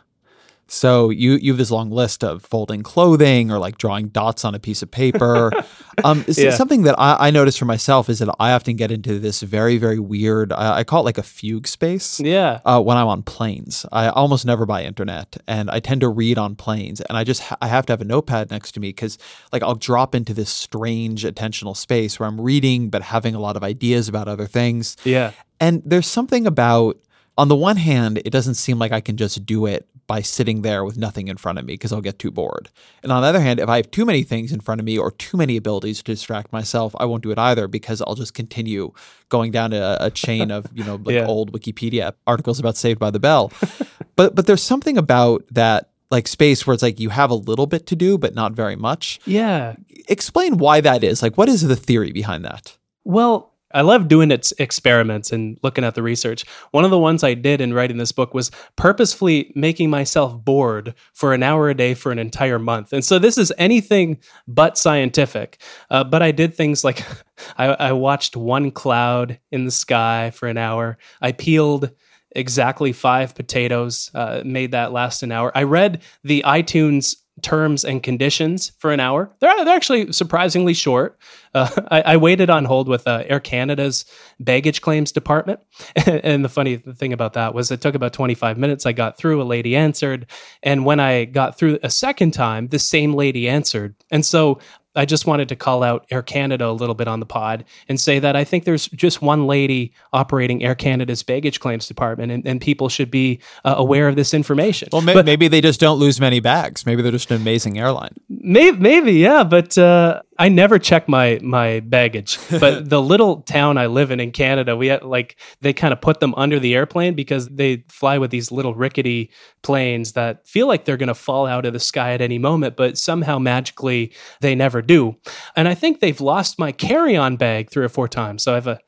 So 0.70 1.08
you 1.08 1.32
you 1.32 1.52
have 1.52 1.58
this 1.58 1.70
long 1.70 1.90
list 1.90 2.22
of 2.22 2.42
folding 2.42 2.82
clothing 2.82 3.50
or 3.50 3.58
like 3.58 3.78
drawing 3.78 4.08
dots 4.08 4.44
on 4.44 4.54
a 4.54 4.58
piece 4.58 4.82
of 4.82 4.90
paper. 4.90 5.50
um, 6.04 6.26
yeah. 6.28 6.50
Something 6.50 6.82
that 6.82 6.94
I, 6.98 7.28
I 7.28 7.30
notice 7.30 7.56
for 7.56 7.64
myself 7.64 8.10
is 8.10 8.18
that 8.18 8.28
I 8.38 8.52
often 8.52 8.76
get 8.76 8.90
into 8.90 9.18
this 9.18 9.40
very 9.40 9.78
very 9.78 9.98
weird. 9.98 10.52
I, 10.52 10.78
I 10.80 10.84
call 10.84 11.00
it 11.00 11.04
like 11.04 11.16
a 11.16 11.22
fugue 11.22 11.66
space. 11.66 12.20
Yeah. 12.20 12.60
Uh, 12.66 12.82
when 12.82 12.98
I'm 12.98 13.08
on 13.08 13.22
planes, 13.22 13.86
I 13.92 14.08
almost 14.08 14.44
never 14.44 14.66
buy 14.66 14.84
internet, 14.84 15.38
and 15.46 15.70
I 15.70 15.80
tend 15.80 16.02
to 16.02 16.08
read 16.08 16.36
on 16.36 16.54
planes, 16.54 17.00
and 17.00 17.16
I 17.16 17.24
just 17.24 17.40
ha- 17.40 17.56
I 17.62 17.68
have 17.68 17.86
to 17.86 17.94
have 17.94 18.02
a 18.02 18.04
notepad 18.04 18.50
next 18.50 18.72
to 18.72 18.80
me 18.80 18.90
because 18.90 19.16
like 19.52 19.62
I'll 19.62 19.74
drop 19.74 20.14
into 20.14 20.34
this 20.34 20.50
strange 20.50 21.24
attentional 21.24 21.74
space 21.74 22.20
where 22.20 22.28
I'm 22.28 22.38
reading 22.38 22.90
but 22.90 23.00
having 23.00 23.34
a 23.34 23.40
lot 23.40 23.56
of 23.56 23.64
ideas 23.64 24.06
about 24.06 24.28
other 24.28 24.46
things. 24.46 24.98
Yeah. 25.04 25.32
And 25.60 25.82
there's 25.86 26.06
something 26.06 26.46
about 26.46 26.98
on 27.38 27.48
the 27.48 27.56
one 27.56 27.76
hand, 27.76 28.18
it 28.18 28.30
doesn't 28.30 28.54
seem 28.54 28.78
like 28.78 28.92
I 28.92 29.00
can 29.00 29.16
just 29.16 29.46
do 29.46 29.64
it 29.64 29.88
by 30.08 30.22
sitting 30.22 30.62
there 30.62 30.84
with 30.84 30.96
nothing 30.96 31.28
in 31.28 31.36
front 31.36 31.58
of 31.58 31.66
me 31.66 31.74
because 31.74 31.92
I'll 31.92 32.00
get 32.00 32.18
too 32.18 32.30
bored. 32.32 32.70
And 33.02 33.12
on 33.12 33.22
the 33.22 33.28
other 33.28 33.40
hand, 33.40 33.60
if 33.60 33.68
I 33.68 33.76
have 33.76 33.90
too 33.90 34.06
many 34.06 34.24
things 34.24 34.50
in 34.50 34.58
front 34.58 34.80
of 34.80 34.86
me 34.86 34.98
or 34.98 35.12
too 35.12 35.36
many 35.36 35.56
abilities 35.56 35.98
to 35.98 36.04
distract 36.04 36.50
myself, 36.50 36.96
I 36.98 37.04
won't 37.04 37.22
do 37.22 37.30
it 37.30 37.38
either 37.38 37.68
because 37.68 38.00
I'll 38.00 38.14
just 38.14 38.32
continue 38.32 38.92
going 39.28 39.52
down 39.52 39.74
a, 39.74 39.98
a 40.00 40.10
chain 40.10 40.50
of, 40.50 40.66
you 40.74 40.82
know, 40.82 40.96
like 41.04 41.14
yeah. 41.14 41.26
old 41.26 41.52
Wikipedia 41.52 42.14
articles 42.26 42.58
about 42.58 42.76
Saved 42.76 42.98
by 42.98 43.10
the 43.10 43.20
Bell. 43.20 43.52
but 44.16 44.34
but 44.34 44.46
there's 44.46 44.62
something 44.62 44.96
about 44.96 45.44
that 45.50 45.90
like 46.10 46.26
space 46.26 46.66
where 46.66 46.72
it's 46.72 46.82
like 46.82 46.98
you 46.98 47.10
have 47.10 47.30
a 47.30 47.34
little 47.34 47.66
bit 47.66 47.86
to 47.88 47.94
do 47.94 48.16
but 48.16 48.34
not 48.34 48.52
very 48.52 48.76
much. 48.76 49.20
Yeah. 49.26 49.76
Explain 50.08 50.56
why 50.56 50.80
that 50.80 51.04
is. 51.04 51.22
Like 51.22 51.36
what 51.36 51.50
is 51.50 51.60
the 51.60 51.76
theory 51.76 52.12
behind 52.12 52.46
that? 52.46 52.78
Well, 53.04 53.52
I 53.72 53.82
love 53.82 54.08
doing 54.08 54.30
its 54.30 54.52
experiments 54.58 55.30
and 55.30 55.58
looking 55.62 55.84
at 55.84 55.94
the 55.94 56.02
research. 56.02 56.44
One 56.70 56.84
of 56.84 56.90
the 56.90 56.98
ones 56.98 57.22
I 57.22 57.34
did 57.34 57.60
in 57.60 57.74
writing 57.74 57.98
this 57.98 58.12
book 58.12 58.34
was 58.34 58.50
purposefully 58.76 59.52
making 59.54 59.90
myself 59.90 60.42
bored 60.44 60.94
for 61.12 61.34
an 61.34 61.42
hour 61.42 61.68
a 61.68 61.74
day 61.74 61.94
for 61.94 62.10
an 62.10 62.18
entire 62.18 62.58
month. 62.58 62.92
And 62.92 63.04
so 63.04 63.18
this 63.18 63.36
is 63.36 63.52
anything 63.58 64.18
but 64.46 64.78
scientific. 64.78 65.60
Uh, 65.90 66.04
but 66.04 66.22
I 66.22 66.30
did 66.30 66.54
things 66.54 66.84
like 66.84 67.04
I, 67.58 67.66
I 67.66 67.92
watched 67.92 68.36
one 68.36 68.70
cloud 68.70 69.38
in 69.52 69.64
the 69.64 69.70
sky 69.70 70.30
for 70.30 70.48
an 70.48 70.58
hour. 70.58 70.98
I 71.20 71.32
peeled 71.32 71.90
exactly 72.32 72.92
five 72.92 73.34
potatoes, 73.34 74.10
uh, 74.14 74.42
made 74.44 74.72
that 74.72 74.92
last 74.92 75.22
an 75.22 75.32
hour. 75.32 75.52
I 75.54 75.62
read 75.62 76.02
the 76.24 76.42
iTunes 76.46 77.16
terms 77.42 77.84
and 77.84 78.02
conditions 78.02 78.72
for 78.78 78.92
an 78.92 79.00
hour. 79.00 79.30
They're, 79.40 79.64
they're 79.64 79.74
actually 79.74 80.12
surprisingly 80.12 80.74
short. 80.74 81.18
Uh, 81.54 81.68
I, 81.90 82.02
I, 82.02 82.16
waited 82.16 82.50
on 82.50 82.64
hold 82.64 82.88
with 82.88 83.06
uh, 83.06 83.24
Air 83.26 83.40
Canada's 83.40 84.04
baggage 84.40 84.80
claims 84.80 85.12
department. 85.12 85.60
and 86.06 86.44
the 86.44 86.48
funny 86.48 86.76
thing 86.76 87.12
about 87.12 87.32
that 87.34 87.54
was 87.54 87.70
it 87.70 87.80
took 87.80 87.94
about 87.94 88.12
25 88.12 88.58
minutes. 88.58 88.86
I 88.86 88.92
got 88.92 89.16
through, 89.16 89.40
a 89.40 89.44
lady 89.44 89.76
answered. 89.76 90.26
And 90.62 90.84
when 90.84 91.00
I 91.00 91.24
got 91.24 91.58
through 91.58 91.78
a 91.82 91.90
second 91.90 92.32
time, 92.32 92.68
the 92.68 92.78
same 92.78 93.14
lady 93.14 93.48
answered. 93.48 93.94
And 94.10 94.24
so 94.24 94.58
I 94.98 95.04
just 95.04 95.26
wanted 95.26 95.48
to 95.50 95.56
call 95.56 95.84
out 95.84 96.06
Air 96.10 96.22
Canada 96.22 96.66
a 96.66 96.72
little 96.72 96.94
bit 96.96 97.06
on 97.06 97.20
the 97.20 97.26
pod 97.26 97.64
and 97.88 98.00
say 98.00 98.18
that 98.18 98.34
I 98.34 98.42
think 98.42 98.64
there's 98.64 98.88
just 98.88 99.22
one 99.22 99.46
lady 99.46 99.92
operating 100.12 100.64
Air 100.64 100.74
Canada's 100.74 101.22
baggage 101.22 101.60
claims 101.60 101.86
department, 101.86 102.32
and, 102.32 102.44
and 102.44 102.60
people 102.60 102.88
should 102.88 103.10
be 103.10 103.38
uh, 103.64 103.74
aware 103.78 104.08
of 104.08 104.16
this 104.16 104.34
information. 104.34 104.88
Well, 104.92 105.02
may- 105.02 105.14
but, 105.14 105.24
maybe 105.24 105.46
they 105.46 105.60
just 105.60 105.78
don't 105.78 105.98
lose 105.98 106.20
many 106.20 106.40
bags. 106.40 106.84
Maybe 106.84 107.00
they're 107.00 107.12
just 107.12 107.30
an 107.30 107.40
amazing 107.40 107.78
airline. 107.78 108.14
Maybe, 108.28 108.76
maybe 108.76 109.12
yeah. 109.12 109.44
But 109.44 109.78
uh, 109.78 110.22
I 110.40 110.48
never 110.48 110.78
check 110.78 111.08
my 111.08 111.40
my 111.42 111.80
baggage, 111.80 112.38
but 112.60 112.88
the 112.88 113.02
little 113.02 113.42
town 113.42 113.76
I 113.76 113.86
live 113.86 114.10
in 114.10 114.20
in 114.20 114.30
Canada, 114.30 114.76
we 114.76 114.86
had, 114.86 115.02
like 115.02 115.36
they 115.60 115.72
kind 115.72 115.92
of 115.92 116.00
put 116.00 116.20
them 116.20 116.34
under 116.36 116.60
the 116.60 116.74
airplane 116.74 117.14
because 117.14 117.48
they 117.48 117.84
fly 117.88 118.18
with 118.18 118.30
these 118.30 118.52
little 118.52 118.74
rickety 118.74 119.30
planes 119.62 120.12
that 120.12 120.46
feel 120.46 120.68
like 120.68 120.84
they're 120.84 120.96
going 120.96 121.08
to 121.08 121.14
fall 121.14 121.46
out 121.46 121.66
of 121.66 121.72
the 121.72 121.80
sky 121.80 122.12
at 122.12 122.20
any 122.20 122.38
moment, 122.38 122.76
but 122.76 122.96
somehow 122.96 123.38
magically 123.38 124.12
they 124.40 124.54
never 124.54 124.80
do. 124.80 125.16
And 125.56 125.66
I 125.66 125.74
think 125.74 125.98
they've 126.00 126.20
lost 126.20 126.58
my 126.58 126.70
carry-on 126.70 127.36
bag 127.36 127.70
three 127.70 127.84
or 127.84 127.88
four 127.88 128.06
times. 128.06 128.44
So 128.44 128.52
I 128.52 128.54
have 128.54 128.68
a 128.68 128.78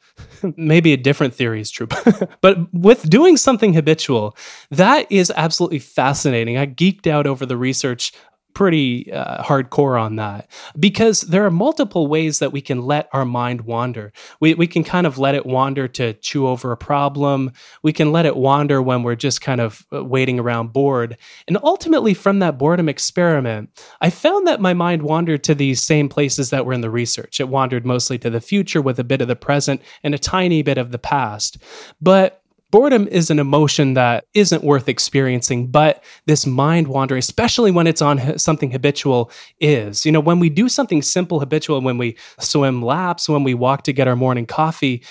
maybe 0.57 0.92
a 0.92 0.96
different 0.96 1.34
theory 1.34 1.61
is 1.61 1.70
true. 1.70 1.88
but 2.40 2.59
with 2.72 3.09
doing 3.09 3.36
something 3.36 3.72
habitual, 3.72 4.36
that 4.70 5.11
is 5.11 5.32
absolutely 5.36 5.78
fascinating. 5.78 6.57
I 6.57 6.66
geeked 6.66 7.07
out 7.07 7.26
over 7.26 7.46
the 7.46 7.57
research 7.57 8.12
pretty 8.55 9.12
uh, 9.12 9.42
hardcore 9.42 10.01
on 10.01 10.16
that 10.16 10.51
because 10.78 11.22
there 11.22 11.44
are 11.44 11.51
multiple 11.51 12.07
ways 12.07 12.38
that 12.38 12.53
we 12.53 12.61
can 12.61 12.82
let 12.82 13.09
our 13.12 13.24
mind 13.24 13.62
wander. 13.62 14.12
We, 14.40 14.55
we 14.55 14.66
can 14.66 14.84
kind 14.84 15.07
of 15.07 15.18
let 15.18 15.34
it 15.34 15.46
wander 15.46 15.88
to 15.88 16.14
chew 16.14 16.46
over 16.46 16.72
a 16.72 16.76
problem. 16.76 17.53
We 17.82 17.92
can 17.92 18.12
let 18.12 18.26
it 18.26 18.36
wander 18.36 18.82
when 18.82 19.03
we're 19.03 19.16
just 19.16 19.40
kind 19.40 19.61
of 19.61 19.86
uh, 19.92 20.05
waiting 20.05 20.38
around 20.38 20.72
bored. 20.72 21.16
And 21.48 21.59
ultimately, 21.62 22.14
from 22.14 22.38
that 22.40 22.59
boredom 22.59 22.88
experiment, 22.88 23.70
I 24.01 24.11
found 24.11 24.46
that 24.46 24.61
my 24.61 24.74
mind 24.74 25.03
wandered 25.03 25.44
to 25.44 25.55
these 25.55 25.82
same 25.82 26.09
places 26.09 26.51
that 26.51 26.66
were 26.66 26.72
in 26.72 26.80
the 26.80 26.90
research. 26.90 27.40
It 27.40 27.48
wandered 27.48 27.86
mostly 27.86 28.18
to 28.18 28.30
the 28.30 28.40
future 28.40 28.82
with 28.82 28.98
a 28.98 29.05
bit 29.05 29.20
of 29.20 29.28
the 29.28 29.36
present 29.36 29.82
and 30.03 30.14
a 30.14 30.18
tiny 30.18 30.62
bit 30.62 30.78
of 30.78 30.90
the 30.90 30.98
past. 30.98 31.59
But 32.01 32.39
boredom 32.71 33.09
is 33.09 33.31
an 33.31 33.39
emotion 33.39 33.95
that 33.95 34.27
isn't 34.35 34.64
worth 34.64 34.89
experiencing, 34.89 35.66
but 35.66 36.03
this 36.27 36.47
mind 36.47 36.89
wandering, 36.89 37.18
especially 37.18 37.71
when 37.71 37.87
it's 37.87 38.03
on 38.03 38.39
something 38.39 38.71
habitual, 38.71 39.31
is. 39.61 40.07
You 40.07 40.12
know, 40.12 40.21
when 40.21 40.39
we 40.39 40.49
do 40.49 40.68
something 40.68 41.03
simple, 41.03 41.41
habitual, 41.41 41.81
when 41.81 41.99
we 41.99 42.16
swim 42.39 42.83
laps, 42.83 43.29
when 43.29 43.45
we 43.45 43.55
walk 43.55 43.83
to 43.85 43.93
get 43.93 44.09
our 44.09 44.16
morning 44.16 44.47
coffee, 44.47 45.03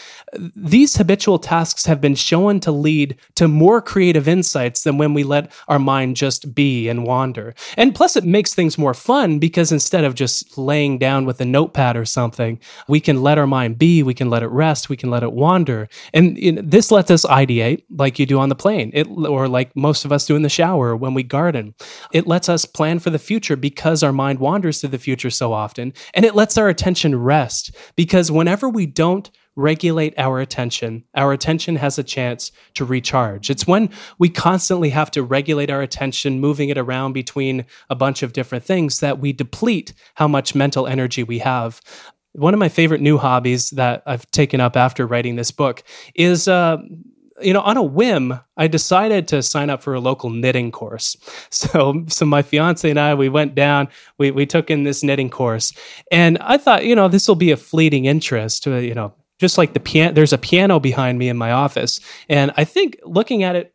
these 0.55 0.95
habitual 0.95 1.39
tasks 1.39 1.86
have 1.86 2.01
been 2.01 2.16
shown 2.16 2.60
to 2.62 2.72
lead 2.72 3.18
to 3.36 3.47
more 3.47 3.82
creative 3.82 4.28
insights 4.28 4.84
than 4.84 4.97
when 4.97 5.14
we 5.14 5.24
let 5.24 5.51
our 5.68 5.80
mind 5.80 6.16
just 6.16 6.53
be 6.55 6.88
and 6.88 7.05
wander. 7.05 7.53
And 7.78 7.95
plus, 7.95 8.16
it 8.16 8.24
makes 8.24 8.53
things 8.53 8.78
more 8.78 8.93
fun 8.93 9.39
because 9.39 9.72
instead 9.72 10.03
of 10.03 10.16
just 10.16 10.57
laying 10.57 10.97
down 10.97 11.26
with 11.26 11.41
a 11.41 11.45
notepad 11.45 11.97
or 11.97 12.05
something, 12.05 12.60
we 12.88 12.99
can 12.99 13.22
let 13.22 13.38
our 13.38 13.47
mind 13.47 13.78
be, 13.78 14.03
we 14.03 14.14
can 14.14 14.30
let 14.30 14.43
it 14.43 14.47
rest, 14.47 14.89
we 14.89 14.97
can 14.97 15.10
let 15.10 15.24
it 15.24 15.34
wander. 15.34 15.89
And 16.14 16.38
you 16.38 16.51
know, 16.53 16.62
this 16.62 16.91
lets 16.91 17.12
us 17.12 17.26
ideate 17.50 17.84
like 17.89 18.20
you 18.20 18.26
do 18.26 18.39
on 18.39 18.50
the 18.50 18.56
plane, 18.56 18.91
it, 18.93 19.08
or 19.08 19.47
like 19.47 19.76
most 19.76 20.06
of 20.06 20.12
us 20.12 20.26
do 20.26 20.36
in 20.36 20.41
the 20.41 20.50
shower 20.50 20.95
when 20.95 21.14
we 21.14 21.24
garden. 21.24 21.74
It 22.14 22.28
lets 22.28 22.50
us 22.50 22.66
plan 22.66 23.00
for 23.00 23.10
the 23.10 23.20
future 23.20 23.56
because 23.56 24.04
our 24.04 24.14
mind 24.14 24.39
wanders 24.39 24.82
to 24.82 24.88
the 24.88 24.97
future 25.00 25.30
so 25.30 25.54
often. 25.54 25.93
And 26.14 26.26
it 26.26 26.36
lets 26.36 26.58
our 26.58 26.70
attention 26.70 27.16
rest 27.16 27.76
because 27.95 28.32
whenever 28.32 28.70
we 28.70 28.86
don't 28.86 29.30
regulate 29.56 30.14
our 30.18 30.39
attention, 30.39 31.04
our 31.16 31.34
attention 31.34 31.76
has 31.76 32.00
a 32.00 32.04
chance 32.04 32.52
to 32.76 32.86
recharge. 32.86 33.50
It's 33.50 33.68
when 33.68 33.89
we 34.18 34.30
constantly 34.30 34.89
have 34.89 35.12
to 35.12 35.24
regulate 35.24 35.70
our 35.70 35.82
attention, 35.82 36.39
moving 36.39 36.70
it 36.70 36.78
around 36.78 37.14
between 37.14 37.66
a 37.89 37.95
bunch 37.95 38.24
of 38.24 38.34
different 38.34 38.64
things, 38.64 39.02
that 39.02 39.20
we 39.20 39.34
deplete 39.34 39.93
how 40.16 40.28
much 40.28 40.56
mental 40.56 40.88
energy 40.88 41.24
we 41.24 41.39
have. 41.39 41.82
One 42.34 42.54
of 42.54 42.60
my 42.60 42.70
favorite 42.70 43.02
new 43.02 43.18
hobbies 43.18 43.72
that 43.72 44.04
I've 44.06 44.30
taken 44.32 44.62
up 44.62 44.78
after 44.78 45.06
writing 45.06 45.36
this 45.36 45.52
book 45.52 45.84
is 46.16 46.47
uh, 46.47 46.78
you 47.41 47.53
know, 47.53 47.61
on 47.61 47.77
a 47.77 47.83
whim, 47.83 48.39
I 48.57 48.67
decided 48.67 49.27
to 49.29 49.41
sign 49.43 49.69
up 49.69 49.81
for 49.81 49.93
a 49.93 49.99
local 49.99 50.29
knitting 50.29 50.71
course. 50.71 51.15
So, 51.51 52.05
so 52.07 52.25
my 52.25 52.41
fiance 52.41 52.89
and 52.89 52.99
I, 52.99 53.13
we 53.15 53.27
went 53.27 53.53
down, 53.53 53.89
we, 54.17 54.31
we 54.31 54.45
took 54.45 54.69
in 54.69 54.83
this 54.83 55.03
knitting 55.03 55.29
course, 55.29 55.73
and 56.11 56.37
I 56.39 56.57
thought, 56.57 56.85
you 56.85 56.95
know, 56.95 57.07
this 57.07 57.27
will 57.27 57.35
be 57.35 57.51
a 57.51 57.57
fleeting 57.57 58.05
interest. 58.05 58.63
To, 58.63 58.81
you 58.81 58.93
know, 58.93 59.13
just 59.39 59.57
like 59.57 59.73
the 59.73 59.79
piano, 59.79 60.13
there's 60.13 60.31
a 60.31 60.37
piano 60.37 60.79
behind 60.79 61.17
me 61.17 61.27
in 61.27 61.37
my 61.37 61.51
office, 61.51 61.99
and 62.29 62.51
I 62.55 62.63
think 62.63 62.97
looking 63.03 63.43
at 63.43 63.55
it 63.55 63.73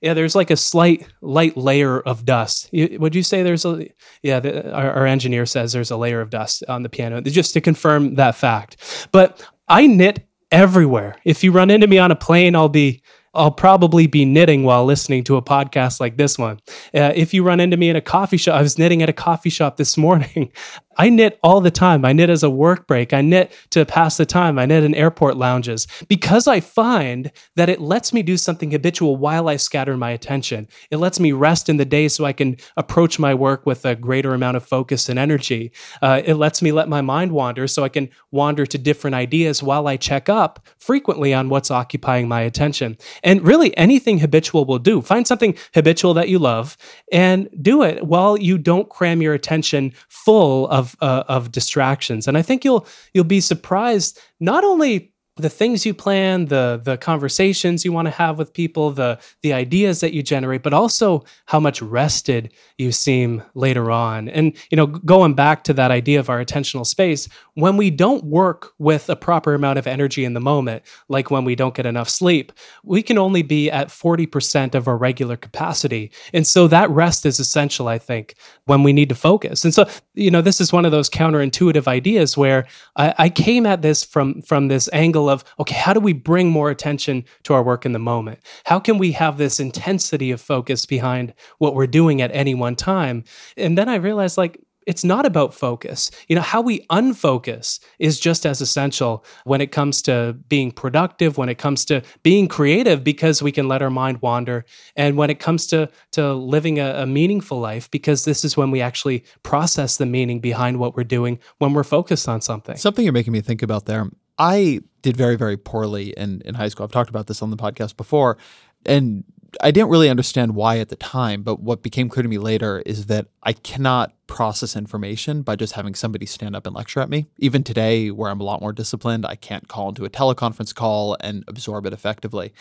yeah, 0.00 0.14
there's 0.14 0.34
like 0.34 0.50
a 0.50 0.56
slight 0.56 1.06
light 1.20 1.56
layer 1.56 2.00
of 2.00 2.24
dust. 2.24 2.68
would 2.72 3.14
you 3.14 3.22
say 3.22 3.42
there's 3.42 3.64
a 3.64 3.88
yeah? 4.22 4.40
The, 4.40 4.72
our, 4.72 4.90
our, 4.90 5.06
engineer 5.06 5.46
says 5.46 5.72
there's 5.72 5.90
a 5.90 5.96
layer 5.96 6.20
of 6.20 6.30
dust 6.30 6.62
on 6.68 6.82
the 6.82 6.88
piano, 6.88 7.20
just 7.22 7.54
to 7.54 7.60
confirm 7.60 8.16
that 8.16 8.34
fact. 8.34 9.08
But 9.10 9.44
I 9.68 9.86
knit 9.86 10.25
everywhere. 10.50 11.16
If 11.24 11.44
you 11.44 11.52
run 11.52 11.70
into 11.70 11.86
me 11.86 11.98
on 11.98 12.10
a 12.10 12.16
plane, 12.16 12.54
I'll 12.54 12.68
be 12.68 13.02
I'll 13.36 13.50
probably 13.50 14.06
be 14.06 14.24
knitting 14.24 14.64
while 14.64 14.86
listening 14.86 15.22
to 15.24 15.36
a 15.36 15.42
podcast 15.42 16.00
like 16.00 16.16
this 16.16 16.38
one. 16.38 16.58
Uh, 16.94 17.12
if 17.14 17.34
you 17.34 17.42
run 17.42 17.60
into 17.60 17.76
me 17.76 17.90
in 17.90 17.96
a 17.96 18.00
coffee 18.00 18.38
shop, 18.38 18.54
I 18.54 18.62
was 18.62 18.78
knitting 18.78 19.02
at 19.02 19.10
a 19.10 19.12
coffee 19.12 19.50
shop 19.50 19.76
this 19.76 19.96
morning. 19.96 20.50
I 20.96 21.08
knit 21.08 21.38
all 21.42 21.60
the 21.60 21.70
time. 21.70 22.04
I 22.04 22.12
knit 22.12 22.30
as 22.30 22.42
a 22.42 22.50
work 22.50 22.86
break. 22.86 23.12
I 23.12 23.20
knit 23.20 23.52
to 23.70 23.84
pass 23.84 24.16
the 24.16 24.26
time. 24.26 24.58
I 24.58 24.66
knit 24.66 24.84
in 24.84 24.94
airport 24.94 25.36
lounges 25.36 25.86
because 26.08 26.46
I 26.46 26.60
find 26.60 27.30
that 27.56 27.68
it 27.68 27.80
lets 27.80 28.12
me 28.12 28.22
do 28.22 28.36
something 28.36 28.70
habitual 28.70 29.16
while 29.16 29.48
I 29.48 29.56
scatter 29.56 29.96
my 29.96 30.10
attention. 30.10 30.68
It 30.90 30.96
lets 30.96 31.20
me 31.20 31.32
rest 31.32 31.68
in 31.68 31.76
the 31.76 31.84
day 31.84 32.08
so 32.08 32.24
I 32.24 32.32
can 32.32 32.56
approach 32.76 33.18
my 33.18 33.34
work 33.34 33.66
with 33.66 33.84
a 33.84 33.94
greater 33.94 34.34
amount 34.34 34.56
of 34.56 34.64
focus 34.64 35.08
and 35.08 35.18
energy. 35.18 35.72
Uh, 36.00 36.22
it 36.24 36.34
lets 36.34 36.62
me 36.62 36.72
let 36.72 36.88
my 36.88 37.00
mind 37.00 37.32
wander 37.32 37.66
so 37.66 37.84
I 37.84 37.88
can 37.88 38.08
wander 38.30 38.66
to 38.66 38.78
different 38.78 39.14
ideas 39.14 39.62
while 39.62 39.86
I 39.86 39.96
check 39.96 40.28
up 40.28 40.66
frequently 40.78 41.34
on 41.34 41.48
what's 41.48 41.70
occupying 41.70 42.28
my 42.28 42.40
attention. 42.40 42.96
And 43.22 43.42
really, 43.42 43.76
anything 43.76 44.18
habitual 44.18 44.64
will 44.64 44.78
do. 44.78 45.02
Find 45.02 45.26
something 45.26 45.56
habitual 45.74 46.14
that 46.14 46.28
you 46.28 46.38
love 46.38 46.76
and 47.12 47.48
do 47.60 47.82
it 47.82 48.06
while 48.06 48.38
you 48.38 48.58
don't 48.58 48.88
cram 48.88 49.20
your 49.20 49.34
attention 49.34 49.92
full 50.08 50.68
of 50.68 50.85
uh, 51.00 51.24
of 51.28 51.50
distractions. 51.50 52.28
And 52.28 52.36
I 52.36 52.42
think 52.42 52.64
you'll 52.64 52.86
you'll 53.14 53.24
be 53.24 53.40
surprised 53.40 54.20
not 54.38 54.62
only 54.62 55.12
the 55.36 55.50
things 55.50 55.84
you 55.84 55.92
plan, 55.92 56.46
the 56.46 56.80
the 56.82 56.96
conversations 56.96 57.84
you 57.84 57.92
want 57.92 58.06
to 58.06 58.12
have 58.12 58.38
with 58.38 58.52
people, 58.54 58.90
the 58.90 59.18
the 59.42 59.52
ideas 59.52 60.00
that 60.00 60.14
you 60.14 60.22
generate, 60.22 60.62
but 60.62 60.72
also 60.72 61.24
how 61.44 61.60
much 61.60 61.82
rested 61.82 62.52
you 62.78 62.90
seem 62.90 63.42
later 63.54 63.90
on. 63.90 64.30
And 64.30 64.56
you 64.70 64.76
know, 64.76 64.86
going 64.86 65.34
back 65.34 65.62
to 65.64 65.74
that 65.74 65.90
idea 65.90 66.20
of 66.20 66.30
our 66.30 66.42
attentional 66.42 66.86
space, 66.86 67.28
when 67.54 67.76
we 67.76 67.90
don't 67.90 68.24
work 68.24 68.72
with 68.78 69.10
a 69.10 69.16
proper 69.16 69.52
amount 69.52 69.78
of 69.78 69.86
energy 69.86 70.24
in 70.24 70.32
the 70.32 70.40
moment, 70.40 70.82
like 71.08 71.30
when 71.30 71.44
we 71.44 71.54
don't 71.54 71.74
get 71.74 71.86
enough 71.86 72.08
sleep, 72.08 72.52
we 72.82 73.02
can 73.02 73.18
only 73.18 73.42
be 73.42 73.70
at 73.70 73.88
40% 73.88 74.74
of 74.74 74.88
our 74.88 74.96
regular 74.96 75.36
capacity. 75.36 76.10
And 76.32 76.46
so 76.46 76.66
that 76.68 76.88
rest 76.90 77.26
is 77.26 77.38
essential, 77.38 77.88
I 77.88 77.98
think, 77.98 78.36
when 78.64 78.82
we 78.82 78.92
need 78.92 79.10
to 79.10 79.14
focus. 79.14 79.64
And 79.64 79.74
so, 79.74 79.86
you 80.14 80.30
know, 80.30 80.40
this 80.40 80.60
is 80.60 80.72
one 80.72 80.86
of 80.86 80.92
those 80.92 81.10
counterintuitive 81.10 81.86
ideas 81.86 82.36
where 82.38 82.66
I, 82.96 83.14
I 83.18 83.28
came 83.28 83.66
at 83.66 83.82
this 83.82 84.02
from 84.02 84.40
from 84.40 84.68
this 84.68 84.88
angle 84.94 85.25
of 85.28 85.44
okay, 85.60 85.74
how 85.74 85.92
do 85.92 86.00
we 86.00 86.12
bring 86.12 86.50
more 86.50 86.70
attention 86.70 87.24
to 87.44 87.54
our 87.54 87.62
work 87.62 87.86
in 87.86 87.92
the 87.92 87.98
moment? 87.98 88.40
How 88.64 88.78
can 88.78 88.98
we 88.98 89.12
have 89.12 89.38
this 89.38 89.60
intensity 89.60 90.30
of 90.30 90.40
focus 90.40 90.86
behind 90.86 91.34
what 91.58 91.74
we're 91.74 91.86
doing 91.86 92.22
at 92.22 92.34
any 92.34 92.54
one 92.54 92.76
time? 92.76 93.24
And 93.56 93.76
then 93.76 93.88
I 93.88 93.96
realized 93.96 94.38
like 94.38 94.60
it's 94.86 95.04
not 95.04 95.26
about 95.26 95.52
focus. 95.52 96.10
You 96.28 96.36
know, 96.36 96.42
how 96.42 96.60
we 96.60 96.86
unfocus 96.90 97.80
is 97.98 98.20
just 98.20 98.46
as 98.46 98.60
essential 98.60 99.24
when 99.44 99.60
it 99.60 99.72
comes 99.72 100.00
to 100.02 100.36
being 100.48 100.70
productive, 100.70 101.36
when 101.36 101.48
it 101.48 101.58
comes 101.58 101.84
to 101.86 102.02
being 102.22 102.46
creative, 102.46 103.02
because 103.02 103.42
we 103.42 103.52
can 103.52 103.68
let 103.68 103.82
our 103.82 103.90
mind 103.90 104.22
wander, 104.22 104.64
and 104.94 105.16
when 105.16 105.28
it 105.28 105.40
comes 105.40 105.66
to 105.68 105.90
to 106.12 106.32
living 106.32 106.78
a, 106.78 107.02
a 107.02 107.06
meaningful 107.06 107.58
life, 107.58 107.90
because 107.90 108.24
this 108.24 108.44
is 108.44 108.56
when 108.56 108.70
we 108.70 108.80
actually 108.80 109.24
process 109.42 109.96
the 109.96 110.06
meaning 110.06 110.40
behind 110.40 110.78
what 110.78 110.96
we're 110.96 111.04
doing 111.04 111.38
when 111.58 111.74
we're 111.74 111.84
focused 111.84 112.28
on 112.28 112.40
something. 112.40 112.76
Something 112.76 113.04
you're 113.04 113.12
making 113.12 113.32
me 113.32 113.40
think 113.40 113.62
about 113.62 113.86
there. 113.86 114.08
I 114.38 114.80
did 115.02 115.16
very, 115.16 115.36
very 115.36 115.56
poorly 115.56 116.10
in, 116.16 116.42
in 116.44 116.54
high 116.54 116.68
school. 116.68 116.84
I've 116.84 116.92
talked 116.92 117.10
about 117.10 117.26
this 117.26 117.42
on 117.42 117.50
the 117.50 117.56
podcast 117.56 117.96
before. 117.96 118.38
And 118.84 119.24
I 119.60 119.70
didn't 119.70 119.88
really 119.88 120.10
understand 120.10 120.54
why 120.54 120.78
at 120.78 120.88
the 120.88 120.96
time, 120.96 121.42
but 121.42 121.60
what 121.60 121.82
became 121.82 122.08
clear 122.08 122.22
to 122.22 122.28
me 122.28 122.38
later 122.38 122.82
is 122.84 123.06
that 123.06 123.28
I 123.42 123.52
cannot 123.52 124.12
process 124.26 124.76
information 124.76 125.42
by 125.42 125.56
just 125.56 125.74
having 125.74 125.94
somebody 125.94 126.26
stand 126.26 126.56
up 126.56 126.66
and 126.66 126.74
lecture 126.74 127.00
at 127.00 127.08
me. 127.08 127.26
Even 127.38 127.62
today, 127.62 128.10
where 128.10 128.30
I'm 128.30 128.40
a 128.40 128.44
lot 128.44 128.60
more 128.60 128.72
disciplined, 128.72 129.24
I 129.24 129.36
can't 129.36 129.68
call 129.68 129.88
into 129.88 130.04
a 130.04 130.10
teleconference 130.10 130.74
call 130.74 131.16
and 131.20 131.44
absorb 131.48 131.86
it 131.86 131.92
effectively. 131.92 132.52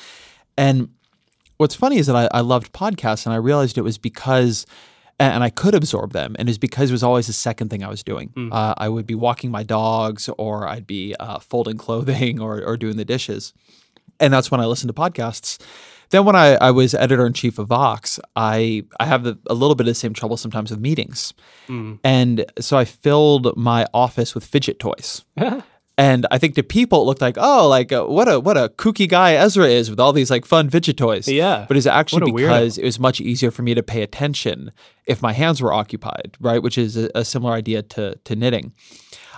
And 0.57 0.89
what's 1.57 1.75
funny 1.75 1.97
is 1.97 2.07
that 2.07 2.15
I, 2.15 2.29
I 2.31 2.41
loved 2.41 2.71
podcasts, 2.71 3.25
and 3.25 3.33
I 3.33 3.37
realized 3.37 3.77
it 3.77 3.81
was 3.81 3.97
because 3.97 4.65
and 5.19 5.43
I 5.43 5.49
could 5.49 5.75
absorb 5.75 6.13
them. 6.13 6.35
And 6.37 6.49
it's 6.49 6.57
because 6.57 6.89
it 6.89 6.93
was 6.93 7.03
always 7.03 7.27
the 7.27 7.33
second 7.33 7.69
thing 7.69 7.83
I 7.83 7.89
was 7.89 8.03
doing. 8.03 8.29
Mm. 8.29 8.49
Uh, 8.51 8.73
I 8.77 8.89
would 8.89 9.05
be 9.05 9.15
walking 9.15 9.51
my 9.51 9.63
dogs, 9.63 10.29
or 10.37 10.67
I'd 10.67 10.87
be 10.87 11.15
uh, 11.19 11.39
folding 11.39 11.77
clothing, 11.85 12.39
or, 12.39 12.61
or 12.61 12.77
doing 12.77 12.97
the 12.97 13.05
dishes. 13.05 13.53
And 14.19 14.33
that's 14.33 14.51
when 14.51 14.61
I 14.61 14.65
listened 14.65 14.93
to 14.93 14.99
podcasts. 14.99 15.59
Then 16.09 16.25
when 16.25 16.35
I, 16.35 16.55
I 16.55 16.71
was 16.71 16.93
editor 16.93 17.25
in 17.25 17.33
chief 17.33 17.57
of 17.57 17.67
Vox, 17.67 18.19
I 18.35 18.83
I 18.99 19.05
have 19.05 19.23
the, 19.23 19.37
a 19.47 19.53
little 19.53 19.75
bit 19.75 19.87
of 19.87 19.91
the 19.91 19.95
same 19.95 20.13
trouble 20.13 20.37
sometimes 20.37 20.69
with 20.69 20.79
meetings, 20.79 21.33
mm. 21.67 21.99
and 22.03 22.45
so 22.59 22.77
I 22.77 22.85
filled 22.85 23.57
my 23.57 23.87
office 23.93 24.35
with 24.35 24.45
fidget 24.45 24.79
toys. 24.79 25.25
And 25.97 26.27
I 26.29 26.37
think 26.37 26.55
to 26.55 26.63
people 26.63 27.01
it 27.01 27.05
looked 27.05 27.21
like, 27.21 27.37
oh, 27.39 27.67
like 27.69 27.91
uh, 27.93 28.03
what 28.03 28.27
a 28.27 28.39
what 28.39 28.57
a 28.57 28.69
kooky 28.69 29.07
guy 29.07 29.35
Ezra 29.35 29.65
is 29.65 29.89
with 29.89 29.99
all 29.99 30.11
these 30.11 30.29
like 30.29 30.45
fun 30.45 30.69
fidget 30.69 30.97
toys. 30.97 31.27
Yeah. 31.27 31.65
But 31.67 31.77
it's 31.77 31.85
actually 31.85 32.31
because 32.31 32.77
weirdo. 32.77 32.81
it 32.81 32.85
was 32.85 32.99
much 32.99 33.21
easier 33.21 33.49
for 33.49 33.61
me 33.61 33.73
to 33.73 33.83
pay 33.83 34.01
attention 34.01 34.71
if 35.05 35.21
my 35.21 35.31
hands 35.31 35.61
were 35.61 35.71
occupied, 35.71 36.35
right? 36.41 36.61
Which 36.61 36.77
is 36.77 36.97
a, 36.97 37.09
a 37.15 37.23
similar 37.23 37.53
idea 37.53 37.81
to 37.81 38.15
to 38.15 38.35
knitting. 38.35 38.73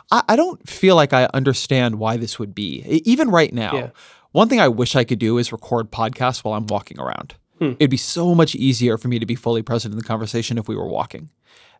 I, 0.09 0.23
I, 0.29 0.35
don't 0.37 0.67
feel 0.67 0.95
like 0.95 1.11
I 1.11 1.27
understand 1.33 1.95
why 1.99 2.15
this 2.15 2.39
would 2.39 2.55
be. 2.55 2.79
Even 3.05 3.29
right 3.29 3.53
now, 3.53 3.75
yeah. 3.75 3.89
one 4.31 4.47
thing 4.47 4.61
I 4.61 4.69
wish 4.69 4.95
I 4.95 5.03
could 5.03 5.19
do 5.19 5.37
is 5.37 5.51
record 5.51 5.91
podcasts 5.91 6.45
while 6.45 6.53
I'm 6.53 6.65
walking 6.67 6.97
around. 6.97 7.35
Hmm. 7.59 7.73
It'd 7.77 7.89
be 7.89 7.97
so 7.97 8.33
much 8.33 8.55
easier 8.55 8.97
for 8.97 9.09
me 9.09 9.19
to 9.19 9.25
be 9.25 9.35
fully 9.35 9.61
present 9.61 9.91
in 9.93 9.97
the 9.97 10.05
conversation 10.05 10.57
if 10.57 10.69
we 10.69 10.77
were 10.77 10.87
walking 10.87 11.29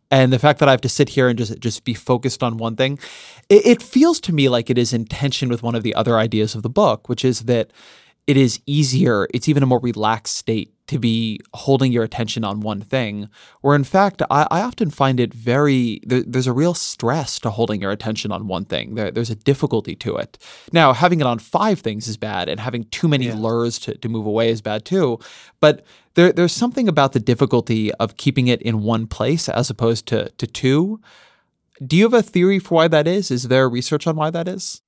and 0.10 0.32
the 0.32 0.40
fact 0.40 0.60
that 0.60 0.70
I 0.70 0.72
have 0.72 0.82
to 0.82 0.90
sit 0.90 1.10
here 1.10 1.28
and 1.28 1.38
just 1.38 1.60
just 1.60 1.84
be 1.84 1.94
focused 1.94 2.44
on 2.44 2.58
one 2.58 2.76
thing, 2.76 3.00
it, 3.50 3.66
it, 3.66 3.82
feels 3.82 4.20
to 4.22 4.34
me 4.34 4.50
like 4.50 4.70
it 4.70 4.78
is 4.78 4.94
in 4.94 5.06
tension 5.06 5.50
with 5.50 5.64
one 5.64 5.76
of 5.76 5.84
the 5.84 5.96
other 5.96 6.18
ideas 6.18 6.56
of 6.56 6.64
the 6.64 6.70
book, 6.70 7.10
which 7.10 7.26
is 7.26 7.42
that 7.42 7.72
it 8.26 8.38
is 8.38 8.60
easier, 8.66 9.28
it's 9.34 9.50
even 9.50 9.64
a 9.64 9.66
more 9.66 9.80
relaxed 9.80 10.38
state 10.38 10.74
to 10.88 10.98
be 10.98 11.40
holding 11.54 11.92
your 11.92 12.04
attention 12.04 12.44
on 12.44 12.62
one 12.62 12.82
thing. 12.82 13.30
Where 13.62 13.76
in 13.76 13.84
fact, 13.84 14.22
I, 14.30 14.48
I 14.50 14.62
often 14.62 14.90
find 14.90 15.20
it 15.20 15.34
very, 15.34 16.02
there, 16.04 16.24
there's 16.26 16.48
a 16.48 16.54
real 16.54 16.74
stress 16.74 17.40
to 17.42 17.50
holding 17.50 17.82
your 17.82 17.92
attention 17.92 18.32
on 18.32 18.48
one 18.48 18.66
thing. 18.66 18.96
There, 18.96 19.12
there's 19.12 19.30
a 19.30 19.36
difficulty 19.36 19.96
to 19.98 20.18
it. 20.18 20.38
Now, 20.72 20.94
having 20.94 21.20
it 21.20 21.28
on 21.28 21.40
five 21.40 21.80
things 21.80 22.08
is 22.08 22.18
bad, 22.18 22.50
and 22.50 22.60
having 22.60 22.86
too 22.86 23.08
many 23.08 23.28
yeah. 23.28 23.36
lures 23.36 23.80
to, 23.80 23.98
to 23.98 24.10
move 24.10 24.26
away 24.26 24.50
is 24.50 24.62
bad 24.62 24.86
too. 24.86 25.20
But 25.60 25.86
there, 26.16 26.32
there's 26.32 26.54
something 26.54 26.88
about 26.88 27.12
the 27.14 27.20
difficulty 27.20 27.94
of 27.96 28.18
keeping 28.18 28.48
it 28.48 28.62
in 28.62 28.82
one 28.82 29.08
place 29.08 29.50
as 29.50 29.70
opposed 29.70 30.08
to, 30.08 30.30
to 30.30 30.48
two. 30.48 31.00
Do 31.86 31.96
you 31.96 32.04
have 32.04 32.14
a 32.14 32.24
theory 32.24 32.60
for 32.60 32.76
why 32.76 32.88
that 32.88 33.08
is? 33.08 33.30
Is 33.30 33.50
there 33.50 33.70
research 33.70 34.08
on 34.08 34.16
why 34.16 34.30
that 34.32 34.48
is? 34.48 34.82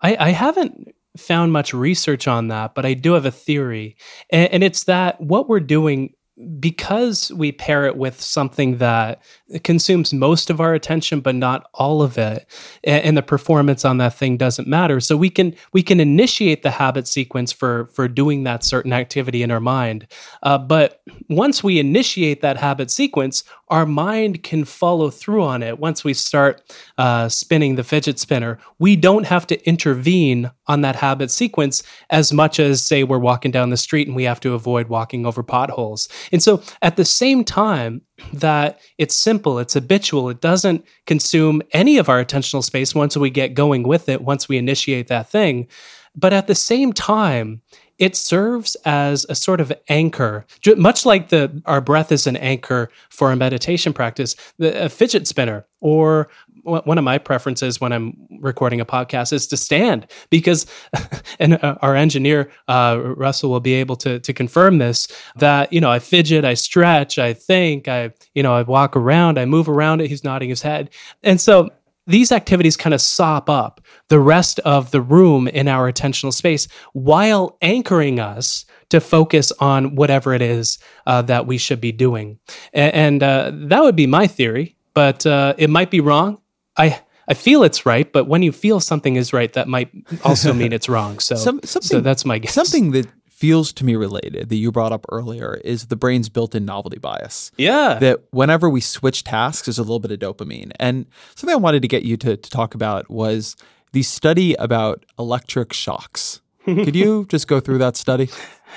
I, 0.00 0.16
I 0.20 0.30
haven't 0.30 0.94
found 1.18 1.52
much 1.52 1.74
research 1.74 2.28
on 2.28 2.48
that, 2.48 2.74
but 2.74 2.86
I 2.86 2.94
do 2.94 3.12
have 3.12 3.26
a 3.26 3.30
theory. 3.30 3.96
And, 4.30 4.50
and, 4.52 4.64
it's 4.64 4.84
that 4.84 5.20
what 5.20 5.48
we're 5.48 5.60
doing, 5.60 6.14
because 6.60 7.32
we 7.32 7.52
pair 7.52 7.86
it 7.86 7.96
with 7.96 8.20
something 8.20 8.78
that 8.78 9.22
consumes 9.64 10.12
most 10.12 10.50
of 10.50 10.60
our 10.60 10.74
attention, 10.74 11.20
but 11.20 11.34
not 11.34 11.68
all 11.74 12.02
of 12.02 12.16
it, 12.16 12.46
and, 12.84 13.04
and, 13.04 13.16
the 13.16 13.22
performance 13.22 13.84
on 13.84 13.98
that 13.98 14.14
thing 14.14 14.36
doesn't 14.36 14.68
matter. 14.68 15.00
So 15.00 15.16
we 15.16 15.30
can 15.30 15.54
we 15.72 15.82
can 15.82 16.00
initiate 16.00 16.62
the 16.62 16.70
habit 16.70 17.08
sequence 17.08 17.52
for 17.52 17.86
for 17.92 18.06
doing 18.08 18.44
that 18.44 18.62
certain 18.62 18.92
activity 18.92 19.42
in 19.42 19.50
our 19.50 19.60
mind. 19.60 20.06
Uh, 20.42 20.58
but 20.58 21.02
once 21.28 21.64
we 21.64 21.78
initiate 21.78 22.40
that 22.42 22.56
habit 22.56 22.90
sequence, 22.90 23.42
our 23.70 23.86
mind 23.86 24.42
can 24.42 24.64
follow 24.64 25.10
through 25.10 25.42
on 25.42 25.62
it. 25.62 25.78
Once 25.78 26.04
we 26.04 26.14
start 26.14 26.62
uh, 26.98 27.28
spinning 27.28 27.76
the 27.76 27.84
fidget 27.84 28.18
spinner, 28.18 28.58
we 28.78 28.96
don't 28.96 29.26
have 29.26 29.46
to 29.48 29.68
intervene 29.68 30.50
on 30.66 30.80
that 30.82 30.96
habit 30.96 31.30
sequence 31.30 31.82
as 32.10 32.32
much 32.32 32.58
as, 32.60 32.82
say, 32.82 33.04
we're 33.04 33.18
walking 33.18 33.50
down 33.50 33.70
the 33.70 33.76
street 33.76 34.06
and 34.06 34.16
we 34.16 34.24
have 34.24 34.40
to 34.40 34.54
avoid 34.54 34.88
walking 34.88 35.26
over 35.26 35.42
potholes. 35.42 36.08
And 36.32 36.42
so 36.42 36.62
at 36.82 36.96
the 36.96 37.04
same 37.04 37.44
time, 37.44 38.02
that 38.32 38.80
it's 38.98 39.14
simple, 39.14 39.58
it's 39.58 39.74
habitual, 39.74 40.28
it 40.28 40.40
doesn't 40.40 40.84
consume 41.06 41.62
any 41.72 41.98
of 41.98 42.08
our 42.08 42.24
attentional 42.24 42.64
space 42.64 42.94
once 42.94 43.16
we 43.16 43.30
get 43.30 43.54
going 43.54 43.84
with 43.84 44.08
it, 44.08 44.22
once 44.22 44.48
we 44.48 44.58
initiate 44.58 45.06
that 45.08 45.28
thing. 45.28 45.68
But 46.16 46.32
at 46.32 46.48
the 46.48 46.54
same 46.54 46.92
time, 46.92 47.62
it 47.98 48.16
serves 48.16 48.76
as 48.84 49.26
a 49.28 49.34
sort 49.34 49.60
of 49.60 49.72
anchor, 49.88 50.46
much 50.76 51.04
like 51.04 51.28
the 51.28 51.62
our 51.66 51.80
breath 51.80 52.12
is 52.12 52.26
an 52.26 52.36
anchor 52.36 52.90
for 53.10 53.32
a 53.32 53.36
meditation 53.36 53.92
practice. 53.92 54.36
The 54.58 54.84
a 54.84 54.88
fidget 54.88 55.26
spinner 55.26 55.66
or 55.80 56.28
one 56.68 56.98
of 56.98 57.04
my 57.04 57.18
preferences 57.18 57.80
when 57.80 57.92
I'm 57.92 58.16
recording 58.40 58.80
a 58.80 58.84
podcast 58.84 59.32
is 59.32 59.46
to 59.48 59.56
stand 59.56 60.06
because, 60.28 60.66
and 61.38 61.54
uh, 61.62 61.76
our 61.80 61.96
engineer 61.96 62.50
uh, 62.68 63.00
Russell 63.16 63.50
will 63.50 63.60
be 63.60 63.74
able 63.74 63.96
to 63.96 64.20
to 64.20 64.32
confirm 64.32 64.78
this 64.78 65.08
that 65.36 65.72
you 65.72 65.80
know 65.80 65.90
I 65.90 65.98
fidget, 65.98 66.44
I 66.44 66.54
stretch, 66.54 67.18
I 67.18 67.32
think, 67.32 67.88
I 67.88 68.12
you 68.34 68.42
know 68.42 68.54
I 68.54 68.62
walk 68.62 68.96
around, 68.96 69.38
I 69.38 69.44
move 69.44 69.68
around 69.68 70.00
it. 70.00 70.08
He's 70.08 70.24
nodding 70.24 70.48
his 70.48 70.62
head, 70.62 70.90
and 71.22 71.40
so 71.40 71.70
these 72.08 72.32
activities 72.32 72.76
kind 72.76 72.94
of 72.94 73.00
sop 73.00 73.48
up 73.48 73.80
the 74.08 74.18
rest 74.18 74.58
of 74.60 74.90
the 74.90 75.00
room 75.00 75.46
in 75.46 75.68
our 75.68 75.92
attentional 75.92 76.32
space 76.32 76.66
while 76.94 77.56
anchoring 77.62 78.18
us 78.18 78.64
to 78.88 79.00
focus 79.00 79.52
on 79.60 79.94
whatever 79.94 80.32
it 80.32 80.42
is 80.42 80.78
uh, 81.06 81.22
that 81.22 81.46
we 81.46 81.58
should 81.58 81.80
be 81.80 81.92
doing. 81.92 82.38
And, 82.72 82.94
and 82.94 83.22
uh, 83.22 83.52
that 83.68 83.82
would 83.82 83.96
be 83.96 84.06
my 84.06 84.26
theory, 84.26 84.74
but 84.94 85.26
uh, 85.26 85.54
it 85.58 85.70
might 85.70 85.90
be 85.90 86.00
wrong. 86.00 86.38
I 86.76 87.00
I 87.30 87.34
feel 87.34 87.62
it's 87.62 87.84
right, 87.84 88.10
but 88.10 88.26
when 88.26 88.42
you 88.42 88.52
feel 88.52 88.80
something 88.80 89.16
is 89.16 89.34
right, 89.34 89.52
that 89.52 89.68
might 89.68 89.90
also 90.24 90.54
mean 90.54 90.72
it's 90.72 90.88
wrong. 90.88 91.18
So, 91.18 91.34
Some, 91.36 91.60
so 91.62 92.00
that's 92.00 92.24
my 92.24 92.38
guess. 92.38 92.54
Something 92.54 92.92
that 92.92 93.06
feels 93.38 93.72
to 93.72 93.84
me 93.84 93.94
related 93.94 94.48
that 94.48 94.56
you 94.56 94.72
brought 94.72 94.90
up 94.90 95.06
earlier 95.12 95.60
is 95.64 95.86
the 95.86 95.94
brain's 95.96 96.28
built-in 96.28 96.64
novelty 96.64 96.98
bias. 96.98 97.52
Yeah. 97.56 97.94
That 98.00 98.24
whenever 98.30 98.68
we 98.68 98.80
switch 98.80 99.22
tasks, 99.22 99.66
there's 99.66 99.78
a 99.78 99.82
little 99.82 100.00
bit 100.00 100.10
of 100.10 100.18
dopamine. 100.18 100.72
And 100.80 101.06
something 101.36 101.54
I 101.54 101.58
wanted 101.58 101.82
to 101.82 101.88
get 101.88 102.02
you 102.02 102.16
to, 102.16 102.36
to 102.36 102.50
talk 102.50 102.74
about 102.74 103.08
was 103.08 103.54
the 103.92 104.02
study 104.02 104.54
about 104.54 105.06
electric 105.20 105.72
shocks. 105.72 106.40
Could 106.64 106.96
you 106.96 107.26
just 107.30 107.46
go 107.46 107.60
through 107.60 107.78
that 107.78 107.96
study? 107.96 108.28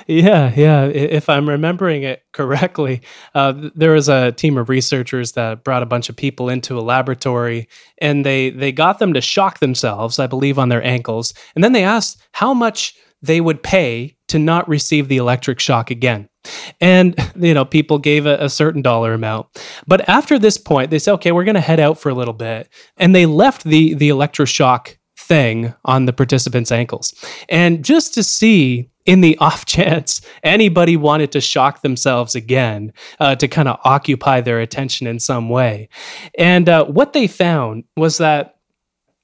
Yeah, 0.07 0.53
yeah. 0.55 0.85
If 0.85 1.27
I'm 1.27 1.49
remembering 1.49 2.03
it 2.03 2.23
correctly, 2.31 3.01
uh, 3.35 3.69
there 3.75 3.91
was 3.91 4.07
a 4.09 4.31
team 4.31 4.57
of 4.57 4.69
researchers 4.69 5.33
that 5.33 5.63
brought 5.63 5.83
a 5.83 5.87
bunch 5.87 6.07
of 6.07 6.15
people 6.15 6.47
into 6.49 6.79
a 6.79 6.81
laboratory, 6.81 7.67
and 7.97 8.25
they 8.25 8.51
they 8.51 8.71
got 8.71 8.99
them 8.99 9.11
to 9.13 9.19
shock 9.19 9.59
themselves, 9.59 10.17
I 10.17 10.27
believe, 10.27 10.57
on 10.57 10.69
their 10.69 10.83
ankles, 10.83 11.33
and 11.55 11.63
then 11.63 11.73
they 11.73 11.83
asked 11.83 12.21
how 12.31 12.53
much 12.53 12.95
they 13.21 13.41
would 13.41 13.61
pay 13.61 14.15
to 14.31 14.39
not 14.39 14.67
receive 14.69 15.09
the 15.09 15.17
electric 15.17 15.59
shock 15.59 15.91
again. 15.91 16.29
And 16.79 17.15
you 17.35 17.53
know, 17.53 17.65
people 17.65 17.99
gave 17.99 18.25
a, 18.25 18.37
a 18.37 18.49
certain 18.49 18.81
dollar 18.81 19.13
amount, 19.13 19.47
but 19.85 20.07
after 20.09 20.39
this 20.39 20.57
point, 20.57 20.89
they 20.89 20.99
said, 20.99 21.13
"Okay, 21.15 21.31
we're 21.31 21.43
going 21.43 21.55
to 21.55 21.61
head 21.61 21.79
out 21.79 21.99
for 21.99 22.09
a 22.09 22.15
little 22.15 22.33
bit," 22.33 22.69
and 22.97 23.13
they 23.13 23.25
left 23.25 23.63
the 23.63 23.93
the 23.93 24.09
electroshock 24.09 24.95
thing 25.17 25.73
on 25.85 26.05
the 26.05 26.13
participants' 26.13 26.71
ankles, 26.71 27.13
and 27.49 27.85
just 27.85 28.13
to 28.15 28.23
see 28.23 28.89
in 29.05 29.21
the 29.21 29.37
off 29.39 29.65
chance 29.65 30.21
anybody 30.43 30.97
wanted 30.97 31.31
to 31.33 31.41
shock 31.41 31.81
themselves 31.81 32.33
again 32.33 32.93
uh, 33.19 33.35
to 33.35 33.47
kind 33.47 33.67
of 33.67 33.77
occupy 33.83 34.41
their 34.41 34.61
attention 34.61 35.07
in 35.07 35.19
some 35.19 35.49
way. 35.49 35.89
And 36.37 36.69
uh, 36.69 36.85
what 36.85 37.13
they 37.13 37.27
found 37.27 37.83
was 37.95 38.17
that 38.17 38.55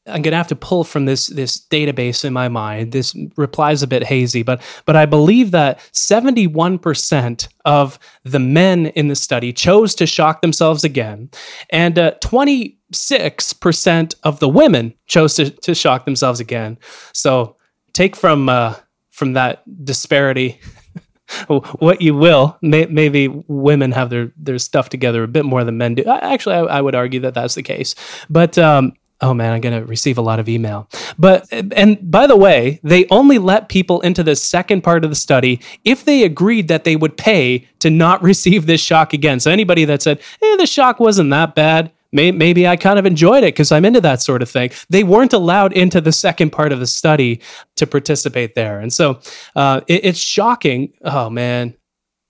I'm 0.08 0.22
going 0.22 0.32
to 0.32 0.38
have 0.38 0.47
to 0.47 0.55
pull 0.55 0.84
from 0.84 1.05
this 1.05 1.28
this 1.28 1.60
database 1.60 2.24
in 2.26 2.34
my 2.34 2.47
mind. 2.47 2.91
This 2.91 3.16
reply 3.36 3.72
is 3.72 3.84
a 3.84 3.88
bit 3.88 4.03
hazy, 4.03 4.43
but 4.43 4.62
but 4.86 4.95
I 4.95 5.05
believe 5.05 5.51
that 5.51 5.80
71% 5.93 7.47
of 7.66 7.99
the 8.24 8.39
men 8.39 8.88
in 8.88 9.08
the 9.08 9.16
study 9.16 9.51
chose 9.53 9.93
to 9.95 10.05
shock 10.05 10.41
themselves 10.41 10.84
again, 10.84 11.30
and 11.70 11.99
uh, 11.99 12.14
26% 12.24 14.16
of 14.24 14.39
the 14.39 14.49
women 14.49 14.93
chose 15.08 15.36
to, 15.36 15.49
to 15.49 15.76
shock 15.76 16.05
themselves 16.05 16.39
again. 16.39 16.78
So 17.14 17.58
take 17.93 18.16
from 18.16 18.49
uh, 18.49 18.76
from 19.12 19.34
that 19.34 19.64
disparity 19.84 20.60
what 21.47 22.01
you 22.01 22.16
will. 22.16 22.58
May, 22.62 22.86
maybe 22.86 23.28
women 23.28 23.91
have 23.91 24.10
their 24.10 24.32
their 24.38 24.60
stuff 24.60 24.89
together 24.89 25.24
a 25.24 25.28
bit 25.28 25.45
more 25.45 25.64
than 25.64 25.78
men 25.78 25.95
do. 25.95 26.03
Actually, 26.05 26.55
I, 26.55 26.78
I 26.78 26.82
would 26.82 26.95
argue 26.95 27.20
that 27.22 27.34
that's 27.34 27.55
the 27.55 27.64
case. 27.64 27.95
But 28.30 28.58
um, 28.58 28.93
oh 29.22 29.34
man, 29.34 29.53
I'm 29.53 29.61
going 29.61 29.80
to 29.80 29.86
receive 29.86 30.18
a 30.18 30.22
lot 30.22 30.39
of 30.39 30.47
email. 30.47 30.89
But 31.18 31.47
and 31.51 32.11
by 32.11 32.28
the 32.28 32.36
way, 32.36 32.80
they 32.84 33.05
only 33.09 33.38
let 33.38 33.70
people 33.70 34.01
into 34.01 34.24
the 34.24 34.36
second 34.36 34.82
part 34.82 35.03
of 35.03 35.09
the 35.09 35.15
study 35.15 35.59
if 35.84 36.05
they 36.05 36.24
agreed 36.24 36.68
that 36.68 36.84
they 36.84 36.95
would 36.95 37.18
pay 37.18 37.68
to 37.80 37.89
not 37.89 38.22
receive 38.32 38.65
this 38.65 38.82
shock 38.82 39.13
again. 39.13 39.39
So 39.39 39.51
anybody 39.51 39.86
that 39.86 40.01
said, 40.01 40.20
"Eh, 40.41 40.55
the 40.57 40.68
shock 40.68 40.99
wasn't 40.99 41.30
that 41.32 41.55
bad." 41.55 41.91
maybe 42.13 42.65
I 42.68 42.78
kind 42.78 42.97
of 42.97 43.05
enjoyed 43.05 43.43
it 43.43 43.53
because 43.53 43.72
I'm 43.72 43.86
into 43.86 44.01
that 44.01 44.22
sort 44.22 44.41
of 44.41 44.49
thing. 44.49 44.72
They 44.89 45.03
weren't 45.03 45.34
allowed 45.34 45.74
into 45.74 45.99
the 46.01 46.11
second 46.13 46.51
part 46.51 46.72
of 46.72 46.80
the 46.80 46.88
study 46.88 47.41
to 47.76 47.86
participate 47.86 48.55
there, 48.55 48.80
and 48.80 48.91
so 48.91 49.20
uh, 49.55 49.82
it, 49.88 50.05
it's 50.05 50.20
shocking. 50.20 50.93
Oh 51.03 51.30
man, 51.30 51.76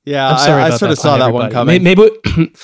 yeah, 0.04 0.30
I'm 0.30 0.40
sorry 0.40 0.64
I, 0.64 0.68
I 0.68 0.70
sort 0.72 0.92
of 0.92 0.98
saw 0.98 1.18
that 1.18 1.34
one 1.34 1.52
coming. 1.52 1.84
Maybe, 1.84 2.10
maybe 2.36 2.54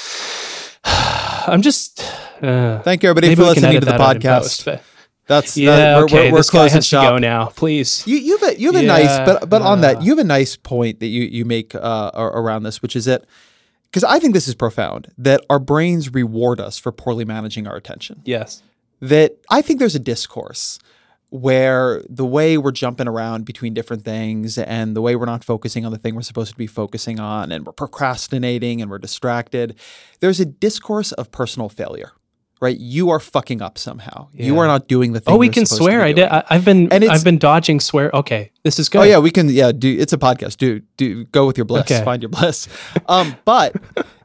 I'm 1.48 1.62
just. 1.62 2.02
Uh, 2.42 2.80
Thank 2.80 3.04
you, 3.04 3.10
everybody, 3.10 3.36
for 3.36 3.44
listening 3.44 3.80
to 3.80 3.86
the 3.86 3.94
podcast. 3.94 4.66
Post, 4.66 4.84
that's 5.28 5.56
yeah. 5.58 5.76
That, 5.76 5.98
we're, 5.98 6.04
okay, 6.06 6.32
we're, 6.32 6.42
we're 6.54 6.70
has 6.70 6.86
shop. 6.86 7.14
go 7.14 7.18
now. 7.18 7.48
Please. 7.48 8.06
You, 8.06 8.18
you 8.18 8.38
have 8.38 8.50
a 8.50 8.60
you 8.60 8.72
have 8.72 8.82
a 8.82 8.86
nice, 8.86 9.26
but 9.26 9.50
but 9.50 9.62
uh, 9.62 9.68
on 9.68 9.82
that, 9.82 10.02
you 10.02 10.12
have 10.12 10.20
a 10.20 10.24
nice 10.28 10.56
point 10.56 11.00
that 11.00 11.08
you 11.08 11.24
you 11.24 11.46
make 11.46 11.74
uh, 11.76 12.12
around 12.14 12.64
this, 12.64 12.82
which 12.82 12.96
is 12.96 13.06
that 13.06 13.26
because 13.86 14.04
I 14.04 14.20
think 14.20 14.34
this 14.34 14.48
is 14.48 14.56
profound 14.56 15.12
that 15.18 15.42
our 15.50 15.60
brains 15.60 16.14
reward 16.14 16.60
us 16.60 16.78
for 16.78 16.92
poorly 16.92 17.26
managing 17.26 17.68
our 17.68 17.76
attention. 17.76 18.22
Yes. 18.26 18.64
That 19.00 19.38
I 19.50 19.62
think 19.62 19.80
there's 19.80 19.96
a 19.96 20.00
discourse 20.00 20.80
where 21.34 22.04
the 22.08 22.26
way 22.26 22.60
we're 22.60 22.72
jumping 22.72 23.08
around 23.08 23.44
between 23.44 23.74
different 23.74 24.06
things 24.06 24.60
and 24.60 24.96
the 24.96 25.02
way 25.02 25.16
we're 25.16 25.26
not 25.26 25.44
focusing 25.44 25.84
on 25.84 25.92
the 25.92 25.98
thing 25.98 26.14
we're 26.14 26.22
supposed 26.22 26.52
to 26.52 26.58
be 26.58 26.68
focusing 26.68 27.20
on 27.20 27.52
and 27.52 27.66
we're 27.66 27.74
procrastinating 27.74 28.84
and 28.84 28.92
we're 28.92 29.00
distracted, 29.00 29.76
there's 30.20 30.40
a 30.40 30.46
discourse 30.46 31.12
of 31.14 31.32
personal 31.32 31.70
failure 31.70 32.12
right? 32.62 32.78
You 32.78 33.10
are 33.10 33.20
fucking 33.20 33.62
up 33.62 33.78
somehow. 33.78 34.30
Yeah. 34.32 34.46
You 34.46 34.60
are 34.60 34.68
not 34.68 34.88
doing 34.88 35.12
the 35.12 35.20
thing. 35.20 35.34
Oh, 35.34 35.38
we 35.38 35.50
can 35.50 35.66
swear. 35.66 36.02
I 36.02 36.14
did. 36.14 36.30
I, 36.30 36.46
have 36.50 36.64
been. 36.64 36.90
And 36.94 37.04
I've 37.04 37.24
been 37.24 37.38
dodging 37.38 37.82
swear. 37.82 38.10
Okay, 38.14 38.52
this 38.64 38.80
is 38.80 38.88
good. 38.88 39.00
Oh 39.00 39.04
yeah, 39.04 39.20
we 39.20 39.32
can. 39.32 39.50
Yeah, 39.50 39.74
do. 39.74 39.94
It's 40.00 40.14
a 40.14 40.18
podcast. 40.18 40.58
Do 40.58 40.80
do 40.96 41.26
go 41.26 41.46
with 41.46 41.58
your 41.58 41.66
bliss. 41.66 41.92
Okay. 41.92 42.02
Find 42.06 42.22
your 42.22 42.30
bliss. 42.30 42.70
Um, 43.10 43.36
but 43.44 43.76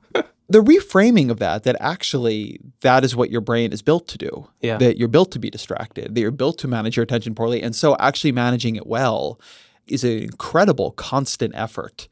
the 0.48 0.62
reframing 0.62 1.30
of 1.30 1.38
that, 1.38 1.64
that 1.64 1.76
actually 1.78 2.60
that 2.80 3.04
is 3.04 3.14
what 3.14 3.30
your 3.30 3.40
brain 3.40 3.72
is 3.72 3.82
built 3.82 4.08
to 4.08 4.18
do. 4.18 4.48
Yeah. 4.60 4.78
That 4.78 4.96
you're 4.96 5.08
built 5.08 5.30
to 5.32 5.38
be 5.38 5.50
distracted. 5.50 6.14
That 6.14 6.20
you're 6.20 6.30
built 6.30 6.58
to 6.58 6.68
manage 6.68 6.96
your 6.96 7.04
attention 7.04 7.34
poorly, 7.34 7.62
and 7.62 7.74
so 7.74 7.96
actually 7.98 8.32
managing 8.32 8.76
it 8.76 8.86
well 8.86 9.40
is 9.86 10.04
an 10.04 10.18
incredible 10.18 10.92
constant 10.92 11.54
effort. 11.54 12.08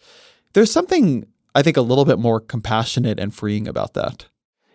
There's 0.53 0.71
something 0.71 1.27
I 1.55 1.63
think 1.63 1.77
a 1.77 1.83
little 1.83 2.05
bit 2.05 2.19
more 2.19 2.41
compassionate 2.41 3.19
and 3.19 3.35
freeing 3.35 3.67
about 3.67 3.95
that. 3.95 4.27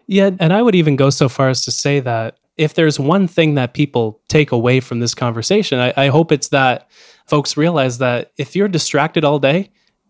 Yeah, 0.07 0.31
and 0.39 0.51
I 0.51 0.61
would 0.61 0.75
even 0.75 0.95
go 0.95 1.09
so 1.09 1.29
far 1.29 1.49
as 1.49 1.61
to 1.61 1.71
say 1.71 1.99
that 2.01 2.37
if 2.57 2.73
there's 2.73 2.99
one 2.99 3.27
thing 3.27 3.55
that 3.55 3.73
people 3.73 4.21
take 4.27 4.51
away 4.51 4.79
from 4.79 4.99
this 4.99 5.15
conversation, 5.15 5.79
I, 5.79 5.93
I 5.95 6.07
hope 6.07 6.31
it's 6.31 6.49
that 6.49 6.89
folks 7.27 7.55
realize 7.55 7.99
that 7.99 8.31
if 8.37 8.55
you're 8.55 8.67
distracted 8.67 9.23
all 9.23 9.39
day, 9.39 9.69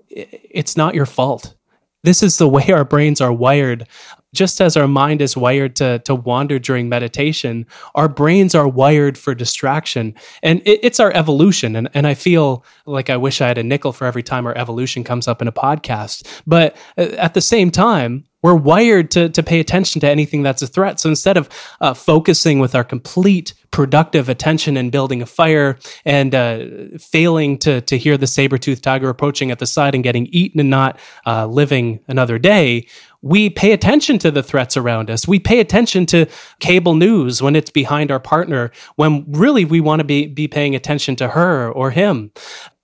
it's 0.09 0.75
not 0.75 0.95
your 0.95 1.05
fault. 1.05 1.55
This 2.03 2.23
is 2.23 2.37
the 2.37 2.47
way 2.47 2.71
our 2.71 2.83
brains 2.83 3.21
are 3.21 3.33
wired. 3.33 3.87
Just 4.33 4.61
as 4.61 4.77
our 4.77 4.87
mind 4.87 5.21
is 5.21 5.35
wired 5.35 5.75
to, 5.75 5.99
to 5.99 6.15
wander 6.15 6.57
during 6.57 6.87
meditation, 6.87 7.65
our 7.95 8.07
brains 8.07 8.55
are 8.55 8.67
wired 8.67 9.17
for 9.17 9.35
distraction. 9.35 10.15
And 10.41 10.61
it, 10.65 10.79
it's 10.83 10.99
our 10.99 11.11
evolution. 11.13 11.75
And, 11.75 11.89
and 11.93 12.07
I 12.07 12.13
feel 12.13 12.65
like 12.85 13.09
I 13.09 13.17
wish 13.17 13.41
I 13.41 13.47
had 13.47 13.57
a 13.57 13.63
nickel 13.63 13.91
for 13.91 14.05
every 14.05 14.23
time 14.23 14.47
our 14.47 14.57
evolution 14.57 15.03
comes 15.03 15.27
up 15.27 15.41
in 15.41 15.47
a 15.47 15.51
podcast. 15.51 16.41
But 16.47 16.75
uh, 16.97 17.01
at 17.17 17.33
the 17.33 17.41
same 17.41 17.71
time, 17.71 18.23
we're 18.41 18.55
wired 18.55 19.11
to, 19.11 19.29
to 19.29 19.43
pay 19.43 19.59
attention 19.59 20.01
to 20.01 20.09
anything 20.09 20.43
that's 20.43 20.61
a 20.61 20.67
threat. 20.67 20.99
So 20.99 21.09
instead 21.09 21.37
of 21.37 21.49
uh, 21.79 21.93
focusing 21.93 22.59
with 22.59 22.75
our 22.75 22.83
complete 22.83 23.53
productive 23.71 24.27
attention 24.27 24.75
and 24.75 24.91
building 24.91 25.21
a 25.21 25.25
fire 25.25 25.77
and 26.03 26.35
uh, 26.35 26.65
failing 26.99 27.57
to, 27.59 27.81
to 27.81 27.97
hear 27.97 28.17
the 28.17 28.27
saber-toothed 28.27 28.83
tiger 28.83 29.09
approaching 29.09 29.49
at 29.49 29.59
the 29.59 29.65
side 29.65 29.95
and 29.95 30.03
getting 30.03 30.27
eaten 30.27 30.59
and 30.59 30.69
not 30.69 30.99
uh, 31.25 31.45
living 31.45 31.99
another 32.07 32.37
day, 32.37 32.85
we 33.21 33.49
pay 33.49 33.71
attention 33.71 34.17
to 34.19 34.31
the 34.31 34.43
threats 34.43 34.75
around 34.75 35.09
us. 35.09 35.27
We 35.27 35.39
pay 35.39 35.59
attention 35.59 36.05
to 36.07 36.25
cable 36.59 36.95
news 36.95 37.41
when 37.41 37.55
it's 37.55 37.69
behind 37.69 38.11
our 38.11 38.19
partner, 38.19 38.71
when 38.95 39.25
really 39.31 39.63
we 39.63 39.79
want 39.79 39.99
to 39.99 40.03
be, 40.03 40.27
be 40.27 40.47
paying 40.47 40.75
attention 40.75 41.15
to 41.17 41.29
her 41.29 41.71
or 41.71 41.91
him 41.91 42.31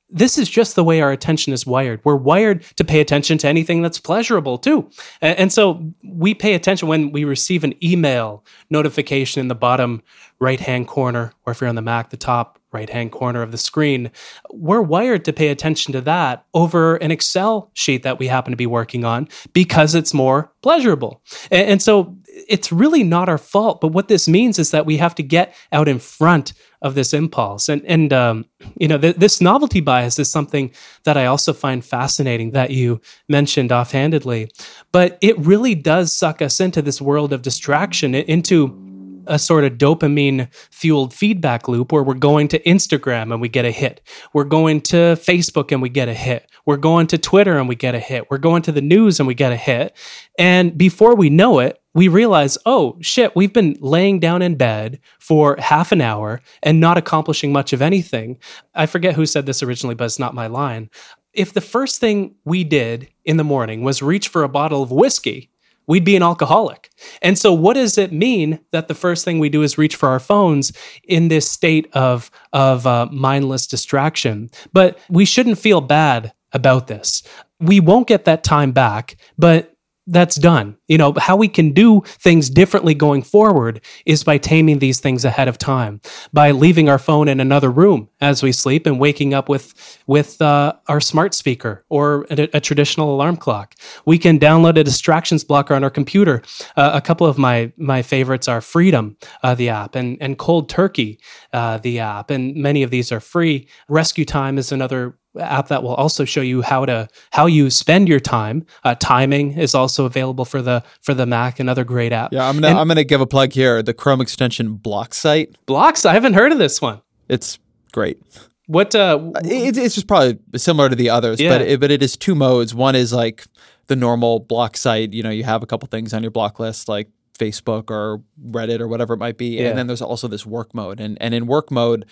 this 0.10 0.38
is 0.38 0.50
just 0.50 0.76
the 0.76 0.84
way 0.84 1.02
our 1.02 1.12
attention 1.12 1.54
is 1.54 1.66
wired. 1.66 2.00
We're 2.04 2.16
wired 2.16 2.64
to 2.78 2.84
pay 2.84 3.02
attention 3.02 3.38
to 3.40 3.48
anything 3.48 3.82
that's 3.82 4.00
pleasurable 4.00 4.58
too. 4.58 4.90
And, 5.22 5.52
so 5.52 5.94
we 6.04 6.34
pay 6.34 6.54
attention 6.54 6.88
when 6.88 7.12
we 7.12 7.24
receive 7.24 7.64
an 7.64 7.74
email 7.84 8.44
notification 8.70 9.42
in 9.42 9.48
the 9.48 9.56
bottom 9.56 10.02
right 10.40 10.60
hand 10.60 10.88
corner, 10.88 11.34
or 11.46 11.52
if 11.52 11.62
you're 11.62 11.70
on 11.70 11.76
the 11.76 11.82
Mac, 11.82 12.10
the 12.10 12.18
top 12.18 12.60
right 12.72 12.90
hand 12.90 13.12
corner 13.12 13.42
of 13.42 13.52
the 13.52 13.58
screen. 13.58 14.12
We're 14.52 14.82
wired 14.82 15.26
to 15.26 15.34
pay 15.34 15.48
attention 15.48 15.94
to 15.94 16.02
that 16.02 16.46
over 16.54 16.98
an 16.98 17.12
Excel 17.12 17.72
sheet 17.74 18.04
that 18.04 18.20
we 18.20 18.28
happen 18.28 18.52
to 18.52 18.58
be 18.58 18.68
working 18.68 19.06
on 19.06 19.30
because 19.54 19.96
it's 19.96 20.14
more 20.14 20.52
pleasurable. 20.62 21.22
And, 21.50 21.82
so 21.82 22.16
it's 22.48 22.72
really 22.72 23.04
not 23.04 23.30
our 23.30 23.38
fault. 23.38 23.82
But 23.82 23.90
what 23.90 24.10
this 24.10 24.28
means 24.28 24.60
is 24.60 24.72
that 24.72 24.86
we 24.86 24.98
have 24.98 25.16
to 25.16 25.24
get 25.24 25.56
out 25.72 25.88
in 25.88 26.00
front 26.00 26.54
of 26.82 26.96
this 26.96 27.14
impulse. 27.14 27.70
And 27.70 27.86
and 27.86 28.14
um, 28.14 28.46
you 28.78 28.88
know, 28.88 28.98
th- 28.98 29.16
this 29.16 29.42
novelty 29.42 29.82
bias 29.82 30.20
is 30.20 30.30
something 30.30 30.72
that 31.04 31.18
I 31.18 31.26
also 31.26 31.54
find 31.54 31.84
fascinating 31.84 32.52
that 32.52 32.72
you 32.72 33.02
mentioned 33.28 33.72
offhandedly. 33.72 34.50
But 34.92 35.18
it 35.22 35.38
really 35.40 35.76
does 35.76 36.14
suck 36.14 36.42
us 36.42 36.60
into 36.60 36.82
this 36.82 37.02
world 37.02 37.34
of 37.34 37.42
distraction, 37.42 38.16
into 38.16 38.88
a 39.28 39.38
sort 39.38 39.64
of 39.64 39.74
dopamine 39.74 40.54
fueled 40.72 41.14
feedback 41.14 41.68
loop 41.68 41.92
where 41.92 42.04
we're 42.04 42.14
going 42.14 42.48
to 42.50 42.60
Instagram 42.60 43.32
and 43.34 43.42
we 43.42 43.50
get 43.50 43.66
a 43.66 43.72
hit. 43.72 44.02
We're 44.34 44.46
going 44.46 44.82
to 44.82 45.16
Facebook 45.16 45.72
and 45.72 45.82
we 45.82 45.90
get 45.90 46.08
a 46.08 46.14
hit. 46.14 46.50
We're 46.66 46.78
going 46.78 47.08
to 47.08 47.18
Twitter 47.18 47.58
and 47.58 47.68
we 47.70 47.76
get 47.76 47.96
a 47.96 48.00
hit. 48.00 48.30
We're 48.30 48.38
going 48.38 48.62
to 48.64 48.72
the 48.72 48.82
news 48.82 49.20
and 49.20 49.28
we 49.28 49.34
get 49.34 49.52
a 49.52 49.58
hit. 49.58 49.96
And 50.40 50.78
before 50.78 51.16
we 51.16 51.30
know 51.30 51.60
it, 51.60 51.82
we 51.98 52.10
realize, 52.10 52.60
oh 52.68 52.96
shit, 53.02 53.36
we've 53.36 53.54
been 53.54 53.76
laying 53.80 54.20
down 54.20 54.44
in 54.44 54.54
bed 54.54 55.00
for 55.18 55.56
half 55.58 55.92
an 55.92 56.00
hour 56.00 56.40
and 56.62 56.80
not 56.80 56.96
accomplishing 56.96 57.52
much 57.52 57.74
of 57.74 57.82
anything. 57.82 58.38
I 58.76 58.86
forget 58.86 59.16
who 59.16 59.26
said 59.26 59.48
this 59.48 59.64
originally, 59.64 59.96
but 59.96 60.06
it's 60.06 60.20
not 60.20 60.36
my 60.36 60.46
line. 60.46 60.92
If 61.34 61.54
the 61.54 61.60
first 61.60 62.00
thing 62.00 62.36
we 62.46 62.64
did 62.64 63.10
in 63.26 63.38
the 63.38 63.44
morning 63.44 63.82
was 63.82 64.04
reach 64.04 64.28
for 64.28 64.44
a 64.44 64.48
bottle 64.48 64.84
of 64.84 64.92
whiskey, 64.92 65.50
we'd 65.88 66.04
be 66.04 66.16
an 66.16 66.22
alcoholic. 66.22 66.92
And 67.24 67.36
so, 67.36 67.52
what 67.52 67.74
does 67.74 67.98
it 67.98 68.12
mean 68.12 68.60
that 68.70 68.90
the 68.90 68.94
first 68.94 69.26
thing 69.26 69.40
we 69.40 69.50
do 69.50 69.64
is 69.64 69.80
reach 69.80 69.96
for 69.96 70.08
our 70.08 70.20
phones 70.20 70.74
in 71.04 71.30
this 71.30 71.50
state 71.50 71.90
of, 71.94 72.30
of 72.54 72.86
uh, 72.86 73.08
mindless 73.12 73.66
distraction? 73.66 74.52
But 74.72 75.00
we 75.10 75.26
shouldn't 75.26 75.58
feel 75.58 75.82
bad 75.82 76.32
about 76.54 76.86
this. 76.86 77.24
We 77.60 77.80
won't 77.80 78.08
get 78.08 78.26
that 78.26 78.44
time 78.44 78.72
back, 78.72 79.16
but 79.40 79.74
that's 80.08 80.36
done. 80.38 80.78
You 80.88 80.98
know, 80.98 81.14
how 81.18 81.36
we 81.36 81.48
can 81.48 81.74
do 81.74 82.02
things 82.06 82.50
differently 82.50 82.94
going 82.94 83.22
forward 83.22 83.82
is 84.06 84.24
by 84.24 84.38
taming 84.38 84.80
these 84.80 85.00
things 85.00 85.26
ahead 85.26 85.48
of 85.48 85.58
time, 85.58 86.02
by 86.32 86.52
leaving 86.52 86.90
our 86.90 86.98
phone 86.98 87.28
in 87.28 87.40
another 87.40 87.70
room 87.70 88.10
as 88.22 88.42
we 88.42 88.52
sleep 88.52 88.86
and 88.86 89.00
waking 89.00 89.34
up 89.34 89.50
with 89.50 89.74
with 90.08 90.42
uh, 90.42 90.74
our 90.88 91.02
smart 91.02 91.34
speaker 91.34 91.86
or 91.90 92.26
a, 92.30 92.50
a, 92.54 92.62
traditional 92.62 93.14
alarm 93.14 93.36
clock. 93.36 93.76
We 94.06 94.18
can 94.18 94.40
download 94.40 94.78
a 94.78 94.84
distractions 94.84 95.44
blocker 95.44 95.76
on 95.76 95.84
our 95.84 95.90
computer. 95.90 96.42
Uh, 96.78 96.92
a 96.94 97.02
couple 97.02 97.28
of 97.28 97.38
my 97.38 97.72
my 97.78 98.02
favorites 98.02 98.48
are 98.48 98.62
Freedom, 98.62 99.18
uh, 99.44 99.56
the 99.56 99.70
app, 99.70 99.96
and 99.96 100.18
and 100.22 100.38
Cold 100.38 100.70
Turkey, 100.70 101.20
uh, 101.54 101.78
the 101.78 102.00
app, 102.00 102.30
and 102.30 102.56
many 102.56 102.84
of 102.84 102.92
these 102.92 103.12
are 103.12 103.20
free. 103.20 103.68
Rescue 103.90 104.26
Time 104.26 104.58
is 104.58 104.72
another 104.72 105.18
app 105.40 105.68
that 105.70 105.84
will 105.84 105.94
also 105.94 106.26
show 106.26 106.42
you 106.42 106.62
how 106.62 106.86
to 106.86 107.08
how 107.32 107.46
you 107.46 107.70
spend 107.70 108.08
your 108.08 108.20
time. 108.20 108.66
Uh, 108.84 108.96
timing 108.96 109.58
is 109.58 109.76
also 109.76 110.06
available 110.06 110.46
for 110.46 110.62
the 110.62 110.84
for 111.02 111.14
the 111.14 111.26
Mac, 111.26 111.60
another 111.60 111.84
great 111.84 112.12
app. 112.12 112.34
Yeah, 112.34 112.48
I'm 112.48 112.56
gonna 112.56 112.68
and 112.68 112.80
I'm 112.80 112.88
gonna 112.88 113.04
give 113.04 113.22
a 113.22 113.28
plug 113.28 113.54
here. 113.54 113.82
The 113.82 113.94
Chrome 113.94 114.22
extension 114.22 114.78
BlockSite. 114.78 115.56
Blocks. 115.66 116.06
I 116.06 116.14
haven't 116.14 116.34
heard 116.34 116.52
of 116.52 116.58
this 116.58 116.82
one. 116.82 117.02
It's 117.30 117.60
great. 117.92 118.22
What? 118.68 118.96
Uh, 118.96 119.32
uh 119.36 119.42
it, 119.46 119.78
it's 119.78 119.96
just 119.96 120.08
probably 120.08 120.40
similar 120.56 120.90
to 120.90 120.96
the 120.96 121.10
others, 121.10 121.40
yeah. 121.40 121.50
but 121.50 121.62
it, 121.62 121.80
but 121.80 121.92
it 121.92 122.04
is 122.04 122.18
two 122.18 122.36
modes. 122.36 122.76
One 122.76 122.96
is 122.96 123.14
like 123.14 123.46
the 123.88 123.96
normal 123.96 124.42
BlockSite. 124.42 125.14
You 125.14 125.24
know, 125.24 125.30
you 125.30 125.44
have 125.44 125.64
a 125.64 125.66
couple 125.66 125.88
things 125.88 126.14
on 126.14 126.22
your 126.22 126.32
block 126.32 126.60
list, 126.60 126.88
like 126.88 127.10
Facebook 127.38 127.90
or 127.90 128.22
Reddit 128.50 128.80
or 128.80 128.88
whatever 128.88 129.14
it 129.14 129.18
might 129.18 129.38
be. 129.38 129.58
Yeah. 129.58 129.70
And 129.70 129.78
then 129.78 129.88
there's 129.88 130.02
also 130.02 130.28
this 130.28 130.46
work 130.46 130.74
mode. 130.74 131.00
And 131.00 131.18
and 131.22 131.34
in 131.34 131.48
work 131.48 131.72
mode, 131.72 132.06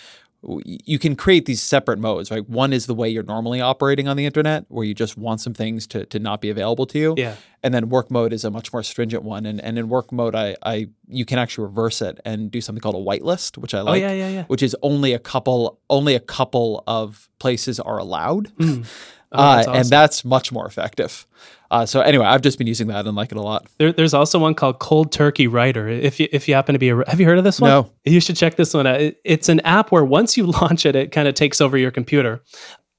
you 0.64 1.00
can 1.00 1.16
create 1.16 1.46
these 1.46 1.62
separate 1.62 2.00
modes, 2.00 2.30
right? 2.30 2.48
One 2.48 2.74
is 2.74 2.86
the 2.86 2.94
way 2.94 3.10
you're 3.10 3.24
normally 3.24 3.62
operating 3.62 4.08
on 4.08 4.18
the 4.18 4.26
internet, 4.26 4.66
where 4.68 4.86
you 4.86 4.94
just 4.94 5.18
want 5.18 5.42
some 5.42 5.54
things 5.54 5.88
to, 5.88 6.06
to 6.06 6.20
not 6.20 6.42
be 6.42 6.50
available 6.50 6.86
to 6.88 7.00
you. 7.00 7.16
Yeah. 7.18 7.36
And 7.64 7.74
then 7.74 7.90
work 7.90 8.12
mode 8.12 8.32
is 8.32 8.44
a 8.44 8.52
much 8.52 8.72
more 8.72 8.84
stringent 8.84 9.24
one. 9.24 9.46
And 9.46 9.60
and 9.60 9.80
in 9.80 9.90
work 9.90 10.12
mode, 10.12 10.36
I, 10.36 10.56
I 10.64 10.88
you 11.08 11.26
can 11.26 11.40
actually 11.40 11.66
reverse 11.66 12.02
it 12.02 12.20
and 12.24 12.52
do 12.52 12.62
something 12.62 12.82
called 12.82 12.96
a 12.96 13.00
whitelist, 13.00 13.58
which 13.58 13.74
I 13.74 13.82
like. 13.82 14.04
Oh, 14.04 14.08
yeah, 14.08 14.14
yeah, 14.14 14.30
yeah. 14.30 14.44
Which 14.46 14.62
is 14.62 14.76
only 14.82 15.14
a 15.14 15.20
couple 15.20 15.80
only 15.90 16.16
a 16.16 16.20
couple 16.20 16.84
of 16.86 17.30
places 17.40 17.80
are 17.80 17.98
allowed. 17.98 18.56
Mm. 18.58 18.86
Oh, 19.32 19.38
uh, 19.38 19.42
awesome. 19.42 19.74
And 19.74 19.90
that's 19.90 20.24
much 20.24 20.52
more 20.54 20.66
effective. 20.66 21.28
Uh, 21.76 21.86
so 21.86 22.00
anyway, 22.00 22.26
I've 22.26 22.42
just 22.42 22.58
been 22.58 22.68
using 22.68 22.88
that 22.88 23.06
and 23.06 23.18
like 23.18 23.34
it 23.34 23.38
a 23.38 23.42
lot. 23.42 23.68
There, 23.80 23.92
there's 23.92 24.14
also 24.14 24.40
one 24.40 24.56
called 24.56 24.80
Cold 24.80 25.12
Turkey 25.12 25.48
Writer. 25.48 25.90
If 25.90 26.22
you 26.22 26.30
if 26.32 26.48
you 26.48 26.54
happen 26.54 26.72
to 26.72 26.80
be 26.80 26.88
a, 26.88 27.04
have 27.10 27.20
you 27.20 27.26
heard 27.26 27.38
of 27.38 27.44
this 27.44 27.60
one? 27.60 27.70
No. 27.70 27.92
You 28.06 28.22
should 28.22 28.38
check 28.38 28.56
this 28.56 28.74
one 28.74 28.88
out. 28.88 29.02
It, 29.02 29.20
it's 29.26 29.50
an 29.50 29.60
app 29.60 29.92
where 29.92 30.06
once 30.06 30.38
you 30.38 30.46
launch 30.62 30.86
it, 30.86 30.96
it 30.96 31.12
kind 31.12 31.28
of 31.28 31.34
takes 31.34 31.60
over 31.60 31.78
your 31.78 31.92
computer, 31.92 32.42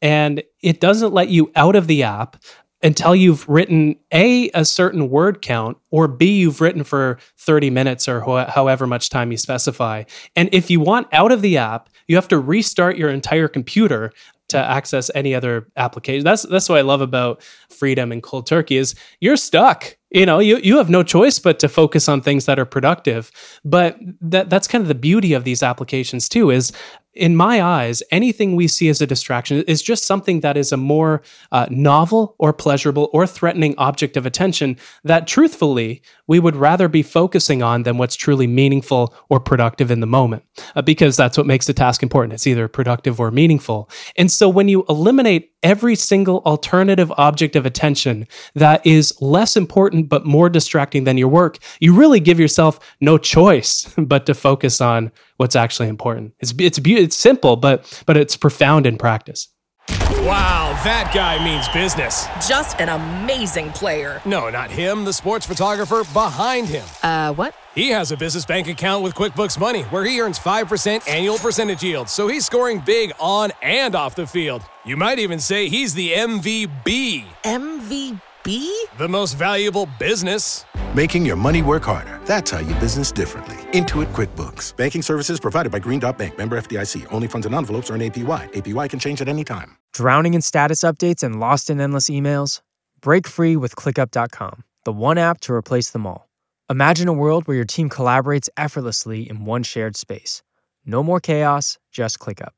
and 0.03 0.43
it 0.61 0.79
doesn't 0.79 1.15
let 1.15 1.31
you 1.31 1.51
out 1.57 1.75
of 1.75 1.87
the 1.87 2.03
app 2.03 2.37
until 2.83 3.17
you've 3.17 3.49
written 3.49 3.97
a 4.13 4.51
a 4.51 4.63
certain 4.63 5.09
word 5.09 5.41
count 5.41 5.79
or 5.91 6.07
b 6.07 6.41
you've 6.41 6.61
written 6.61 6.85
for 6.85 7.17
30 7.39 7.71
minutes 7.71 8.07
or 8.07 8.21
ho- 8.21 8.45
however 8.45 8.87
much 8.87 9.09
time 9.09 9.31
you 9.31 9.39
specify 9.39 10.05
and 10.37 10.51
if 10.53 10.71
you 10.71 10.79
want 10.79 11.07
out 11.13 11.33
of 11.33 11.41
the 11.41 11.57
app 11.57 11.89
you 12.07 12.15
have 12.17 12.29
to 12.29 12.39
restart 12.39 12.99
your 12.99 13.09
entire 13.09 13.49
computer 13.49 14.13
to 14.49 14.59
access 14.59 15.11
any 15.15 15.35
other 15.35 15.69
application. 15.77 16.25
That's 16.25 16.43
that's 16.43 16.69
what 16.69 16.79
I 16.79 16.83
love 16.83 17.01
about 17.01 17.43
freedom 17.69 18.13
and 18.13 18.23
cold 18.23 18.47
turkey 18.47 18.77
is 18.77 18.95
you're 19.21 19.37
stuck. 19.37 19.97
You 20.11 20.25
know, 20.25 20.39
you, 20.39 20.59
you 20.59 20.79
have 20.79 20.89
no 20.89 21.03
choice 21.03 21.39
but 21.39 21.59
to 21.59 21.69
focus 21.69 22.09
on 22.09 22.23
things 22.23 22.47
that 22.47 22.59
are 22.59 22.65
productive. 22.65 23.31
But 23.65 23.99
that 24.21 24.49
that's 24.51 24.69
kind 24.69 24.83
of 24.83 24.89
the 24.89 24.95
beauty 24.95 25.33
of 25.33 25.45
these 25.45 25.63
applications 25.63 26.29
too, 26.29 26.51
is 26.51 26.73
in 27.17 27.35
my 27.35 27.63
eyes, 27.63 28.03
anything 28.11 28.55
we 28.55 28.69
see 28.69 28.89
as 28.89 29.01
a 29.01 29.07
distraction 29.07 29.63
is 29.67 29.83
just 29.83 30.05
something 30.05 30.41
that 30.41 30.57
is 30.57 30.73
a 30.73 30.77
more 30.77 31.23
uh, 31.51 31.67
novel 31.71 32.35
or 32.39 32.53
pleasurable 32.53 33.09
or 33.13 33.27
threatening 33.27 33.75
object 33.79 34.17
of 34.17 34.27
attention 34.27 34.77
that 35.05 35.27
truthfully 35.27 36.03
we 36.27 36.39
would 36.39 36.57
rather 36.57 36.89
be 36.89 37.03
focusing 37.03 37.63
on 37.63 37.85
than 37.85 37.99
what's 37.99 38.17
truly 38.17 38.47
meaningful 38.47 39.15
or 39.29 39.41
productive 39.41 39.91
in 39.91 40.01
the 40.01 40.07
moment, 40.07 40.43
uh, 40.75 40.83
because 40.83 41.17
that's 41.17 41.39
what 41.39 41.47
makes 41.47 41.67
the 41.67 41.73
task 41.73 42.03
important. 42.03 42.35
It's 42.35 42.47
either 42.47 42.69
productive 42.69 43.19
or 43.19 43.31
meaningful. 43.31 43.89
And 44.17 44.31
so 44.31 44.49
when 44.49 44.69
you 44.69 44.85
eliminate 44.89 45.53
every 45.63 45.95
single 45.97 46.43
alternative 46.47 47.13
object 47.17 47.57
of 47.57 47.67
attention 47.67 48.27
that 48.55 48.87
is 48.87 49.15
less 49.21 49.57
important 49.57 50.09
but 50.09 50.25
more 50.27 50.49
distracting 50.49 51.05
than 51.05 51.19
your 51.19 51.29
work, 51.29 51.59
you 51.81 51.95
really 51.95 52.21
give 52.21 52.39
yourself 52.39 52.79
no 53.01 53.19
choice 53.19 53.93
but 53.99 54.27
to 54.27 54.35
focus 54.35 54.81
on 54.81 55.11
what's 55.39 55.57
actually 55.57 55.89
important. 55.89 56.35
It's 56.41 56.55
it's 56.59 56.79
it's 56.85 57.17
simple, 57.17 57.57
but 57.57 58.03
but 58.07 58.17
it's 58.17 58.37
profound 58.37 58.87
in 58.87 58.97
practice. 58.97 59.49
Wow, 59.89 60.79
that 60.83 61.13
guy 61.15 61.43
means 61.45 61.69
business. 61.69 62.27
Just 62.49 62.81
an 62.81 62.89
amazing 62.89 63.71
player. 63.71 64.21
No, 64.25 64.51
not 64.51 64.71
him, 64.71 65.05
the 65.05 65.13
sports 65.13 65.47
photographer 65.47 66.03
behind 66.13 66.67
him. 66.67 66.85
Uh, 67.03 67.33
what? 67.33 67.55
He 67.77 67.91
has 67.91 68.11
a 68.11 68.17
business 68.17 68.45
bank 68.45 68.67
account 68.67 69.05
with 69.05 69.15
QuickBooks 69.15 69.59
Money 69.61 69.83
where 69.85 70.05
he 70.05 70.21
earns 70.21 70.39
5% 70.39 71.09
annual 71.09 71.39
percentage 71.39 71.85
yield, 71.85 72.09
so 72.09 72.27
he's 72.27 72.45
scoring 72.45 72.81
big 72.85 73.13
on 73.21 73.53
and 73.63 73.95
off 73.95 74.17
the 74.17 74.27
field. 74.27 74.63
You 74.85 74.97
might 74.97 75.19
even 75.19 75.39
say 75.39 75.69
he's 75.69 75.95
the 75.95 76.13
MVB. 76.13 77.25
MVB. 77.45 78.21
MVB? 78.47 78.99
The 78.99 79.09
most 79.09 79.35
valuable 79.35 79.89
business. 79.99 80.65
Making 80.95 81.27
your 81.27 81.37
money 81.37 81.63
work 81.63 81.85
harder. 81.85 82.21
That's 82.27 82.51
how 82.51 82.59
you 82.61 82.75
business 82.77 83.13
differently. 83.13 83.57
Intuit 83.73 84.07
QuickBooks. 84.15 84.77
Banking 84.77 85.03
services 85.03 85.41
provided 85.41 85.73
by 85.73 85.79
Green 85.79 86.01
Dot 86.01 86.19
Bank. 86.19 86.37
Member 86.39 86.59
FDIC. 86.59 87.07
Only 87.13 87.29
funds 87.29 87.47
and 87.47 87.55
envelopes 87.55 87.91
earn 87.91 88.01
APY. 88.01 88.53
APY 88.53 88.91
can 88.91 88.99
change 88.99 89.21
at 89.21 89.29
any 89.29 89.45
time. 89.45 89.77
Drowning 89.93 90.35
in 90.35 90.43
status 90.43 90.81
updates 90.83 91.23
and 91.23 91.41
lost 91.41 91.71
in 91.71 91.81
endless 91.81 92.09
emails? 92.11 92.61
Break 93.01 93.27
free 93.27 93.57
with 93.57 93.77
ClickUp.com, 93.77 94.65
the 94.85 94.93
one 94.93 95.19
app 95.19 95.41
to 95.41 95.53
replace 95.53 95.91
them 95.91 96.07
all. 96.07 96.29
Imagine 96.69 97.09
a 97.09 97.13
world 97.13 97.47
where 97.47 97.57
your 97.57 97.67
team 97.67 97.89
collaborates 97.89 98.49
effortlessly 98.57 99.29
in 99.29 99.45
one 99.45 99.63
shared 99.63 99.97
space. 99.97 100.43
No 100.85 101.03
more 101.03 101.21
chaos, 101.21 101.79
just 101.93 102.19
ClickUp. 102.19 102.51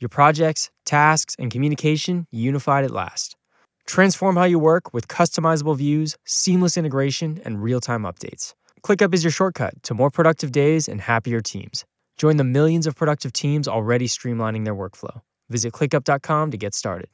Your 0.00 0.08
projects, 0.08 0.70
tasks, 0.84 1.36
and 1.38 1.50
communication 1.50 2.26
unified 2.30 2.84
at 2.84 2.90
last. 2.90 3.36
Transform 3.86 4.36
how 4.36 4.44
you 4.44 4.58
work 4.58 4.92
with 4.92 5.08
customizable 5.08 5.76
views, 5.76 6.16
seamless 6.24 6.76
integration, 6.76 7.40
and 7.44 7.62
real 7.62 7.80
time 7.80 8.02
updates. 8.02 8.54
ClickUp 8.82 9.14
is 9.14 9.24
your 9.24 9.30
shortcut 9.30 9.82
to 9.82 9.94
more 9.94 10.10
productive 10.10 10.52
days 10.52 10.88
and 10.88 11.00
happier 11.00 11.40
teams. 11.40 11.84
Join 12.16 12.36
the 12.36 12.44
millions 12.44 12.86
of 12.86 12.96
productive 12.96 13.32
teams 13.32 13.66
already 13.66 14.06
streamlining 14.06 14.64
their 14.64 14.74
workflow. 14.74 15.20
Visit 15.48 15.72
clickup.com 15.72 16.50
to 16.50 16.56
get 16.56 16.74
started. 16.74 17.08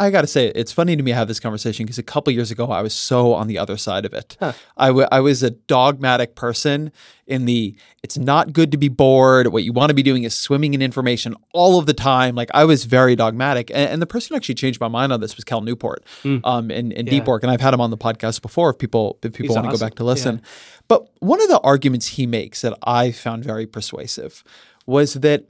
I 0.00 0.10
got 0.10 0.22
to 0.22 0.26
say, 0.26 0.46
it's 0.54 0.72
funny 0.72 0.96
to 0.96 1.02
me 1.02 1.10
to 1.10 1.14
have 1.14 1.28
this 1.28 1.38
conversation 1.38 1.84
because 1.84 1.98
a 1.98 2.02
couple 2.02 2.32
years 2.32 2.50
ago, 2.50 2.70
I 2.70 2.80
was 2.80 2.94
so 2.94 3.34
on 3.34 3.48
the 3.48 3.58
other 3.58 3.76
side 3.76 4.06
of 4.06 4.14
it. 4.14 4.34
Huh. 4.40 4.54
I, 4.78 4.86
w- 4.86 5.06
I 5.12 5.20
was 5.20 5.42
a 5.42 5.50
dogmatic 5.50 6.36
person 6.36 6.90
in 7.26 7.44
the 7.44 7.76
it's 8.02 8.16
not 8.16 8.54
good 8.54 8.72
to 8.72 8.78
be 8.78 8.88
bored. 8.88 9.48
What 9.48 9.62
you 9.62 9.74
want 9.74 9.90
to 9.90 9.94
be 9.94 10.02
doing 10.02 10.24
is 10.24 10.34
swimming 10.34 10.72
in 10.72 10.80
information 10.80 11.36
all 11.52 11.78
of 11.78 11.84
the 11.84 11.92
time. 11.92 12.34
Like 12.34 12.48
I 12.54 12.64
was 12.64 12.86
very 12.86 13.14
dogmatic. 13.14 13.70
And, 13.70 13.90
and 13.90 14.02
the 14.02 14.06
person 14.06 14.32
who 14.32 14.36
actually 14.36 14.54
changed 14.54 14.80
my 14.80 14.88
mind 14.88 15.12
on 15.12 15.20
this 15.20 15.36
was 15.36 15.44
Cal 15.44 15.60
Newport 15.60 16.02
mm. 16.22 16.40
um, 16.44 16.70
in, 16.70 16.92
in 16.92 17.04
yeah. 17.04 17.10
Deep 17.10 17.26
Work. 17.26 17.42
And 17.42 17.52
I've 17.52 17.60
had 17.60 17.74
him 17.74 17.82
on 17.82 17.90
the 17.90 17.98
podcast 17.98 18.40
before 18.40 18.70
if 18.70 18.78
people, 18.78 19.18
if 19.22 19.34
people 19.34 19.54
want 19.54 19.66
to 19.66 19.72
go 19.72 19.78
back 19.78 19.96
to 19.96 20.04
listen. 20.04 20.36
Yeah. 20.36 20.50
But 20.88 21.10
one 21.20 21.42
of 21.42 21.48
the 21.48 21.60
arguments 21.60 22.06
he 22.06 22.26
makes 22.26 22.62
that 22.62 22.76
I 22.82 23.12
found 23.12 23.44
very 23.44 23.66
persuasive 23.66 24.42
was 24.86 25.12
that 25.14 25.44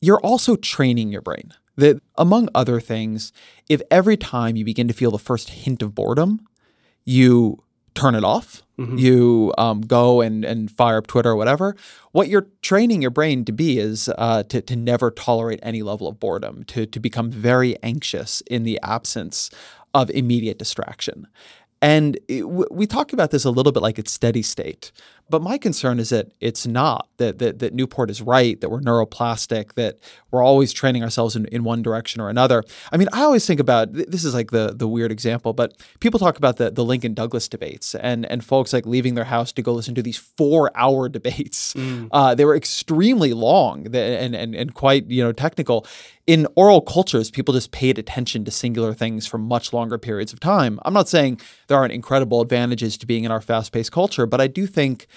you're 0.00 0.20
also 0.20 0.54
training 0.54 1.10
your 1.10 1.22
brain 1.22 1.52
that 1.80 2.00
among 2.16 2.48
other 2.54 2.80
things, 2.80 3.32
if 3.68 3.82
every 3.90 4.16
time 4.16 4.56
you 4.56 4.64
begin 4.64 4.88
to 4.88 4.94
feel 4.94 5.10
the 5.10 5.18
first 5.18 5.50
hint 5.50 5.82
of 5.82 5.94
boredom, 5.94 6.46
you 7.04 7.62
turn 7.94 8.14
it 8.14 8.24
off, 8.24 8.62
mm-hmm. 8.78 8.96
you 8.96 9.52
um, 9.58 9.80
go 9.80 10.20
and, 10.20 10.44
and 10.44 10.70
fire 10.70 10.98
up 10.98 11.06
Twitter 11.06 11.30
or 11.30 11.36
whatever, 11.36 11.76
what 12.12 12.28
you're 12.28 12.46
training 12.62 13.02
your 13.02 13.10
brain 13.10 13.44
to 13.44 13.52
be 13.52 13.78
is 13.78 14.08
uh, 14.16 14.42
to, 14.44 14.60
to 14.62 14.76
never 14.76 15.10
tolerate 15.10 15.60
any 15.62 15.82
level 15.82 16.06
of 16.06 16.20
boredom, 16.20 16.62
to, 16.64 16.86
to 16.86 17.00
become 17.00 17.30
very 17.30 17.76
anxious 17.82 18.42
in 18.42 18.62
the 18.62 18.78
absence 18.82 19.50
of 19.92 20.08
immediate 20.10 20.58
distraction. 20.58 21.26
And 21.82 22.18
it, 22.28 22.48
we 22.48 22.86
talk 22.86 23.12
about 23.12 23.30
this 23.30 23.44
a 23.44 23.50
little 23.50 23.72
bit 23.72 23.82
like 23.82 23.98
it's 23.98 24.12
steady 24.12 24.42
state. 24.42 24.92
But 25.30 25.42
my 25.42 25.58
concern 25.58 25.98
is 25.98 26.10
that 26.10 26.32
it's 26.40 26.66
not, 26.66 27.08
that, 27.18 27.38
that, 27.38 27.60
that 27.60 27.72
Newport 27.72 28.10
is 28.10 28.20
right, 28.20 28.60
that 28.60 28.68
we're 28.68 28.80
neuroplastic, 28.80 29.74
that 29.74 29.98
we're 30.30 30.42
always 30.42 30.72
training 30.72 31.02
ourselves 31.02 31.36
in, 31.36 31.46
in 31.46 31.64
one 31.64 31.82
direction 31.82 32.20
or 32.20 32.28
another. 32.28 32.64
I 32.92 32.96
mean, 32.96 33.08
I 33.12 33.22
always 33.22 33.46
think 33.46 33.60
about 33.60 33.92
this 33.92 34.24
is 34.24 34.34
like 34.34 34.50
the, 34.50 34.74
the 34.74 34.88
weird 34.88 35.12
example, 35.12 35.52
but 35.52 35.74
people 36.00 36.18
talk 36.18 36.36
about 36.36 36.56
the, 36.56 36.70
the 36.70 36.84
Lincoln 36.84 37.14
Douglas 37.14 37.48
debates 37.48 37.94
and, 37.94 38.26
and 38.26 38.44
folks 38.44 38.72
like 38.72 38.86
leaving 38.86 39.14
their 39.14 39.24
house 39.24 39.52
to 39.52 39.62
go 39.62 39.72
listen 39.72 39.94
to 39.94 40.02
these 40.02 40.16
four 40.16 40.70
hour 40.74 41.08
debates. 41.20 41.74
Mm. 41.74 42.08
Uh, 42.10 42.34
they 42.34 42.44
were 42.44 42.56
extremely 42.56 43.32
long 43.32 43.86
and, 43.86 44.34
and, 44.34 44.54
and 44.54 44.74
quite 44.74 45.06
you 45.10 45.22
know 45.22 45.32
technical. 45.32 45.86
In 46.26 46.46
oral 46.54 46.80
cultures, 46.80 47.30
people 47.30 47.54
just 47.54 47.72
paid 47.72 47.98
attention 47.98 48.44
to 48.44 48.52
singular 48.52 48.94
things 48.94 49.26
for 49.26 49.36
much 49.36 49.72
longer 49.72 49.98
periods 49.98 50.32
of 50.32 50.38
time. 50.38 50.78
I'm 50.84 50.94
not 50.94 51.08
saying 51.08 51.40
there 51.66 51.76
aren't 51.76 51.92
incredible 51.92 52.40
advantages 52.40 52.96
to 52.98 53.06
being 53.06 53.24
in 53.24 53.32
our 53.32 53.40
fast-paced 53.40 53.90
culture, 53.90 54.26
but 54.26 54.40
I 54.40 54.46
do 54.46 54.66
think 54.66 55.08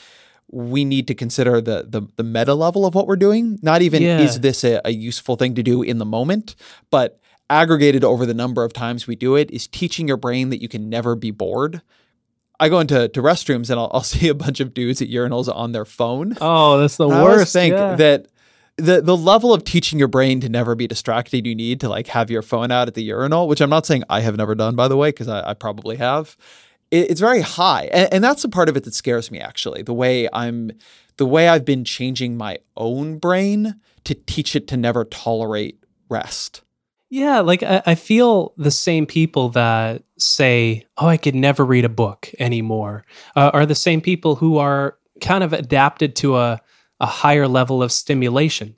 we 0.51 0.85
need 0.85 1.07
to 1.07 1.15
consider 1.15 1.61
the 1.61 1.85
the, 1.87 2.01
the 2.15 2.23
meta 2.23 2.53
level 2.53 2.85
of 2.85 2.93
what 2.95 3.07
we're 3.07 3.15
doing. 3.15 3.59
Not 3.61 3.81
even 3.81 4.01
Yeah. 4.01 4.19
is 4.19 4.39
this 4.41 4.63
a, 4.63 4.81
a 4.85 4.91
useful 4.91 5.35
thing 5.35 5.55
to 5.55 5.63
do 5.63 5.81
in 5.81 5.97
the 5.97 6.05
moment, 6.05 6.55
but 6.91 7.19
aggregated 7.49 8.03
over 8.03 8.25
the 8.25 8.33
number 8.33 8.63
of 8.63 8.73
times 8.73 9.05
we 9.05 9.15
do 9.15 9.35
it 9.35 9.51
is 9.51 9.67
teaching 9.67 10.07
your 10.07 10.17
brain 10.17 10.49
that 10.49 10.61
you 10.61 10.67
can 10.69 10.89
never 10.89 11.15
be 11.15 11.29
bored. 11.31 11.81
I 12.59 12.69
go 12.69 12.79
into 12.79 13.09
to 13.09 13.21
restrooms 13.21 13.69
and 13.69 13.79
I'll, 13.79 13.89
I'll 13.93 14.03
see 14.15 14.27
a 14.29 14.33
bunch 14.33 14.59
of 14.59 14.73
dudes 14.73 15.01
at 15.01 15.09
urinals 15.09 15.53
on 15.53 15.71
their 15.71 15.85
phone. 15.85 16.37
Oh, 16.39 16.79
that's 16.79 16.97
the 16.97 17.09
I 17.09 17.23
worst. 17.23 17.51
think 17.53 17.73
yeah. 17.73 17.95
that 17.95 18.27
the 18.77 19.01
the 19.01 19.15
level 19.17 19.53
of 19.53 19.63
teaching 19.63 19.99
your 19.99 20.07
brain 20.07 20.39
to 20.39 20.49
never 20.49 20.73
be 20.73 20.87
distracted 20.87 21.45
you 21.45 21.53
need 21.53 21.79
to 21.81 21.89
like 21.89 22.07
have 22.07 22.31
your 22.31 22.41
phone 22.41 22.71
out 22.71 22.87
at 22.87 22.93
the 22.95 23.03
urinal, 23.03 23.47
which 23.47 23.61
I'm 23.61 23.69
not 23.69 23.85
saying 23.85 24.03
I 24.09 24.21
have 24.21 24.35
never 24.37 24.55
done 24.55 24.75
by 24.75 24.87
the 24.87 24.97
way, 24.97 25.09
because 25.09 25.27
I, 25.27 25.49
I 25.51 25.53
probably 25.53 25.97
have. 25.97 26.35
It, 26.93 27.11
it's 27.11 27.19
very 27.19 27.41
high, 27.41 27.89
and, 27.91 28.13
and 28.13 28.23
that's 28.23 28.43
the 28.43 28.49
part 28.49 28.69
of 28.69 28.77
it 28.77 28.83
that 28.83 28.93
scares 28.93 29.31
me 29.31 29.39
actually. 29.39 29.81
The 29.81 29.93
way 29.93 30.29
I'm, 30.31 30.71
the 31.17 31.25
way 31.25 31.49
I've 31.49 31.65
been 31.65 31.83
changing 31.83 32.37
my 32.37 32.59
own 32.77 33.17
brain 33.17 33.79
to 34.03 34.13
teach 34.13 34.55
it 34.55 34.67
to 34.69 34.77
never 34.77 35.03
tolerate 35.05 35.83
rest. 36.09 36.61
Yeah, 37.09 37.39
like 37.39 37.63
I, 37.63 37.81
I 37.85 37.95
feel 37.95 38.53
the 38.57 38.71
same 38.71 39.05
people 39.05 39.49
that 39.49 40.03
say, 40.17 40.85
"Oh, 40.97 41.07
I 41.07 41.17
could 41.17 41.35
never 41.35 41.65
read 41.65 41.85
a 41.85 41.89
book 41.89 42.29
anymore," 42.39 43.05
uh, 43.35 43.51
are 43.53 43.65
the 43.65 43.75
same 43.75 44.01
people 44.01 44.35
who 44.35 44.57
are 44.57 44.97
kind 45.21 45.43
of 45.43 45.53
adapted 45.53 46.15
to 46.17 46.37
a 46.37 46.61
a 46.99 47.05
higher 47.05 47.49
level 47.49 47.83
of 47.83 47.91
stimulation. 47.91 48.75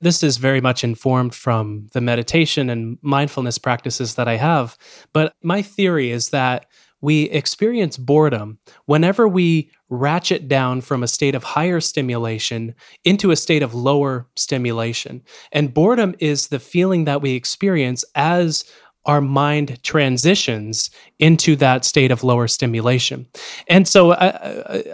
This 0.00 0.22
is 0.22 0.36
very 0.36 0.60
much 0.60 0.84
informed 0.84 1.34
from 1.34 1.88
the 1.92 2.00
meditation 2.00 2.70
and 2.70 2.98
mindfulness 3.02 3.58
practices 3.58 4.14
that 4.14 4.28
I 4.28 4.36
have. 4.36 4.76
But 5.12 5.34
my 5.42 5.60
theory 5.60 6.10
is 6.10 6.30
that 6.30 6.66
we 7.04 7.24
experience 7.24 7.96
boredom 7.98 8.58
whenever 8.86 9.28
we 9.28 9.70
ratchet 9.90 10.48
down 10.48 10.80
from 10.80 11.02
a 11.02 11.08
state 11.08 11.34
of 11.34 11.44
higher 11.44 11.80
stimulation 11.80 12.74
into 13.04 13.30
a 13.30 13.36
state 13.36 13.62
of 13.62 13.74
lower 13.74 14.26
stimulation. 14.34 15.22
And 15.52 15.74
boredom 15.74 16.14
is 16.18 16.48
the 16.48 16.58
feeling 16.58 17.04
that 17.04 17.22
we 17.22 17.34
experience 17.34 18.04
as 18.14 18.64
our 19.06 19.20
mind 19.20 19.82
transitions 19.82 20.90
into 21.18 21.54
that 21.56 21.84
state 21.84 22.10
of 22.10 22.24
lower 22.24 22.48
stimulation. 22.48 23.26
And 23.68 23.86
so 23.86 24.12
I, 24.12 24.28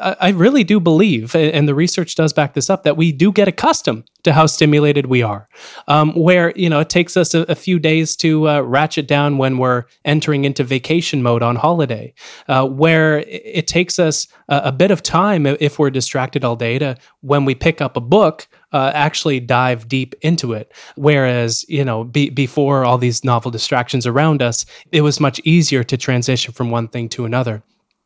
I, 0.03 0.17
I 0.21 0.29
really 0.31 0.65
do 0.65 0.81
believe, 0.81 1.37
and 1.37 1.69
the 1.69 1.77
research 1.77 2.17
does 2.17 2.33
back 2.33 2.55
this 2.55 2.69
up, 2.69 2.83
that 2.83 2.97
we 2.97 3.13
do 3.13 3.31
get 3.31 3.47
accustomed 3.47 4.11
to 4.25 4.33
how 4.33 4.47
stimulated 4.47 5.07
we 5.07 5.23
are. 5.23 5.49
Um, 5.89 6.12
where, 6.14 6.53
you 6.57 6.68
know, 6.68 6.81
it 6.81 6.89
takes 6.89 7.16
us 7.16 7.35
a, 7.35 7.41
a 7.43 7.55
few 7.55 7.79
days 7.79 8.16
to 8.16 8.49
uh, 8.49 8.61
ratchet 8.61 9.07
down 9.07 9.39
when 9.39 9.59
we're 9.59 9.85
entering 10.05 10.45
into 10.45 10.64
vacation 10.64 11.23
mode 11.23 11.43
on 11.43 11.57
holiday, 11.57 12.12
uh, 12.49 12.66
where 12.66 13.21
it, 13.21 13.66
takes 13.66 13.99
us 13.99 14.27
a, 14.49 14.62
a 14.64 14.73
bit 14.73 14.91
of 14.91 15.03
time 15.03 15.47
if 15.47 15.79
we're 15.79 15.91
distracted 15.91 16.45
all 16.45 16.57
day 16.57 16.79
to 16.79 16.97
when 17.21 17.45
we 17.45 17.55
pick 17.55 17.81
up 17.81 17.97
a 17.97 18.01
book 18.01 18.49
uh, 18.73 18.91
actually 18.95 19.41
dive 19.41 19.89
deep 19.89 20.14
into 20.23 20.53
it. 20.53 20.73
Whereas, 20.97 21.64
you 21.68 21.85
know, 21.85 22.05
be, 22.05 22.31
before 22.31 22.85
all 22.85 22.99
these 22.99 23.25
novel 23.25 23.51
distractions 23.51 24.07
around 24.07 24.43
us, 24.43 24.64
it 24.93 25.03
was 25.03 25.21
much 25.21 25.41
easier 25.45 25.85
to 25.85 25.97
transition 25.97 26.53
from 26.53 26.71
one 26.71 26.89
thing 26.89 27.09
to 27.11 27.25
another. 27.25 27.62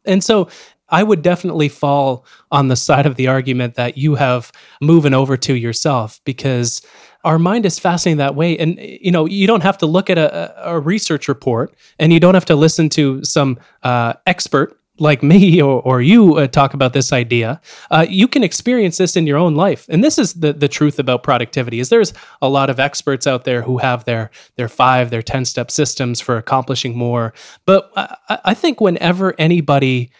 And 0.06 0.22
so 0.22 0.48
I 0.88 1.02
would 1.02 1.22
definitely 1.22 1.68
fall 1.68 2.26
on 2.50 2.68
the 2.68 2.76
side 2.76 3.06
of 3.06 3.16
the 3.16 3.28
argument 3.28 3.74
that 3.74 3.96
you 3.96 4.14
have 4.16 4.52
moving 4.80 5.14
over 5.14 5.36
to 5.38 5.54
yourself 5.54 6.20
because 6.24 6.82
our 7.24 7.38
mind 7.38 7.64
is 7.64 7.78
fascinating 7.78 8.18
that 8.18 8.34
way. 8.34 8.56
And, 8.58 8.78
you 8.78 9.10
know, 9.10 9.26
you 9.26 9.46
don't 9.46 9.62
have 9.62 9.78
to 9.78 9.86
look 9.86 10.10
at 10.10 10.18
a, 10.18 10.70
a 10.70 10.78
research 10.78 11.26
report 11.26 11.74
and 11.98 12.12
you 12.12 12.20
don't 12.20 12.34
have 12.34 12.44
to 12.46 12.56
listen 12.56 12.88
to 12.90 13.24
some 13.24 13.58
uh, 13.82 14.14
expert 14.26 14.78
like 14.98 15.22
me 15.22 15.60
or, 15.60 15.82
or 15.82 16.00
you 16.00 16.36
uh, 16.36 16.46
talk 16.46 16.74
about 16.74 16.92
this 16.92 17.12
idea. 17.12 17.60
Uh, 17.90 18.06
you 18.08 18.28
can 18.28 18.44
experience 18.44 18.98
this 18.98 19.16
in 19.16 19.26
your 19.26 19.38
own 19.38 19.54
life. 19.54 19.86
And 19.88 20.04
this 20.04 20.18
is 20.18 20.34
the, 20.34 20.52
the 20.52 20.68
truth 20.68 20.98
about 20.98 21.22
productivity 21.22 21.80
is 21.80 21.88
there's 21.88 22.12
a 22.40 22.48
lot 22.48 22.70
of 22.70 22.78
experts 22.78 23.26
out 23.26 23.44
there 23.44 23.62
who 23.62 23.78
have 23.78 24.04
their 24.04 24.30
their 24.56 24.68
five 24.68 25.10
their 25.10 25.22
10 25.22 25.46
step 25.46 25.70
systems 25.70 26.20
for 26.20 26.36
accomplishing 26.36 26.96
more. 26.96 27.34
But 27.64 27.90
I, 27.96 28.38
I 28.44 28.54
think 28.54 28.80
whenever 28.80 29.34
anybody 29.38 30.10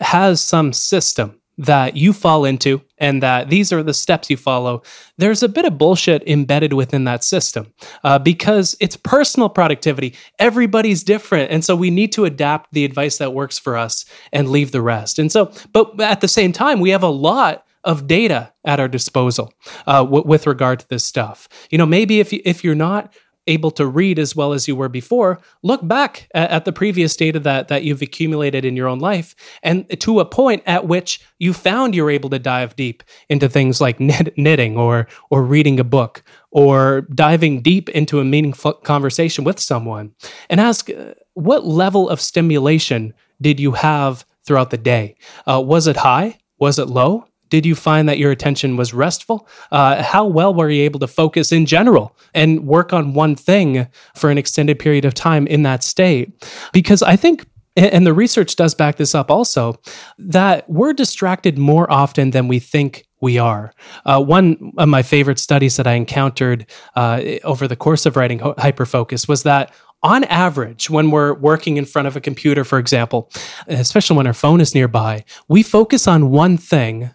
has 0.00 0.40
some 0.40 0.72
system 0.72 1.40
that 1.56 1.96
you 1.96 2.12
fall 2.12 2.44
into 2.44 2.82
and 2.98 3.22
that 3.22 3.48
these 3.48 3.72
are 3.72 3.82
the 3.82 3.94
steps 3.94 4.28
you 4.28 4.36
follow, 4.36 4.82
there's 5.18 5.42
a 5.42 5.48
bit 5.48 5.64
of 5.64 5.78
bullshit 5.78 6.26
embedded 6.28 6.72
within 6.72 7.04
that 7.04 7.22
system 7.22 7.72
uh, 8.02 8.18
because 8.18 8.76
it's 8.80 8.96
personal 8.96 9.48
productivity. 9.48 10.14
Everybody's 10.38 11.04
different. 11.04 11.50
And 11.50 11.64
so 11.64 11.76
we 11.76 11.90
need 11.90 12.12
to 12.12 12.24
adapt 12.24 12.72
the 12.72 12.84
advice 12.84 13.18
that 13.18 13.34
works 13.34 13.58
for 13.58 13.76
us 13.76 14.04
and 14.32 14.50
leave 14.50 14.72
the 14.72 14.82
rest. 14.82 15.18
And 15.18 15.30
so, 15.30 15.52
but 15.72 16.00
at 16.00 16.20
the 16.20 16.28
same 16.28 16.52
time, 16.52 16.80
we 16.80 16.90
have 16.90 17.02
a 17.02 17.08
lot 17.08 17.64
of 17.84 18.06
data 18.06 18.52
at 18.64 18.80
our 18.80 18.88
disposal 18.88 19.52
uh, 19.86 20.02
w- 20.02 20.24
with 20.26 20.46
regard 20.46 20.80
to 20.80 20.88
this 20.88 21.04
stuff. 21.04 21.48
You 21.70 21.78
know, 21.78 21.86
maybe 21.86 22.18
if, 22.18 22.32
you, 22.32 22.40
if 22.44 22.64
you're 22.64 22.74
not 22.74 23.14
able 23.46 23.70
to 23.72 23.86
read 23.86 24.18
as 24.18 24.34
well 24.34 24.52
as 24.52 24.66
you 24.66 24.76
were 24.76 24.88
before, 24.88 25.40
look 25.62 25.86
back 25.86 26.28
at, 26.34 26.50
at, 26.50 26.64
the 26.64 26.72
previous 26.72 27.14
data 27.16 27.38
that 27.40 27.68
that 27.68 27.84
you've 27.84 28.02
accumulated 28.02 28.64
in 28.64 28.76
your 28.76 28.88
own 28.88 28.98
life, 28.98 29.34
and 29.62 29.88
to 30.00 30.20
a 30.20 30.24
point 30.24 30.62
at 30.66 30.86
which 30.86 31.20
you 31.38 31.52
found 31.52 31.94
you're 31.94 32.10
able 32.10 32.30
to 32.30 32.38
dive 32.38 32.76
deep 32.76 33.02
into 33.28 33.48
things 33.48 33.80
like 33.80 34.00
knit, 34.08 34.36
knitting 34.36 34.76
or 34.76 35.06
or 35.30 35.42
reading 35.42 35.78
a 35.78 35.84
book 35.84 36.22
or 36.50 37.02
diving 37.14 37.60
deep 37.60 37.88
into 37.90 38.20
a 38.20 38.24
meaningful 38.24 38.72
conversation 38.72 39.44
with 39.44 39.58
someone, 39.60 40.12
and 40.48 40.60
ask 40.60 40.90
uh, 40.90 41.14
what 41.34 41.66
level 41.66 42.08
of 42.08 42.20
stimulation 42.20 43.12
did 43.40 43.60
you 43.60 43.72
have 43.72 44.24
throughout 44.44 44.70
the 44.70 44.78
day? 44.78 45.16
Uh, 45.46 45.60
was 45.60 45.86
it 45.86 45.96
high? 45.96 46.38
Was 46.58 46.78
it 46.78 46.88
low? 46.88 47.26
Did 47.50 47.66
you 47.66 47.74
find 47.74 48.08
that 48.08 48.18
your 48.18 48.30
attention 48.30 48.76
was 48.76 48.94
restful? 48.94 49.48
Uh, 49.70 50.02
how 50.02 50.26
well 50.26 50.54
were 50.54 50.70
you 50.70 50.82
able 50.82 51.00
to 51.00 51.06
focus 51.06 51.52
in 51.52 51.66
general 51.66 52.16
and 52.34 52.66
work 52.66 52.92
on 52.92 53.14
one 53.14 53.36
thing 53.36 53.86
for 54.14 54.30
an 54.30 54.38
extended 54.38 54.78
period 54.78 55.04
of 55.04 55.14
time 55.14 55.46
in 55.46 55.62
that 55.62 55.82
state? 55.82 56.32
Because 56.72 57.02
I 57.02 57.16
think 57.16 57.46
and 57.76 58.06
the 58.06 58.14
research 58.14 58.54
does 58.54 58.72
back 58.72 58.96
this 58.96 59.16
up 59.16 59.32
also 59.32 59.74
that 60.16 60.68
we're 60.70 60.92
distracted 60.92 61.58
more 61.58 61.90
often 61.90 62.30
than 62.30 62.46
we 62.46 62.60
think 62.60 63.04
we 63.20 63.36
are. 63.38 63.72
Uh, 64.04 64.22
one 64.22 64.72
of 64.78 64.88
my 64.88 65.02
favorite 65.02 65.40
studies 65.40 65.76
that 65.76 65.86
I 65.86 65.94
encountered 65.94 66.66
uh, 66.94 67.20
over 67.42 67.66
the 67.66 67.74
course 67.74 68.06
of 68.06 68.16
writing 68.16 68.38
Hyperfocus 68.38 69.26
was 69.26 69.42
that 69.42 69.72
on 70.04 70.24
average, 70.24 70.90
when 70.90 71.10
we're 71.10 71.32
working 71.32 71.78
in 71.78 71.86
front 71.86 72.06
of 72.06 72.14
a 72.14 72.20
computer, 72.20 72.62
for 72.62 72.78
example, 72.78 73.30
especially 73.68 74.18
when 74.18 74.26
our 74.26 74.34
phone 74.34 74.60
is 74.60 74.74
nearby, 74.74 75.24
we 75.48 75.62
focus 75.62 76.06
on 76.06 76.30
one 76.30 76.58
thing 76.58 77.10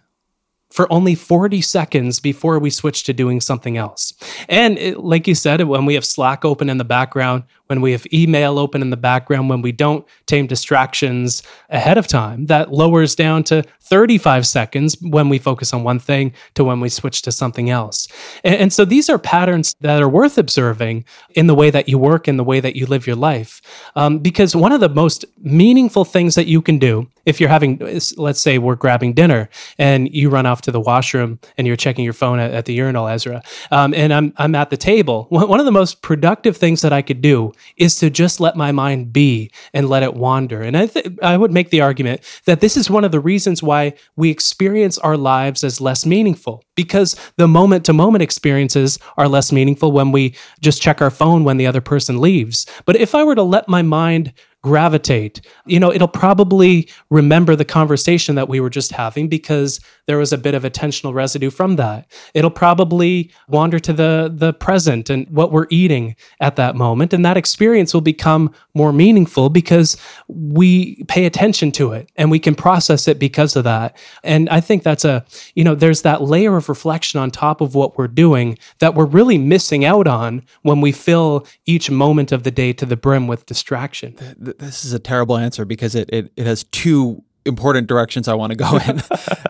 for 0.70 0.90
only 0.92 1.14
40 1.14 1.60
seconds 1.60 2.20
before 2.20 2.58
we 2.58 2.70
switch 2.70 3.04
to 3.04 3.12
doing 3.12 3.40
something 3.40 3.76
else. 3.76 4.14
And 4.48 4.78
it, 4.78 5.00
like 5.00 5.26
you 5.26 5.34
said, 5.34 5.60
when 5.62 5.84
we 5.84 5.94
have 5.94 6.04
Slack 6.04 6.44
open 6.44 6.70
in 6.70 6.78
the 6.78 6.84
background, 6.84 7.44
when 7.70 7.80
we 7.80 7.92
have 7.92 8.04
email 8.12 8.58
open 8.58 8.82
in 8.82 8.90
the 8.90 8.96
background, 8.96 9.48
when 9.48 9.62
we 9.62 9.70
don't 9.70 10.04
tame 10.26 10.48
distractions 10.48 11.44
ahead 11.68 11.96
of 11.96 12.08
time, 12.08 12.46
that 12.46 12.72
lowers 12.72 13.14
down 13.14 13.44
to 13.44 13.62
35 13.82 14.44
seconds 14.44 14.96
when 15.02 15.28
we 15.28 15.38
focus 15.38 15.72
on 15.72 15.84
one 15.84 16.00
thing 16.00 16.32
to 16.54 16.64
when 16.64 16.80
we 16.80 16.88
switch 16.88 17.22
to 17.22 17.30
something 17.30 17.70
else. 17.70 18.08
And, 18.42 18.56
and 18.56 18.72
so 18.72 18.84
these 18.84 19.08
are 19.08 19.20
patterns 19.20 19.76
that 19.82 20.02
are 20.02 20.08
worth 20.08 20.36
observing 20.36 21.04
in 21.36 21.46
the 21.46 21.54
way 21.54 21.70
that 21.70 21.88
you 21.88 21.96
work, 21.96 22.26
in 22.26 22.36
the 22.36 22.44
way 22.44 22.58
that 22.58 22.74
you 22.74 22.86
live 22.86 23.06
your 23.06 23.14
life. 23.14 23.62
Um, 23.94 24.18
because 24.18 24.56
one 24.56 24.72
of 24.72 24.80
the 24.80 24.88
most 24.88 25.24
meaningful 25.38 26.04
things 26.04 26.34
that 26.34 26.46
you 26.46 26.60
can 26.60 26.80
do 26.80 27.08
if 27.26 27.40
you're 27.40 27.48
having, 27.48 27.78
let's 28.16 28.40
say 28.40 28.58
we're 28.58 28.74
grabbing 28.74 29.12
dinner 29.12 29.48
and 29.78 30.12
you 30.12 30.30
run 30.30 30.46
off 30.46 30.62
to 30.62 30.72
the 30.72 30.80
washroom 30.80 31.38
and 31.58 31.66
you're 31.66 31.76
checking 31.76 32.04
your 32.04 32.14
phone 32.14 32.38
at, 32.38 32.50
at 32.52 32.64
the 32.64 32.72
urinal, 32.72 33.06
Ezra, 33.08 33.42
um, 33.70 33.92
and 33.94 34.12
I'm, 34.12 34.32
I'm 34.38 34.54
at 34.54 34.70
the 34.70 34.76
table, 34.76 35.26
one 35.30 35.60
of 35.60 35.66
the 35.66 35.72
most 35.72 36.02
productive 36.02 36.56
things 36.56 36.82
that 36.82 36.92
I 36.92 37.02
could 37.02 37.20
do 37.20 37.52
is 37.76 37.96
to 37.96 38.10
just 38.10 38.40
let 38.40 38.56
my 38.56 38.72
mind 38.72 39.12
be 39.12 39.50
and 39.72 39.88
let 39.88 40.02
it 40.02 40.14
wander. 40.14 40.62
And 40.62 40.76
I, 40.76 40.86
th- 40.86 41.18
I 41.22 41.36
would 41.36 41.52
make 41.52 41.70
the 41.70 41.80
argument 41.80 42.20
that 42.44 42.60
this 42.60 42.76
is 42.76 42.90
one 42.90 43.04
of 43.04 43.12
the 43.12 43.20
reasons 43.20 43.62
why 43.62 43.94
we 44.16 44.30
experience 44.30 44.98
our 44.98 45.16
lives 45.16 45.64
as 45.64 45.80
less 45.80 46.04
meaningful 46.06 46.64
because 46.74 47.16
the 47.36 47.48
moment 47.48 47.84
to 47.86 47.92
moment 47.92 48.22
experiences 48.22 48.98
are 49.16 49.28
less 49.28 49.52
meaningful 49.52 49.92
when 49.92 50.12
we 50.12 50.34
just 50.60 50.82
check 50.82 51.02
our 51.02 51.10
phone 51.10 51.44
when 51.44 51.56
the 51.56 51.66
other 51.66 51.80
person 51.80 52.20
leaves. 52.20 52.66
But 52.84 52.96
if 52.96 53.14
I 53.14 53.24
were 53.24 53.34
to 53.34 53.42
let 53.42 53.68
my 53.68 53.82
mind 53.82 54.32
gravitate. 54.62 55.40
You 55.66 55.80
know, 55.80 55.92
it'll 55.92 56.08
probably 56.08 56.88
remember 57.08 57.56
the 57.56 57.64
conversation 57.64 58.34
that 58.34 58.48
we 58.48 58.60
were 58.60 58.70
just 58.70 58.92
having 58.92 59.28
because 59.28 59.80
there 60.06 60.18
was 60.18 60.32
a 60.32 60.38
bit 60.38 60.54
of 60.54 60.64
attentional 60.64 61.14
residue 61.14 61.50
from 61.50 61.76
that. 61.76 62.10
It'll 62.34 62.50
probably 62.50 63.30
wander 63.48 63.78
to 63.80 63.92
the 63.92 64.32
the 64.34 64.52
present 64.52 65.08
and 65.10 65.28
what 65.30 65.52
we're 65.52 65.66
eating 65.70 66.16
at 66.40 66.56
that 66.56 66.76
moment 66.76 67.12
and 67.12 67.24
that 67.24 67.36
experience 67.36 67.94
will 67.94 68.00
become 68.00 68.52
more 68.74 68.92
meaningful 68.92 69.48
because 69.48 69.96
we 70.28 71.02
pay 71.04 71.26
attention 71.26 71.72
to 71.72 71.92
it 71.92 72.10
and 72.16 72.30
we 72.30 72.38
can 72.38 72.54
process 72.54 73.08
it 73.08 73.18
because 73.18 73.56
of 73.56 73.64
that. 73.64 73.96
And 74.22 74.48
I 74.50 74.60
think 74.60 74.82
that's 74.82 75.04
a, 75.04 75.24
you 75.54 75.64
know, 75.64 75.74
there's 75.74 76.02
that 76.02 76.22
layer 76.22 76.56
of 76.56 76.68
reflection 76.68 77.20
on 77.20 77.30
top 77.30 77.60
of 77.60 77.74
what 77.74 77.96
we're 77.96 78.08
doing 78.08 78.58
that 78.78 78.94
we're 78.94 79.06
really 79.06 79.38
missing 79.38 79.84
out 79.84 80.06
on 80.06 80.42
when 80.62 80.80
we 80.80 80.92
fill 80.92 81.46
each 81.66 81.90
moment 81.90 82.32
of 82.32 82.42
the 82.42 82.50
day 82.50 82.72
to 82.74 82.86
the 82.86 82.96
brim 82.96 83.26
with 83.26 83.46
distraction 83.46 84.14
th- 84.16 84.49
this 84.58 84.84
is 84.84 84.92
a 84.92 84.98
terrible 84.98 85.36
answer 85.36 85.64
because 85.64 85.94
it, 85.94 86.08
it, 86.12 86.32
it 86.36 86.46
has 86.46 86.64
two 86.64 87.22
important 87.46 87.86
directions 87.86 88.28
I 88.28 88.34
want 88.34 88.50
to 88.52 88.56
go 88.56 88.76
in, 88.88 89.02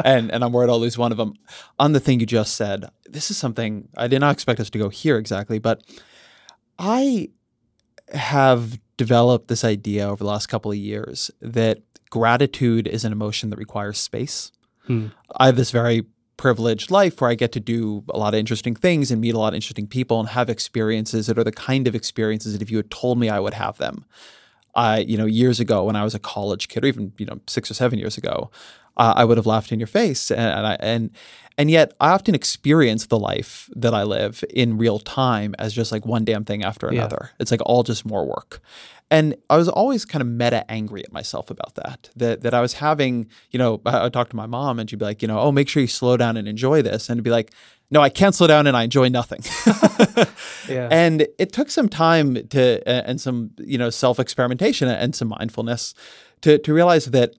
and 0.05 0.31
and 0.31 0.45
I'm 0.45 0.53
worried 0.53 0.71
I'll 0.71 0.81
lose 0.81 0.99
one 0.99 1.13
of 1.13 1.19
them. 1.19 1.35
On 1.79 1.93
the 1.93 2.01
thing 2.01 2.21
you 2.21 2.27
just 2.27 2.57
said, 2.57 2.89
this 3.09 3.31
is 3.31 3.37
something 3.37 3.89
I 3.97 4.09
did 4.09 4.21
not 4.21 4.33
expect 4.33 4.61
us 4.61 4.71
to 4.71 4.79
go 4.79 4.89
here 4.89 5.19
exactly, 5.19 5.59
but 5.59 5.83
I 6.79 7.31
have 8.13 8.79
developed 8.97 9.49
this 9.49 9.65
idea 9.65 10.09
over 10.09 10.25
the 10.25 10.31
last 10.31 10.47
couple 10.47 10.71
of 10.71 10.77
years 10.77 11.31
that 11.41 11.79
gratitude 12.11 12.89
is 12.89 13.05
an 13.05 13.13
emotion 13.13 13.51
that 13.51 13.59
requires 13.59 13.99
space. 13.99 14.53
Hmm. 14.87 15.09
I 15.37 15.47
have 15.47 15.57
this 15.57 15.71
very 15.71 16.05
privileged 16.37 16.91
life 16.91 17.21
where 17.21 17.31
I 17.31 17.35
get 17.35 17.53
to 17.53 17.61
do 17.61 18.03
a 18.09 18.19
lot 18.19 18.33
of 18.35 18.41
interesting 18.41 18.75
things 18.75 19.11
and 19.11 19.21
meet 19.21 19.35
a 19.35 19.39
lot 19.39 19.49
of 19.49 19.55
interesting 19.55 19.87
people 19.87 20.21
and 20.21 20.29
have 20.31 20.49
experiences 20.49 21.27
that 21.27 21.39
are 21.39 21.45
the 21.45 21.53
kind 21.53 21.87
of 21.87 21.95
experiences 21.95 22.55
that 22.55 22.63
if 22.63 22.71
you 22.71 22.79
had 22.79 22.91
told 22.91 23.19
me 23.19 23.29
I 23.29 23.39
would 23.41 23.55
have 23.55 23.77
them, 23.77 24.07
I, 24.75 24.99
you 24.99 25.17
know, 25.17 25.27
years 25.27 25.61
ago 25.61 25.85
when 25.85 25.97
I 25.97 26.05
was 26.05 26.15
a 26.15 26.19
college 26.19 26.69
kid, 26.69 26.85
or 26.85 26.89
even 26.89 27.13
you 27.19 27.27
know 27.27 27.41
six 27.47 27.71
or 27.71 27.75
seven 27.75 27.99
years 27.99 28.17
ago, 28.19 28.51
uh, 28.97 29.15
I 29.17 29.25
would 29.25 29.37
have 29.37 29.47
laughed 29.47 29.73
in 29.73 29.81
your 29.81 29.87
face, 29.87 30.31
and 30.31 30.41
and, 30.41 30.67
I, 30.67 30.77
and 30.81 31.11
and 31.59 31.71
yet 31.71 31.93
I 32.01 32.11
often 32.11 32.35
experience 32.35 33.07
the 33.07 33.19
life 33.19 33.69
that 33.77 33.93
I 33.95 34.03
live 34.05 34.43
in 34.51 34.79
real 34.79 34.99
time 34.99 35.55
as 35.59 35.73
just 35.75 35.93
like 35.93 36.07
one 36.07 36.25
damn 36.25 36.45
thing 36.45 36.63
after 36.65 36.87
Yeah. 36.87 37.01
another. 37.01 37.31
It's 37.39 37.51
like 37.51 37.61
all 37.67 37.83
just 37.83 38.07
more 38.07 38.25
work. 38.27 38.61
And 39.13 39.35
I 39.51 39.57
was 39.57 39.69
always 39.69 40.05
kind 40.05 40.23
of 40.23 40.29
meta 40.29 40.65
angry 40.71 41.03
at 41.05 41.13
myself 41.13 41.51
about 41.51 41.75
that. 41.75 42.11
That 42.17 42.43
that 42.43 42.55
I 42.55 42.61
was 42.61 42.75
having, 42.75 43.29
you 43.51 43.59
know, 43.59 43.81
I 43.85 44.05
would 44.05 44.13
talk 44.13 44.31
to 44.31 44.37
my 44.37 44.47
mom 44.47 44.79
and 44.79 44.89
she'd 44.89 45.01
be 45.01 45.05
like, 45.05 45.21
you 45.21 45.29
know, 45.29 45.41
oh, 45.41 45.51
make 45.53 45.69
sure 45.69 45.81
you 45.83 45.89
slow 45.89 46.17
down 46.17 46.37
and 46.37 46.47
enjoy 46.47 46.81
this. 46.81 47.09
And 47.09 47.17
it'd 47.17 47.25
be 47.25 47.31
like, 47.31 47.53
no, 47.91 48.01
I 48.01 48.09
can't 48.09 48.35
slow 48.35 48.47
down 48.47 48.67
and 48.67 48.77
I 48.77 48.85
enjoy 48.85 49.09
nothing. 49.09 49.41
Yeah. 50.69 50.89
And 50.91 51.27
it 51.39 51.53
took 51.53 51.69
some 51.71 51.89
time 51.89 52.47
to 52.51 52.81
uh, 52.89 53.03
and 53.05 53.21
some 53.21 53.51
you 53.59 53.77
know 53.77 53.91
self 53.91 54.21
experimentation 54.21 54.89
and 54.89 55.15
some 55.17 55.29
mindfulness 55.29 55.95
to 56.43 56.59
to 56.59 56.73
realize 56.73 57.07
that 57.07 57.35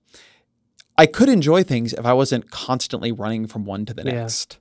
I 0.97 1.05
could 1.05 1.29
enjoy 1.29 1.63
things 1.63 1.93
if 1.93 2.05
I 2.05 2.11
wasn't 2.13 2.51
constantly 2.51 3.11
running 3.11 3.47
from 3.47 3.63
one 3.65 3.85
to 3.85 3.93
the 3.93 4.03
Yeah. 4.03 4.11
next. 4.23 4.57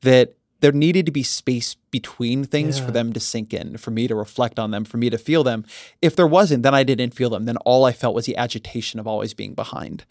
That 0.00 0.34
there 0.60 0.72
needed 0.72 1.06
to 1.06 1.12
be 1.12 1.22
space 1.22 1.76
between 1.90 2.44
things 2.44 2.78
Yeah. 2.78 2.86
for 2.86 2.90
them 2.92 3.12
to 3.12 3.20
sink 3.20 3.54
in, 3.54 3.76
for 3.76 3.90
me 3.92 4.08
to 4.08 4.14
reflect 4.14 4.58
on 4.58 4.72
them, 4.72 4.84
for 4.84 4.96
me 4.96 5.08
to 5.10 5.16
feel 5.18 5.44
them. 5.44 5.64
If 6.02 6.16
there 6.16 6.26
wasn't, 6.26 6.62
then 6.64 6.74
I 6.74 6.82
didn't 6.82 7.14
feel 7.14 7.30
them. 7.30 7.44
Then 7.44 7.56
all 7.58 7.84
I 7.84 7.92
felt 7.92 8.14
was 8.14 8.26
the 8.26 8.36
agitation 8.36 8.98
of 8.98 9.06
always 9.06 9.34
being 9.34 9.54
behind. 9.54 10.04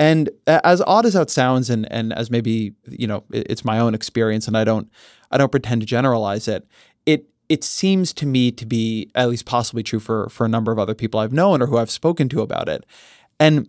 And 0.00 0.30
as 0.46 0.80
odd 0.80 1.04
as 1.04 1.12
that 1.12 1.28
sounds, 1.28 1.68
and 1.68 1.86
and 1.92 2.12
as 2.14 2.30
maybe 2.30 2.72
you 2.88 3.06
know, 3.06 3.22
it's 3.30 3.66
my 3.66 3.78
own 3.78 3.94
experience, 3.94 4.48
and 4.48 4.56
I 4.56 4.64
don't 4.64 4.90
I 5.30 5.36
don't 5.36 5.52
pretend 5.52 5.82
to 5.82 5.86
generalize 5.86 6.48
it. 6.48 6.66
It 7.04 7.26
it 7.50 7.62
seems 7.62 8.14
to 8.14 8.24
me 8.26 8.50
to 8.52 8.64
be 8.64 9.10
at 9.14 9.28
least 9.28 9.44
possibly 9.44 9.82
true 9.82 10.00
for 10.00 10.30
for 10.30 10.46
a 10.46 10.48
number 10.48 10.72
of 10.72 10.78
other 10.78 10.94
people 10.94 11.20
I've 11.20 11.34
known 11.34 11.60
or 11.60 11.66
who 11.66 11.76
I've 11.76 11.90
spoken 11.90 12.30
to 12.30 12.40
about 12.40 12.66
it. 12.66 12.86
And 13.38 13.68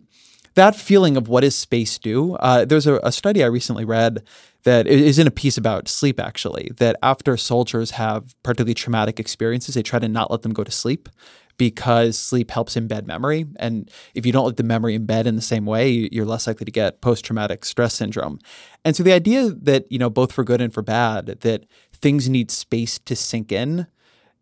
that 0.54 0.74
feeling 0.74 1.18
of 1.18 1.28
what 1.28 1.42
does 1.42 1.54
space 1.54 1.98
do? 1.98 2.34
Uh, 2.36 2.64
there's 2.64 2.86
a, 2.86 2.96
a 3.02 3.12
study 3.12 3.42
I 3.44 3.46
recently 3.46 3.84
read 3.84 4.22
that 4.64 4.86
i- 4.86 4.90
in 4.90 5.26
a 5.26 5.30
piece 5.30 5.58
about 5.58 5.88
sleep, 5.88 6.18
actually, 6.20 6.70
that 6.78 6.96
after 7.02 7.36
soldiers 7.36 7.92
have 7.92 8.34
particularly 8.42 8.74
traumatic 8.74 9.20
experiences, 9.20 9.74
they 9.74 9.82
try 9.82 9.98
to 9.98 10.08
not 10.08 10.30
let 10.30 10.42
them 10.42 10.52
go 10.52 10.64
to 10.64 10.70
sleep 10.70 11.08
because 11.58 12.18
sleep 12.18 12.50
helps 12.50 12.74
embed 12.74 13.06
memory. 13.06 13.46
And 13.56 13.90
if 14.14 14.26
you 14.26 14.32
don't 14.32 14.46
let 14.46 14.56
the 14.56 14.62
memory 14.62 14.98
embed 14.98 15.26
in 15.26 15.36
the 15.36 15.42
same 15.42 15.66
way, 15.66 15.88
you- 15.88 16.08
you're 16.10 16.24
less 16.24 16.46
likely 16.46 16.64
to 16.64 16.70
get 16.70 17.00
post 17.00 17.24
traumatic 17.24 17.64
stress 17.64 17.94
syndrome. 17.94 18.38
And 18.84 18.96
so 18.96 19.02
the 19.02 19.12
idea 19.12 19.50
that, 19.50 19.90
you 19.90 19.98
know, 19.98 20.10
both 20.10 20.32
for 20.32 20.44
good 20.44 20.60
and 20.60 20.72
for 20.72 20.82
bad, 20.82 21.26
that 21.26 21.66
things 21.92 22.28
need 22.28 22.50
space 22.50 22.98
to 22.98 23.14
sink 23.14 23.52
in 23.52 23.86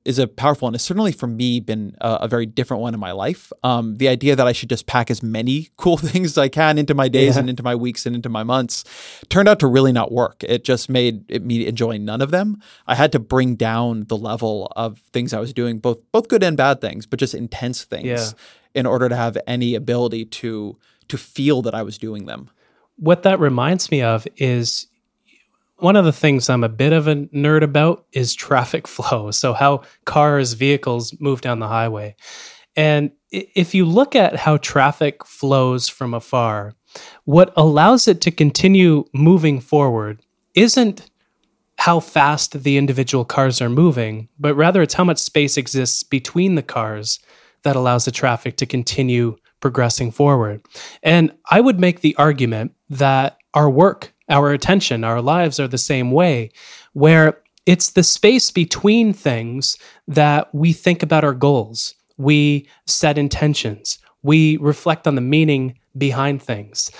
is 0.05 0.18
a 0.18 0.26
powerful 0.26 0.66
one. 0.66 0.74
It's 0.74 0.84
certainly 0.84 1.12
for 1.12 1.26
me 1.26 1.61
been 1.61 1.94
a, 2.01 2.20
a 2.22 2.28
very 2.28 2.46
different 2.46 2.80
one 2.82 2.94
in 2.94 3.01
my 3.01 3.12
life. 3.12 3.53
Um, 3.62 3.96
the 3.98 4.09
idea 4.09 4.34
that 4.34 4.46
I 4.46 4.53
should 4.53 4.70
just 4.70 4.86
pack 4.86 5.11
as 5.11 5.22
many 5.22 5.68
cool 5.76 5.96
things 5.98 6.32
as 6.32 6.38
I 6.38 6.48
can 6.48 6.78
into 6.78 6.94
my 6.94 7.09
days 7.09 7.34
Yeah. 7.34 7.40
and 7.40 7.51
into 7.51 7.62
my 7.62 7.74
weeks 7.74 8.07
and 8.07 8.16
into 8.16 8.28
my 8.30 8.42
months 8.42 8.84
turned 9.28 9.48
out 9.48 9.61
to 9.61 9.66
really 9.66 9.92
not 9.92 10.11
work. 10.11 10.42
It 10.44 10.64
just 10.64 10.88
made 10.88 11.24
it 11.28 11.44
me 11.44 11.66
enjoy 11.66 11.98
none 11.98 12.22
of 12.22 12.30
them. 12.30 12.62
I 12.86 12.94
had 12.94 13.12
to 13.12 13.18
bring 13.18 13.57
down 13.57 14.05
the 14.09 14.16
level 14.16 14.72
of 14.74 14.98
things 15.12 15.34
I 15.34 15.40
was 15.40 15.53
doing, 15.53 15.78
both 15.78 15.98
both 16.12 16.28
good 16.28 16.42
and 16.42 16.57
bad 16.57 16.80
things, 16.80 17.05
but 17.07 17.18
just 17.18 17.34
intense 17.34 17.84
things, 17.84 18.07
Yeah. 18.07 18.28
in 18.74 18.86
order 18.86 19.09
to 19.09 19.16
have 19.16 19.36
any 19.46 19.74
ability 19.74 20.24
to 20.26 20.78
to 21.09 21.18
feel 21.18 21.61
that 21.62 21.74
I 21.74 21.82
was 21.82 21.98
doing 21.98 22.26
them. 22.26 22.48
what 22.96 23.22
that 23.22 23.40
reminds 23.40 23.90
me 23.90 24.03
of 24.03 24.26
is 24.36 24.86
one 25.83 25.97
of 25.97 26.05
the 26.05 26.12
things 26.12 26.49
I'm 26.49 26.64
a 26.64 26.68
bit 26.68 26.93
of 26.93 27.09
a 27.09 27.16
nerd 27.16 27.62
about 27.62 28.07
is 28.12 28.35
traffic 28.35 28.87
flow. 28.89 29.31
So, 29.31 29.53
how 29.53 29.83
cars, 30.05 30.55
vehicles 30.55 31.14
move 31.20 31.41
down 31.41 31.59
the 31.59 31.68
highway. 31.68 32.16
And 32.76 33.11
if 33.31 33.74
you 33.74 33.85
look 33.85 34.14
at 34.14 34.37
how 34.37 34.57
traffic 34.59 35.24
flows 35.24 35.89
from 35.89 36.14
afar, 36.14 36.74
what 37.24 37.53
allows 37.57 38.09
it 38.09 38.20
to 38.22 38.31
continue 38.31 39.05
moving 39.12 39.61
forward 39.61 40.22
isn't 40.55 41.11
how 41.78 42.01
fast 42.01 42.62
the 42.62 42.76
individual 42.76 43.24
cars 43.24 43.61
are 43.61 43.70
moving, 43.70 44.28
but 44.39 44.55
rather 44.55 44.83
it's 44.83 44.95
how 44.95 45.05
much 45.05 45.18
space 45.18 45.57
exists 45.57 46.03
between 46.03 46.55
the 46.55 46.62
cars 46.62 47.18
that 47.62 47.76
allows 47.76 48.05
the 48.05 48.11
traffic 48.11 48.57
to 48.57 48.66
continue 48.66 49.37
progressing 49.61 50.11
forward. 50.11 50.62
And 51.03 51.33
I 51.51 51.61
would 51.61 51.81
make 51.81 52.01
the 52.01 52.16
argument 52.16 52.72
that 52.91 53.39
our 53.55 53.70
work, 53.70 54.12
our 54.31 54.53
attention, 54.53 55.05
our 55.05 55.20
lives 55.20 55.61
are 55.61 55.68
the 55.68 55.78
same 55.78 56.11
way, 56.11 56.51
where 56.93 57.41
it's 57.66 57.91
the 57.91 58.03
space 58.03 58.51
between 58.51 59.12
things 59.12 59.76
that 60.09 60.53
we 60.55 60.72
think 60.72 61.03
about 61.03 61.24
our 61.24 61.35
goals, 61.35 61.95
we 62.16 62.68
set 62.87 63.18
intentions, 63.18 63.99
we 64.22 64.57
reflect 64.59 65.07
on 65.07 65.14
the 65.14 65.20
meaning 65.20 65.78
behind 65.97 66.43
things. 66.43 66.91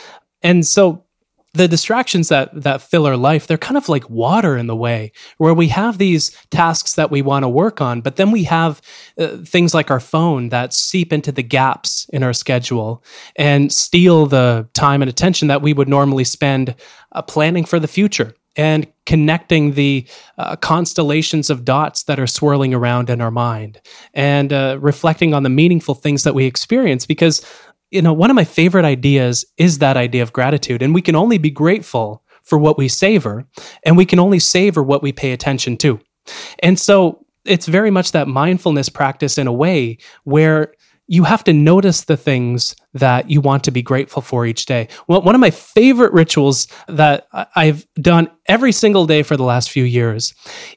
And 0.43 0.67
so 0.67 1.05
the 1.53 1.67
distractions 1.67 2.29
that 2.29 2.51
that 2.55 2.81
fill 2.81 3.07
our 3.07 3.17
life 3.17 3.47
they're 3.47 3.59
kind 3.59 3.77
of 3.77 3.89
like 3.89 4.09
water 4.09 4.57
in 4.57 4.67
the 4.67 4.77
way 4.77 5.11
where 5.39 5.55
we 5.55 5.67
have 5.67 5.99
these 5.99 6.31
tasks 6.51 6.95
that 6.95 7.11
we 7.11 7.23
want 7.23 7.43
to 7.43 7.49
work 7.49 7.81
on 7.81 8.01
but 8.01 8.17
then 8.17 8.31
we 8.31 8.45
have 8.45 8.81
uh, 9.19 9.37
things 9.39 9.75
like 9.75 9.91
our 9.91 10.01
phone 10.01 10.51
that 10.51 10.73
seep 10.73 11.13
into 11.13 11.33
the 11.33 11.43
gaps 11.43 12.09
in 12.13 12.23
our 12.23 12.33
schedule 12.33 13.03
and 13.37 13.73
steal 13.73 14.27
the 14.27 14.67
time 14.75 15.03
and 15.03 15.09
attention 15.09 15.49
that 15.49 15.63
we 15.63 15.73
would 15.73 15.89
normally 15.89 16.25
spend 16.25 16.75
uh, 17.13 17.23
planning 17.23 17.65
for 17.65 17.79
the 17.79 17.89
future 17.89 18.35
and 18.57 18.87
connecting 19.07 19.75
the 19.75 20.07
uh, 20.39 20.57
constellations 20.57 21.51
of 21.51 21.65
dots 21.65 22.05
that 22.05 22.19
are 22.19 22.27
swirling 22.27 22.75
around 22.75 23.09
in 23.09 23.21
our 23.21 23.31
mind 23.31 23.81
and 24.13 24.53
uh, 24.53 24.77
reflecting 24.81 25.35
on 25.35 25.45
the 25.45 25.49
meaningful 25.49 25.95
things 25.95 26.25
that 26.25 26.35
we 26.35 26.47
experience 26.47 27.07
because 27.07 27.45
you 27.91 28.01
know, 28.01 28.13
one 28.13 28.31
of 28.31 28.37
my 28.37 28.45
favorite 28.45 28.85
ideas 28.85 29.45
is 29.57 29.79
that 29.79 29.97
idea 29.97 30.23
of 30.23 30.33
gratitude. 30.33 30.83
And 30.83 30.95
we 30.95 31.03
can 31.03 31.17
only 31.17 31.39
be 31.39 31.51
grateful 31.51 32.23
for 32.43 32.59
what 32.59 32.79
we 32.79 32.89
savor, 32.89 33.47
and 33.85 33.97
we 33.97 34.07
can 34.07 34.19
only 34.19 34.39
savor 34.39 34.83
what 34.83 35.03
we 35.03 35.13
pay 35.13 35.33
attention 35.33 35.77
to. 35.79 36.01
And 36.61 36.79
so 36.79 37.25
it's 37.45 37.67
very 37.67 37.91
much 37.91 38.13
that 38.13 38.29
mindfulness 38.29 38.89
practice 38.89 39.39
in 39.39 39.47
a 39.47 39.53
way 39.53 39.99
where 40.25 40.73
you 41.11 41.25
have 41.25 41.43
to 41.43 41.53
notice 41.53 42.05
the 42.05 42.17
things 42.17 42.77
that 42.95 43.29
you 43.29 43.41
want 43.41 43.65
to 43.65 43.73
be 43.73 43.83
grateful 43.83 44.23
for 44.23 44.47
each 44.47 44.65
day. 44.67 44.87
Well, 45.09 45.23
one 45.23 45.35
of 45.35 45.41
my 45.41 45.51
favorite 45.51 46.13
rituals 46.13 46.69
that 46.87 47.27
I've 47.57 47.85
done 47.97 48.31
every 48.47 48.71
single 48.71 49.07
day 49.07 49.25
for 49.25 49.37
the 49.37 49.43
last 49.43 49.73
few 49.73 49.83
years 49.83 50.33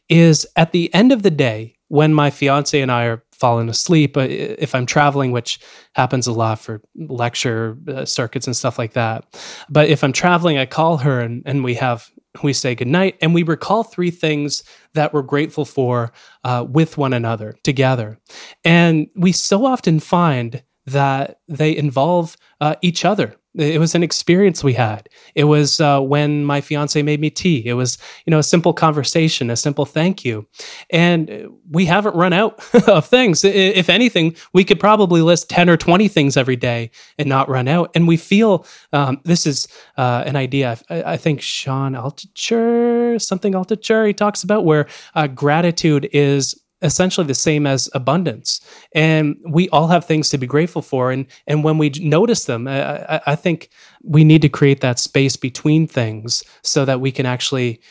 is 0.10 0.48
at 0.56 0.72
the 0.72 0.92
end 0.92 1.12
of 1.12 1.22
the 1.22 1.30
day, 1.30 1.76
when 1.90 2.16
my 2.16 2.32
fiance 2.32 2.82
and 2.82 2.92
I 2.92 3.06
are 3.06 3.24
falling 3.32 3.70
asleep, 3.70 4.18
uh, 4.18 4.26
if 4.28 4.74
I'm 4.74 4.88
traveling, 4.88 5.32
which 5.32 5.60
happens 5.94 6.26
a 6.26 6.32
lot 6.32 6.58
for 6.58 6.82
lecture 6.96 7.78
uh, 7.88 8.04
circuits 8.04 8.48
and 8.48 8.56
stuff 8.56 8.80
like 8.80 8.94
that. 8.94 9.26
But 9.70 9.90
if 9.90 10.04
I'm 10.04 10.14
traveling, 10.14 10.58
I 10.58 10.66
call 10.66 10.98
her 10.98 11.20
and, 11.20 11.44
and 11.46 11.64
we 11.64 11.76
have 11.76 12.10
we 12.42 12.54
say 12.54 12.74
goodnight 12.74 13.18
and 13.22 13.34
we 13.34 13.44
recall 13.44 13.84
three 13.84 14.10
things 14.10 14.64
that 14.94 15.14
we're 15.14 15.22
grateful 15.22 15.66
for 15.66 16.12
uh, 16.44 16.66
with 16.68 16.98
one 16.98 17.14
another 17.14 17.56
together. 17.64 18.20
And 18.64 19.08
we 19.16 19.32
so 19.32 19.66
often 19.66 20.00
find 20.00 20.64
that 20.86 21.40
they 21.48 21.76
involve 21.76 22.36
uh, 22.62 22.76
each 22.82 23.06
other. 23.06 23.36
It 23.56 23.80
was 23.80 23.94
an 23.94 24.02
experience 24.02 24.64
we 24.64 24.74
had. 24.74 25.10
It 25.36 25.44
was 25.44 25.80
uh, 25.80 26.00
when 26.02 26.44
my 26.44 26.60
fiance 26.60 27.00
made 27.04 27.20
me 27.20 27.30
tea. 27.30 27.62
It 27.64 27.74
was, 27.74 28.00
you 28.26 28.32
know, 28.32 28.40
a 28.40 28.44
simple 28.44 28.74
conversation, 28.74 29.52
a 29.52 29.56
simple 29.56 29.86
thank 29.86 30.26
you, 30.26 30.48
and 30.90 31.50
we 31.70 31.86
haven't 31.86 32.16
run 32.16 32.34
out 32.34 32.64
of 32.88 33.06
things. 33.06 33.44
If 33.44 33.90
anything, 33.92 34.36
we 34.54 34.64
could 34.64 34.80
probably 34.80 35.22
list 35.22 35.52
ten 35.52 35.70
or 35.70 35.78
twenty 35.78 36.08
things 36.08 36.36
every 36.36 36.56
day 36.56 36.90
and 37.20 37.30
not 37.30 37.48
run 37.48 37.68
out. 37.68 37.92
And 37.94 38.08
we 38.08 38.18
feel 38.18 38.66
um, 38.92 39.22
this 39.24 39.46
is 39.46 39.68
uh, 39.98 40.24
an 40.26 40.36
idea. 40.36 40.80
I, 40.90 41.04
I 41.04 41.18
think 41.18 41.40
Sean 41.40 41.94
Altucher, 41.94 43.22
something 43.22 43.54
Altucher, 43.54 44.08
he 44.08 44.14
talks 44.14 44.42
about 44.42 44.66
where 44.66 44.88
uh, 45.14 45.28
gratitude 45.28 46.10
is 46.12 46.60
essentially 46.84 47.26
the 47.26 47.34
same 47.34 47.66
as 47.66 47.90
abundance. 47.94 48.62
And 48.94 49.38
we 49.48 49.70
all 49.70 49.88
have 49.88 50.06
things 50.06 50.30
to 50.30 50.38
be 50.38 50.46
grateful 50.46 50.82
for. 50.82 51.12
And 51.12 51.26
and 51.48 51.64
when 51.64 51.78
we 51.78 51.90
notice 51.90 52.46
them 52.46 52.68
I, 52.68 53.22
I, 53.26 53.36
think 53.36 53.70
we 54.04 54.24
need 54.24 54.42
to 54.42 54.50
create 54.50 54.82
that 54.82 55.00
space 55.00 55.36
between 55.36 55.88
things 55.88 56.44
so 56.62 56.86
that 56.86 57.02
we 57.02 57.12
can 57.12 57.26
actually 57.26 57.82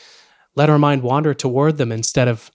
let 0.55 0.69
our 0.69 0.79
mind 0.79 1.01
wander 1.01 1.33
toward 1.33 1.77
them 1.77 1.91
instead 1.91 2.27
of 2.27 2.51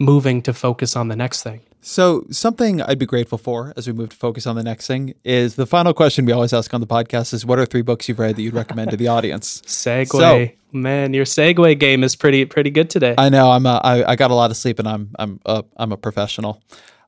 moving 0.00 0.42
to 0.42 0.52
focus 0.52 0.96
on 0.96 1.08
the 1.08 1.16
next 1.16 1.42
thing 1.42 1.60
So, 1.86 2.24
something 2.30 2.80
I'd 2.80 2.98
be 2.98 3.04
grateful 3.04 3.36
for 3.36 3.74
as 3.76 3.86
we 3.86 3.92
move 3.92 4.08
to 4.08 4.16
focus 4.16 4.46
on 4.46 4.56
the 4.56 4.62
next 4.62 4.86
thing 4.86 5.14
is 5.22 5.56
the 5.56 5.66
final 5.66 5.92
question 5.92 6.24
we 6.24 6.32
always 6.32 6.54
ask 6.54 6.72
on 6.72 6.80
the 6.80 6.86
podcast 6.86 7.34
is 7.34 7.44
what 7.44 7.58
are 7.58 7.66
three 7.66 7.82
books 7.82 8.08
you've 8.08 8.18
read 8.18 8.36
that 8.36 8.42
you'd 8.42 8.54
recommend 8.54 8.90
to 8.92 8.96
the 8.96 9.08
audience? 9.08 9.60
segue. 9.66 10.08
So- 10.08 10.48
Man, 10.72 11.12
your 11.14 11.26
segue 11.26 11.78
game 11.78 12.02
is 12.02 12.16
pretty 12.16 12.46
pretty 12.46 12.70
good 12.70 12.88
today. 12.90 13.14
I 13.16 13.28
know 13.28 13.50
I'm 13.50 13.64
a, 13.64 13.80
I, 13.84 14.12
I 14.12 14.16
got 14.16 14.32
a 14.32 14.34
lot 14.34 14.50
of 14.50 14.56
sleep 14.56 14.80
and 14.80 14.88
I'm 14.88 15.10
I'm 15.18 15.40
a, 15.44 15.62
I'm 15.76 15.92
a 15.92 15.96
professional. 15.96 16.62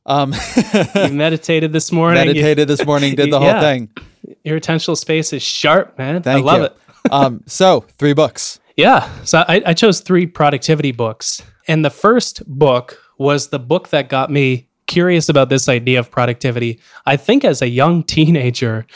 Um, 0.05 0.35
you 0.95 1.09
meditated 1.09 1.73
this 1.73 1.91
morning. 1.91 2.27
Meditated 2.27 2.69
this 2.69 2.85
morning, 2.85 3.17
did 3.17 3.33
the 3.33 3.41
whole 3.41 3.61
thing. 3.61 3.89
Your 4.45 4.61
attentional 4.61 4.97
space 4.97 5.33
is 5.33 5.43
sharp, 5.43 5.99
man. 5.99 6.23
Thank 6.23 6.47
I 6.47 6.53
love 6.53 6.59
you. 6.59 6.65
it. 6.67 6.77
um, 7.11 7.43
so, 7.47 7.85
three 7.99 8.13
books. 8.13 8.61
Yeah. 8.77 9.11
So 9.25 9.43
I, 9.49 9.63
I 9.67 9.75
chose 9.75 10.01
three 10.01 10.27
productivity 10.27 10.93
books. 10.93 11.43
And 11.67 11.85
the 11.85 11.91
first 11.91 12.47
book 12.47 13.01
was 13.19 13.49
the 13.49 13.59
book 13.59 13.89
that 13.89 14.09
got 14.09 14.31
me 14.31 14.69
curious 14.87 15.29
about 15.29 15.49
this 15.49 15.69
idea 15.69 15.99
of 15.99 16.11
productivity, 16.11 16.81
I 17.07 17.17
think 17.17 17.45
as 17.45 17.63
a 17.63 17.69
young 17.69 18.03
teenager, 18.15 18.87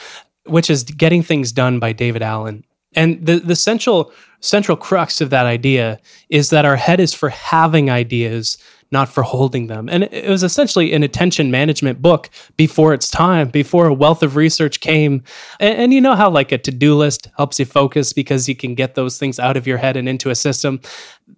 which 0.44 0.70
is 0.70 0.84
Getting 0.84 1.22
Things 1.22 1.52
Done 1.52 1.78
by 1.78 1.92
David 1.92 2.22
Allen. 2.22 2.64
And 2.94 3.24
the, 3.24 3.38
the 3.38 3.56
central 3.56 4.12
central 4.40 4.76
crux 4.76 5.20
of 5.20 5.30
that 5.30 5.46
idea 5.46 6.00
is 6.30 6.50
that 6.50 6.64
our 6.64 6.76
head 6.76 6.98
is 6.98 7.12
for 7.12 7.28
having 7.28 7.90
ideas, 7.90 8.56
not 8.92 9.08
for 9.08 9.22
holding 9.22 9.68
them. 9.68 9.88
And 9.88 10.04
it, 10.04 10.28
was 10.28 10.42
essentially 10.42 10.92
an 10.92 11.02
attention 11.02 11.50
management 11.50 12.02
book 12.02 12.28
before 12.56 12.92
its 12.92 13.08
time, 13.08 13.48
before 13.48 13.86
a 13.86 13.94
wealth 13.94 14.22
of 14.22 14.36
research 14.36 14.80
came. 14.80 15.22
And, 15.60 15.78
and 15.78 15.94
you 15.94 16.00
know 16.00 16.14
how 16.14 16.30
like 16.30 16.52
a 16.52 16.58
to-do 16.58 16.96
list 16.96 17.28
helps 17.36 17.58
you 17.58 17.66
focus 17.66 18.12
because 18.12 18.48
you 18.48 18.56
can 18.56 18.74
get 18.74 18.94
those 18.94 19.18
things 19.18 19.38
out 19.38 19.56
of 19.56 19.66
your 19.66 19.78
head 19.78 19.96
and 19.96 20.08
into 20.08 20.30
a 20.30 20.34
system. 20.34 20.80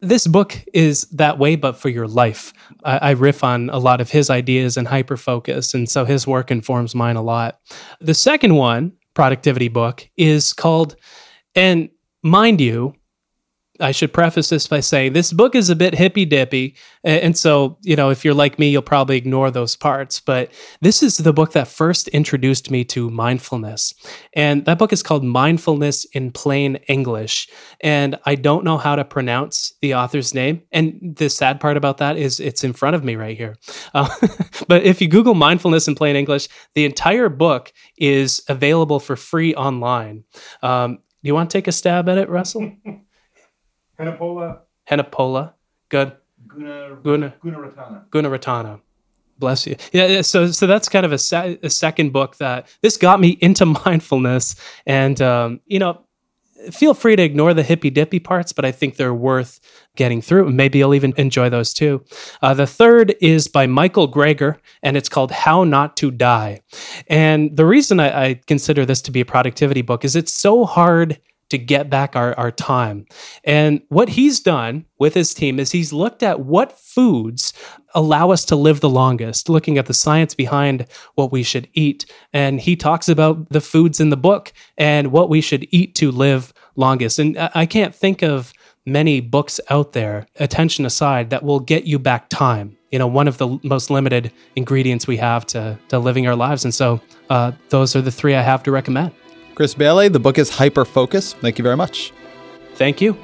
This 0.00 0.26
book 0.26 0.58
is 0.72 1.02
that 1.08 1.38
way, 1.38 1.56
but 1.56 1.76
for 1.76 1.90
your 1.90 2.08
life. 2.08 2.52
I, 2.84 2.98
I 2.98 3.10
riff 3.10 3.44
on 3.44 3.68
a 3.70 3.78
lot 3.78 4.00
of 4.00 4.10
his 4.10 4.30
ideas 4.30 4.76
and 4.76 4.88
Hyperfocus, 4.88 5.74
and 5.74 5.88
so 5.88 6.04
his 6.04 6.26
work 6.26 6.50
informs 6.50 6.94
mine 6.94 7.16
a 7.16 7.22
lot. 7.22 7.60
The 8.00 8.14
second 8.14 8.54
one, 8.54 8.92
productivity 9.14 9.68
book, 9.68 10.08
is 10.16 10.54
called, 10.54 10.96
and 11.54 11.90
mind 12.22 12.60
you, 12.60 12.94
I 13.80 13.90
should 13.90 14.12
preface 14.12 14.50
this 14.50 14.66
by 14.66 14.80
saying 14.80 15.14
this 15.14 15.32
book 15.32 15.54
is 15.54 15.70
a 15.70 15.76
bit 15.76 15.94
hippy 15.94 16.26
dippy. 16.26 16.76
And 17.04 17.36
so, 17.36 17.78
you 17.82 17.96
know, 17.96 18.10
if 18.10 18.24
you're 18.24 18.34
like 18.34 18.58
me, 18.58 18.68
you'll 18.68 18.82
probably 18.82 19.16
ignore 19.16 19.50
those 19.50 19.76
parts. 19.76 20.20
But 20.20 20.52
this 20.82 21.02
is 21.02 21.16
the 21.16 21.32
book 21.32 21.52
that 21.52 21.68
first 21.68 22.08
introduced 22.08 22.70
me 22.70 22.84
to 22.86 23.08
mindfulness. 23.08 23.94
And 24.34 24.66
that 24.66 24.78
book 24.78 24.92
is 24.92 25.02
called 25.02 25.24
Mindfulness 25.24 26.04
in 26.12 26.32
Plain 26.32 26.76
English. 26.88 27.48
And 27.80 28.18
I 28.26 28.34
don't 28.34 28.64
know 28.64 28.76
how 28.76 28.94
to 28.94 29.04
pronounce 29.04 29.72
the 29.80 29.94
author's 29.94 30.34
name. 30.34 30.62
And 30.70 31.16
the 31.16 31.30
sad 31.30 31.58
part 31.58 31.78
about 31.78 31.96
that 31.98 32.18
is 32.18 32.40
it's 32.40 32.64
in 32.64 32.74
front 32.74 32.94
of 32.94 33.04
me 33.04 33.16
right 33.16 33.36
here. 33.36 33.56
Uh, 33.94 34.08
but 34.68 34.82
if 34.82 35.00
you 35.00 35.08
Google 35.08 35.34
mindfulness 35.34 35.88
in 35.88 35.94
plain 35.94 36.14
English, 36.14 36.48
the 36.74 36.84
entire 36.84 37.30
book 37.30 37.72
is 37.96 38.42
available 38.48 39.00
for 39.00 39.16
free 39.16 39.54
online. 39.54 40.24
Um, 40.62 40.98
do 41.22 41.28
you 41.28 41.34
want 41.34 41.50
to 41.50 41.56
take 41.56 41.68
a 41.68 41.72
stab 41.72 42.08
at 42.08 42.18
it, 42.18 42.28
Russell? 42.28 42.70
Henepola 44.02 44.58
Henepola. 44.90 45.52
Good. 45.88 46.12
Guna 46.48 46.96
Guna. 47.02 47.34
Gunaratana. 47.44 48.08
Gunaratana. 48.10 48.80
Bless 49.38 49.66
you. 49.66 49.76
Yeah, 49.92 50.06
yeah, 50.06 50.22
so 50.22 50.46
so 50.48 50.66
that's 50.66 50.88
kind 50.88 51.04
of 51.06 51.12
a, 51.12 51.18
se- 51.18 51.58
a 51.62 51.70
second 51.70 52.12
book 52.12 52.36
that 52.36 52.66
this 52.82 52.96
got 52.96 53.20
me 53.20 53.30
into 53.40 53.66
mindfulness, 53.66 54.54
and 54.86 55.20
um, 55.20 55.60
you 55.66 55.78
know, 55.78 56.00
feel 56.70 56.94
free 56.94 57.16
to 57.16 57.22
ignore 57.22 57.54
the 57.54 57.62
hippy 57.62 57.90
dippy 57.90 58.20
parts, 58.20 58.52
but 58.52 58.64
I 58.64 58.70
think 58.72 58.96
they're 58.96 59.14
worth 59.14 59.58
getting 59.96 60.20
through. 60.20 60.46
and 60.48 60.56
Maybe 60.56 60.78
you'll 60.78 60.94
even 60.94 61.12
enjoy 61.16 61.48
those 61.48 61.72
too. 61.74 62.04
Uh, 62.40 62.54
the 62.54 62.66
third 62.66 63.14
is 63.20 63.48
by 63.48 63.66
Michael 63.66 64.10
Greger, 64.10 64.58
and 64.82 64.96
it's 64.96 65.08
called 65.08 65.32
How 65.32 65.64
Not 65.64 65.96
to 65.98 66.10
Die. 66.10 66.60
And 67.08 67.56
the 67.56 67.66
reason 67.66 67.98
I, 68.00 68.24
I 68.26 68.34
consider 68.46 68.84
this 68.86 69.02
to 69.02 69.10
be 69.10 69.20
a 69.20 69.24
productivity 69.24 69.82
book 69.82 70.04
is 70.04 70.14
it's 70.14 70.32
so 70.32 70.64
hard 70.64 71.18
to 71.52 71.58
get 71.58 71.88
back 71.88 72.16
our, 72.16 72.34
our 72.38 72.50
time. 72.50 73.06
And 73.44 73.80
what 73.88 74.08
he's 74.08 74.40
done 74.40 74.84
with 74.98 75.14
his 75.14 75.32
team 75.32 75.60
is 75.60 75.70
he's 75.70 75.92
looked 75.92 76.22
at 76.22 76.40
what 76.40 76.78
foods 76.78 77.52
allow 77.94 78.30
us 78.30 78.44
to 78.46 78.56
live 78.56 78.80
the 78.80 78.88
longest, 78.88 79.48
looking 79.48 79.78
at 79.78 79.86
the 79.86 79.94
science 79.94 80.34
behind 80.34 80.86
what 81.14 81.30
we 81.30 81.42
should 81.42 81.68
eat. 81.74 82.06
And 82.32 82.60
he 82.60 82.74
talks 82.74 83.08
about 83.08 83.48
the 83.50 83.60
foods 83.60 84.00
in 84.00 84.10
the 84.10 84.16
book 84.16 84.52
and 84.76 85.12
what 85.12 85.28
we 85.28 85.40
should 85.40 85.68
eat 85.70 85.94
to 85.96 86.10
live 86.10 86.52
longest. 86.74 87.18
And 87.18 87.38
I 87.54 87.66
can't 87.66 87.94
think 87.94 88.22
of 88.22 88.52
many 88.86 89.20
books 89.20 89.60
out 89.70 89.92
there, 89.92 90.26
attention 90.36 90.84
aside, 90.84 91.30
that 91.30 91.42
will 91.42 91.60
get 91.60 91.84
you 91.84 91.98
back 91.98 92.28
time. 92.28 92.76
You 92.90 92.98
know, 92.98 93.06
one 93.06 93.28
of 93.28 93.38
the 93.38 93.58
most 93.62 93.90
limited 93.90 94.32
ingredients 94.56 95.06
we 95.06 95.16
have 95.18 95.46
to, 95.46 95.78
to 95.88 95.98
living 95.98 96.26
our 96.26 96.36
lives. 96.36 96.64
And 96.64 96.74
so 96.74 97.00
uh, 97.30 97.52
those 97.68 97.94
are 97.94 98.02
the 98.02 98.10
three 98.10 98.34
I 98.34 98.42
have 98.42 98.62
to 98.64 98.70
recommend. 98.70 99.12
Chris 99.54 99.74
Bailey, 99.74 100.08
the 100.08 100.20
book 100.20 100.38
is 100.38 100.50
Hyperfocus. 100.50 101.34
Thank 101.34 101.58
you 101.58 101.62
very 101.62 101.76
much. 101.76 102.12
Thank 102.74 103.00
you. 103.00 103.16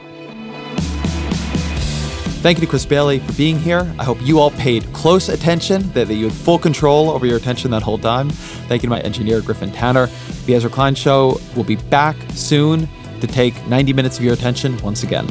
Thank 2.40 2.58
you 2.58 2.66
to 2.66 2.70
Chris 2.70 2.86
Bailey 2.86 3.18
for 3.18 3.32
being 3.32 3.58
here. 3.58 3.92
I 3.98 4.04
hope 4.04 4.18
you 4.20 4.38
all 4.38 4.52
paid 4.52 4.84
close 4.92 5.28
attention, 5.28 5.90
that, 5.92 6.06
that 6.06 6.14
you 6.14 6.28
had 6.28 6.32
full 6.32 6.58
control 6.58 7.10
over 7.10 7.26
your 7.26 7.36
attention 7.36 7.70
that 7.72 7.82
whole 7.82 7.98
time. 7.98 8.30
Thank 8.30 8.82
you 8.82 8.88
to 8.88 8.90
my 8.90 9.00
engineer, 9.00 9.40
Griffin 9.40 9.72
Tanner. 9.72 10.08
The 10.46 10.54
Ezra 10.54 10.70
Klein 10.70 10.94
Show 10.94 11.40
will 11.56 11.64
be 11.64 11.76
back 11.76 12.16
soon 12.34 12.88
to 13.20 13.26
take 13.26 13.66
90 13.66 13.92
minutes 13.92 14.18
of 14.18 14.24
your 14.24 14.34
attention 14.34 14.76
once 14.82 15.02
again. 15.02 15.26